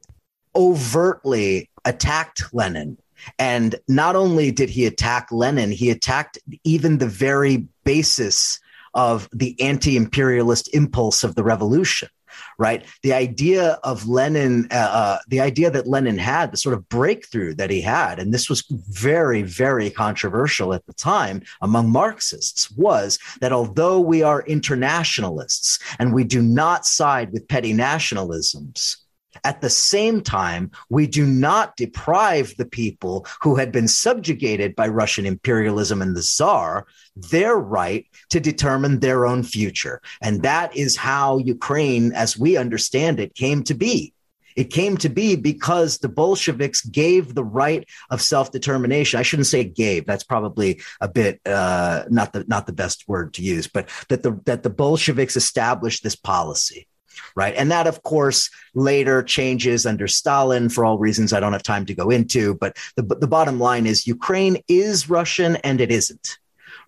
overtly 0.56 1.70
attacked 1.86 2.54
Lenin. 2.54 2.98
And 3.38 3.76
not 3.88 4.16
only 4.16 4.52
did 4.52 4.70
he 4.70 4.86
attack 4.86 5.32
Lenin, 5.32 5.72
he 5.72 5.90
attacked 5.90 6.38
even 6.64 6.98
the 6.98 7.08
very 7.08 7.68
basis 7.84 8.60
of 9.00 9.30
the 9.32 9.56
anti 9.62 9.96
imperialist 9.96 10.70
impulse 10.76 11.24
of 11.24 11.34
the 11.36 11.44
revolution. 11.44 12.10
Right. 12.58 12.86
The 13.04 13.14
idea 13.14 13.80
of 13.84 14.10
Lenin, 14.10 14.68
uh, 14.72 14.76
uh, 14.76 15.20
the 15.30 15.40
idea 15.40 15.72
that 15.72 15.88
Lenin 15.88 16.18
had, 16.18 16.52
the 16.52 16.58
sort 16.58 16.76
of 16.76 16.90
breakthrough 16.90 17.54
that 17.56 17.70
he 17.70 17.80
had, 17.80 18.20
and 18.20 18.34
this 18.34 18.50
was 18.50 18.66
very, 18.90 19.42
very 19.42 19.90
controversial 19.90 20.74
at 20.74 20.86
the 20.86 20.94
time 20.94 21.42
among 21.62 21.90
Marxists, 21.90 22.70
was 22.72 23.18
that 23.40 23.54
although 23.54 24.02
we 24.02 24.22
are 24.24 24.42
internationalists 24.42 25.80
and 26.00 26.14
we 26.14 26.26
do 26.26 26.42
not 26.42 26.86
side 26.86 27.32
with 27.32 27.48
petty 27.48 27.74
nationalisms, 27.74 28.98
at 29.44 29.62
the 29.62 29.70
same 29.70 30.22
time, 30.22 30.72
we 30.90 31.08
do 31.08 31.26
not 31.26 31.76
deprive 31.78 32.56
the 32.58 32.66
people 32.66 33.26
who 33.42 33.56
had 33.56 33.72
been 33.72 33.88
subjugated 33.88 34.76
by 34.76 34.88
Russian 34.88 35.26
imperialism 35.26 36.02
and 36.02 36.16
the 36.16 36.22
Tsar 36.22 36.88
their 37.16 37.56
right 37.56 38.06
to 38.30 38.40
determine 38.40 39.00
their 39.00 39.26
own 39.26 39.44
future. 39.44 40.02
And 40.22 40.44
that 40.44 40.76
is 40.76 40.96
how 40.96 41.38
Ukraine, 41.38 42.12
as 42.14 42.38
we 42.38 42.58
understand 42.58 43.20
it, 43.20 43.36
came 43.36 43.64
to 43.64 43.74
be. 43.74 44.14
It 44.56 44.72
came 44.72 44.98
to 44.98 45.10
be 45.10 45.36
because 45.36 46.00
the 46.00 46.10
Bolsheviks 46.10 46.82
gave 46.82 47.34
the 47.34 47.44
right 47.44 47.88
of 48.10 48.22
self-determination. 48.22 49.20
I 49.20 49.24
shouldn't 49.24 49.48
say 49.48 49.64
gave. 49.64 50.06
That's 50.06 50.24
probably 50.24 50.82
a 51.00 51.08
bit 51.08 51.40
uh, 51.46 52.06
not 52.10 52.34
the 52.34 52.44
not 52.48 52.66
the 52.66 52.74
best 52.74 53.08
word 53.08 53.36
to 53.36 53.42
use, 53.42 53.68
but 53.68 53.88
that 54.10 54.24
the 54.24 54.40
that 54.46 54.64
the 54.64 54.70
Bolsheviks 54.70 55.38
established 55.38 56.04
this 56.04 56.16
policy 56.16 56.88
right? 57.36 57.54
And 57.56 57.72
that, 57.72 57.88
of 57.88 58.04
course, 58.04 58.50
later 58.74 59.24
changes 59.24 59.86
under 59.86 60.08
Stalin 60.08 60.70
for 60.70 60.86
all 60.86 60.98
reasons 60.98 61.34
I 61.34 61.40
don't 61.40 61.54
have 61.54 61.64
time 61.64 61.86
to 61.86 61.94
go 61.94 62.10
into. 62.10 62.56
But 62.56 62.78
the, 62.96 63.04
the 63.04 63.28
bottom 63.28 63.60
line 63.60 63.86
is 63.86 64.08
Ukraine 64.08 64.58
is 64.68 65.10
Russian 65.10 65.58
and 65.58 65.82
it 65.82 65.92
isn't. 65.92 66.38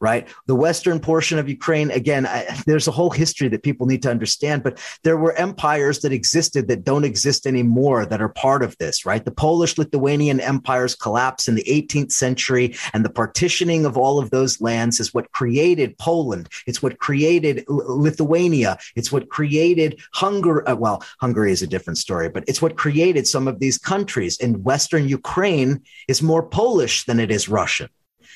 Right. 0.02 0.28
The 0.48 0.56
western 0.56 1.00
portion 1.00 1.38
of 1.38 1.48
Ukraine, 1.48 1.92
again, 1.92 2.26
I, 2.26 2.60
there's 2.66 2.88
a 2.88 2.92
whole 2.92 3.12
history 3.12 3.50
that 3.50 3.62
people 3.62 3.86
need 3.86 4.02
to 4.02 4.10
understand, 4.10 4.64
but 4.64 4.80
there 5.04 5.16
were 5.16 5.34
empires 5.34 6.00
that 6.00 6.12
existed 6.12 6.68
that 6.70 6.84
don't 6.84 7.04
exist 7.04 7.46
anymore 7.46 8.08
that 8.08 8.20
are 8.20 8.30
part 8.30 8.64
of 8.64 8.76
this, 8.80 9.06
right? 9.06 9.24
The 9.24 9.30
Polish 9.30 9.78
Lithuanian 9.78 10.40
empires 10.40 10.96
collapse 10.96 11.48
in 11.48 11.54
the 11.54 11.64
18th 11.66 12.12
century, 12.14 12.76
and 12.96 13.06
the 13.06 13.12
partitioning 13.12 13.86
of 13.86 13.96
all 13.96 14.18
of 14.18 14.32
those 14.32 14.60
lands 14.60 15.00
is 15.00 15.14
what 15.14 15.32
created 15.34 15.96
Poland. 16.00 16.50
It's 16.66 16.82
what 16.82 16.98
created 16.98 17.64
Lithuania. 17.68 18.80
It's 18.96 19.12
what 19.12 19.30
created 19.30 20.02
Hungary. 20.14 20.66
Uh, 20.66 20.78
well, 20.78 21.04
Hungary 21.20 21.52
is 21.52 21.62
a 21.62 21.68
different 21.68 22.00
story, 22.00 22.28
but 22.28 22.44
it's 22.48 22.60
what 22.62 22.76
created 22.76 23.28
some 23.28 23.48
of 23.48 23.60
these 23.60 23.78
countries. 23.78 24.40
And 24.40 24.66
Western 24.66 25.08
Ukraine 25.08 25.84
is 26.08 26.24
more 26.24 26.42
Polish 26.42 27.06
than 27.06 27.20
it 27.20 27.30
is 27.30 27.48
Russian. 27.48 27.90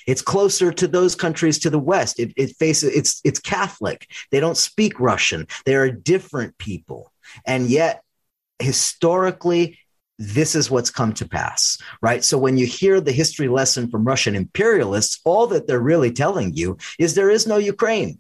It's 0.06 0.22
closer 0.22 0.72
to 0.72 0.88
those 0.88 1.16
countries 1.16 1.60
to 1.60 1.70
the 1.70 1.80
west. 1.80 2.20
It, 2.20 2.34
it 2.36 2.56
faces 2.58 2.96
it's 2.96 3.22
it's 3.24 3.40
Catholic. 3.40 4.08
They 4.32 4.40
don't 4.40 4.58
speak 4.58 5.00
Russian. 5.00 5.48
They 5.66 5.76
are 5.76 5.90
different 5.92 6.58
people, 6.58 7.12
and 7.46 7.68
yet 7.68 8.04
historically, 8.60 9.80
this 10.18 10.56
is 10.56 10.72
what's 10.72 10.90
come 10.90 11.14
to 11.14 11.28
pass, 11.28 11.78
right? 12.02 12.24
So 12.24 12.38
when 12.38 12.58
you 12.58 12.66
hear 12.66 13.02
the 13.02 13.12
history 13.12 13.48
lesson 13.48 13.90
from 13.90 14.06
Russian 14.06 14.36
imperialists, 14.36 15.20
all 15.26 15.48
that 15.48 15.68
they're 15.68 15.80
really 15.80 16.12
telling 16.12 16.54
you 16.54 16.78
is 16.98 17.16
there 17.16 17.30
is 17.30 17.48
no 17.48 17.58
Ukraine. 17.58 18.20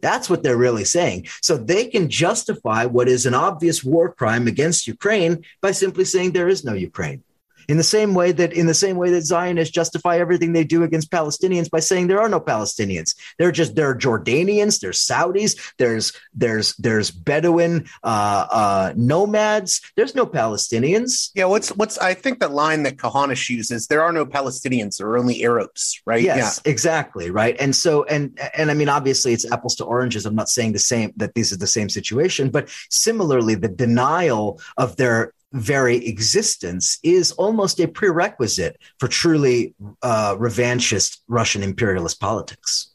That's 0.00 0.28
what 0.28 0.42
they're 0.42 0.56
really 0.56 0.84
saying. 0.84 1.28
So 1.40 1.56
they 1.56 1.86
can 1.86 2.10
justify 2.10 2.84
what 2.84 3.08
is 3.08 3.26
an 3.26 3.34
obvious 3.34 3.82
war 3.82 4.12
crime 4.12 4.46
against 4.46 4.86
Ukraine 4.86 5.44
by 5.60 5.70
simply 5.72 6.04
saying 6.04 6.32
there 6.32 6.48
is 6.48 6.64
no 6.64 6.74
Ukraine. 6.74 7.22
In 7.68 7.76
the 7.76 7.82
same 7.82 8.14
way 8.14 8.32
that 8.32 8.52
in 8.52 8.66
the 8.66 8.74
same 8.74 8.96
way 8.96 9.10
that 9.10 9.22
Zionists 9.22 9.72
justify 9.72 10.18
everything 10.18 10.52
they 10.52 10.64
do 10.64 10.82
against 10.82 11.10
Palestinians 11.10 11.70
by 11.70 11.80
saying 11.80 12.06
there 12.06 12.20
are 12.20 12.28
no 12.28 12.40
Palestinians. 12.40 13.14
They're 13.38 13.52
just 13.52 13.74
there 13.74 13.90
are 13.90 13.94
Jordanians, 13.94 14.80
there's 14.80 15.00
Saudis, 15.00 15.58
there's 15.78 16.12
there's 16.34 16.74
there's 16.76 17.10
Bedouin 17.10 17.88
uh, 18.02 18.46
uh, 18.50 18.92
nomads. 18.96 19.80
There's 19.96 20.14
no 20.14 20.26
Palestinians. 20.26 21.30
Yeah, 21.34 21.46
what's 21.46 21.70
what's 21.70 21.98
I 21.98 22.14
think 22.14 22.40
the 22.40 22.48
line 22.48 22.84
that 22.84 22.96
Kahanish 22.96 23.48
uses, 23.50 23.86
there 23.88 24.02
are 24.02 24.12
no 24.12 24.26
Palestinians, 24.26 24.98
there 24.98 25.08
are 25.08 25.18
only 25.18 25.44
Arabs, 25.44 26.00
right? 26.06 26.22
Yes, 26.22 26.60
exactly, 26.64 27.30
right. 27.30 27.56
And 27.58 27.74
so 27.74 28.04
and 28.04 28.38
and 28.56 28.70
I 28.70 28.74
mean 28.74 28.88
obviously 28.88 29.32
it's 29.32 29.50
apples 29.50 29.74
to 29.76 29.84
oranges. 29.84 30.26
I'm 30.26 30.34
not 30.34 30.48
saying 30.48 30.72
the 30.72 30.78
same 30.78 31.12
that 31.16 31.34
these 31.34 31.52
are 31.52 31.56
the 31.56 31.66
same 31.66 31.88
situation, 31.88 32.50
but 32.50 32.68
similarly 32.90 33.54
the 33.54 33.68
denial 33.68 34.60
of 34.76 34.96
their 34.96 35.32
very 35.56 36.06
existence 36.06 36.98
is 37.02 37.32
almost 37.32 37.80
a 37.80 37.88
prerequisite 37.88 38.78
for 38.98 39.08
truly 39.08 39.74
uh, 40.02 40.36
revanchist 40.36 41.18
Russian 41.28 41.62
imperialist 41.62 42.20
politics. 42.20 42.92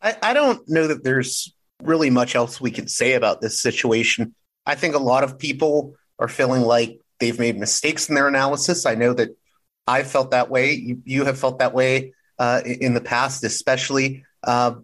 I, 0.00 0.16
I 0.22 0.32
don't 0.34 0.66
know 0.68 0.86
that 0.86 1.04
there's 1.04 1.52
really 1.82 2.10
much 2.10 2.34
else 2.34 2.60
we 2.60 2.70
can 2.70 2.88
say 2.88 3.14
about 3.14 3.40
this 3.40 3.60
situation. 3.60 4.34
I 4.66 4.74
think 4.74 4.94
a 4.94 4.98
lot 4.98 5.24
of 5.24 5.38
people 5.38 5.94
are 6.18 6.28
feeling 6.28 6.62
like 6.62 7.00
they've 7.18 7.38
made 7.38 7.58
mistakes 7.58 8.08
in 8.08 8.14
their 8.14 8.28
analysis. 8.28 8.86
I 8.86 8.94
know 8.94 9.12
that 9.14 9.36
I 9.86 10.02
felt 10.02 10.30
that 10.30 10.50
way. 10.50 10.72
You, 10.72 11.02
you 11.04 11.24
have 11.24 11.38
felt 11.38 11.58
that 11.58 11.74
way 11.74 12.14
uh, 12.38 12.62
in 12.64 12.94
the 12.94 13.00
past, 13.00 13.44
especially. 13.44 14.24
Uh, 14.42 14.76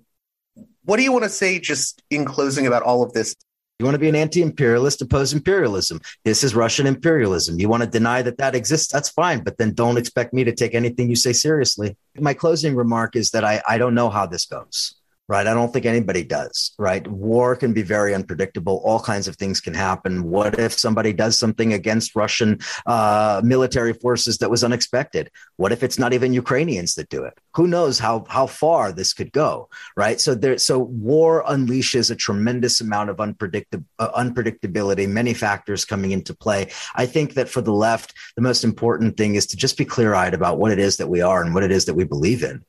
what 0.85 0.97
do 0.97 1.03
you 1.03 1.12
want 1.12 1.24
to 1.24 1.31
say, 1.31 1.59
just 1.59 2.03
in 2.11 2.24
closing, 2.24 2.66
about 2.66 2.83
all 2.83 3.03
of 3.03 3.12
this? 3.12 3.35
You 3.81 3.87
want 3.87 3.95
to 3.95 3.99
be 3.99 4.11
an 4.11 4.14
anti 4.14 4.43
imperialist, 4.43 5.01
oppose 5.01 5.33
imperialism. 5.33 6.03
This 6.22 6.45
is 6.45 6.55
Russian 6.55 6.87
imperialism. 6.87 7.59
You 7.59 7.70
want 7.70 7.83
to 7.83 7.89
deny 7.89 8.20
that 8.20 8.37
that 8.37 8.55
exists, 8.55 8.93
that's 8.93 9.09
fine, 9.09 9.43
but 9.43 9.57
then 9.57 9.72
don't 9.72 9.97
expect 9.97 10.35
me 10.35 10.45
to 10.45 10.53
take 10.53 10.74
anything 10.74 11.09
you 11.09 11.16
say 11.16 11.33
seriously. 11.33 11.97
My 12.14 12.35
closing 12.35 12.76
remark 12.76 13.16
is 13.16 13.31
that 13.31 13.43
I, 13.43 13.62
I 13.66 13.78
don't 13.78 13.95
know 13.95 14.11
how 14.11 14.26
this 14.26 14.45
goes. 14.45 15.00
Right? 15.31 15.47
I 15.47 15.55
don't 15.55 15.72
think 15.72 15.87
anybody 15.87 16.24
does, 16.24 16.72
right? 16.76 17.07
War 17.07 17.55
can 17.55 17.72
be 17.72 17.83
very 17.83 18.16
unpredictable. 18.16 18.83
All 18.85 18.99
kinds 18.99 19.28
of 19.28 19.37
things 19.37 19.61
can 19.61 19.74
happen. 19.74 20.24
What 20.24 20.59
if 20.59 20.72
somebody 20.72 21.12
does 21.12 21.39
something 21.39 21.72
against 21.72 22.16
Russian 22.16 22.59
uh, 22.85 23.41
military 23.45 23.93
forces 23.93 24.39
that 24.39 24.51
was 24.51 24.64
unexpected? 24.64 25.31
What 25.57 25.70
if 25.70 25.85
it's 25.85 26.01
not 26.01 26.12
even 26.12 26.33
Ukrainians 26.33 26.97
that 26.97 27.11
do 27.11 27.22
it? 27.22 27.39
Who 27.55 27.68
knows 27.68 28.01
how 28.01 28.26
how 28.28 28.49
far 28.49 28.91
this 28.91 29.12
could 29.12 29.31
go, 29.31 29.68
right? 29.97 30.20
So 30.20 30.35
there, 30.35 30.59
so 30.59 30.81
war 30.81 31.45
unleashes 31.49 32.11
a 32.11 32.16
tremendous 32.16 32.81
amount 32.81 33.11
of 33.11 33.20
unpredictable 33.20 33.85
uh, 34.01 34.11
unpredictability, 34.22 35.09
many 35.09 35.33
factors 35.33 35.85
coming 35.85 36.11
into 36.11 36.35
play. 36.35 36.70
I 36.97 37.07
think 37.07 37.35
that 37.35 37.49
for 37.49 37.61
the 37.61 37.72
left, 37.72 38.14
the 38.35 38.43
most 38.43 38.64
important 38.64 39.16
thing 39.16 39.37
is 39.37 39.47
to 39.47 39.57
just 39.57 39.78
be 39.78 39.85
clear 39.85 40.12
eyed 40.12 40.35
about 40.35 40.59
what 40.59 40.72
it 40.72 40.81
is 40.81 40.97
that 40.97 41.07
we 41.09 41.20
are 41.20 41.41
and 41.41 41.55
what 41.55 41.62
it 41.62 41.70
is 41.70 41.85
that 41.85 41.95
we 41.95 42.03
believe 42.03 42.43
in 42.43 42.64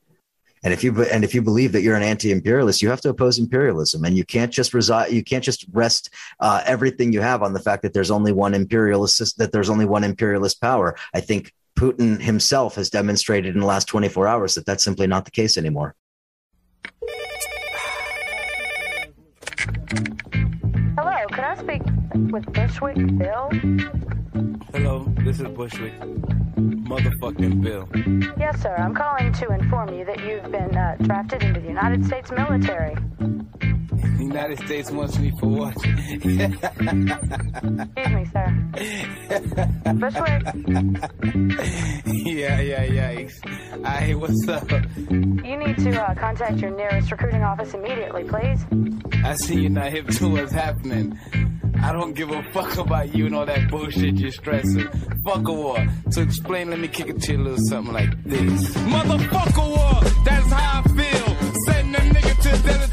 and 0.62 0.72
if 0.72 0.84
you 0.84 1.02
and 1.04 1.24
if 1.24 1.34
you 1.34 1.42
believe 1.42 1.72
that 1.72 1.82
you're 1.82 1.96
an 1.96 2.02
anti-imperialist, 2.02 2.82
you 2.82 2.90
have 2.90 3.00
to 3.00 3.08
oppose 3.08 3.38
imperialism, 3.38 4.04
and 4.04 4.16
you 4.16 4.24
can't 4.24 4.52
just 4.52 4.72
reside. 4.74 5.12
You 5.12 5.24
can't 5.24 5.42
just 5.42 5.66
rest 5.72 6.10
uh, 6.38 6.62
everything 6.64 7.12
you 7.12 7.20
have 7.20 7.42
on 7.42 7.52
the 7.52 7.60
fact 7.60 7.82
that 7.82 7.92
there's 7.92 8.10
only 8.10 8.32
one 8.32 8.54
imperialist 8.54 9.38
that 9.38 9.52
there's 9.52 9.70
only 9.70 9.86
one 9.86 10.04
imperialist 10.04 10.60
power. 10.60 10.96
I 11.12 11.20
think 11.20 11.52
Putin 11.76 12.20
himself 12.20 12.76
has 12.76 12.90
demonstrated 12.90 13.54
in 13.54 13.60
the 13.60 13.66
last 13.66 13.86
24 13.88 14.28
hours 14.28 14.54
that 14.54 14.66
that's 14.66 14.84
simply 14.84 15.06
not 15.06 15.24
the 15.24 15.30
case 15.30 15.56
anymore. 15.56 15.96
With 22.14 22.44
Bushwick 22.52 22.96
Bill? 23.18 23.50
Hello, 24.72 25.04
this 25.24 25.40
is 25.40 25.48
Bushwick. 25.48 25.92
Motherfucking 26.56 27.62
Bill. 27.62 27.88
Yes, 28.38 28.60
sir. 28.60 28.74
I'm 28.76 28.94
calling 28.94 29.32
to 29.32 29.48
inform 29.52 29.94
you 29.94 30.04
that 30.04 30.20
you've 30.20 30.50
been 30.50 30.76
uh, 30.76 30.96
drafted 31.02 31.42
into 31.42 31.60
the 31.60 31.68
United 31.68 32.04
States 32.04 32.30
military. 32.30 32.94
The 33.18 34.28
United 34.28 34.58
States 34.66 34.90
wants 34.90 35.18
me 35.18 35.32
for 35.40 35.46
what? 35.46 35.76
Excuse 35.84 36.48
me, 38.10 38.24
sir. 38.32 38.48
Bushwick, 39.94 40.42
yeah, 42.06 42.60
yeah, 42.60 42.84
yeah. 42.84 43.28
Hey, 43.98 44.14
what's 44.14 44.48
up? 44.48 44.70
you 45.10 45.56
need 45.56 45.78
to 45.78 46.02
uh, 46.02 46.14
contact 46.14 46.58
your 46.58 46.70
nearest 46.76 47.10
recruiting 47.10 47.42
office 47.42 47.74
immediately, 47.74 48.24
please. 48.24 48.64
I 49.24 49.34
see 49.34 49.60
you're 49.60 49.70
not 49.70 49.90
hip 49.90 50.08
to 50.08 50.28
what's 50.28 50.52
happening. 50.52 51.18
I 51.82 51.92
don't 51.92 52.14
give 52.14 52.30
a 52.30 52.42
fuck 52.52 52.78
about 52.78 53.14
you 53.14 53.26
and 53.26 53.34
all 53.34 53.44
that 53.46 53.68
bullshit 53.68 54.14
you're 54.14 54.30
stressing. 54.30 54.88
Fuck 55.24 55.48
a 55.48 55.52
war. 55.52 55.86
To 56.12 56.20
explain, 56.22 56.70
let 56.70 56.78
me 56.78 56.88
kick 56.88 57.08
it 57.08 57.20
to 57.22 57.32
you 57.32 57.38
a 57.38 57.42
little 57.42 57.58
something 57.58 57.92
like 57.92 58.22
this. 58.24 58.70
Motherfucker 58.76 59.68
war, 59.68 60.12
that's 60.24 60.52
how 60.52 60.82
I 60.84 60.88
feel. 60.88 61.52
Sending 61.66 61.94
a 61.94 62.14
nigga 62.14 62.42
to 62.42 62.62
the 62.62 62.91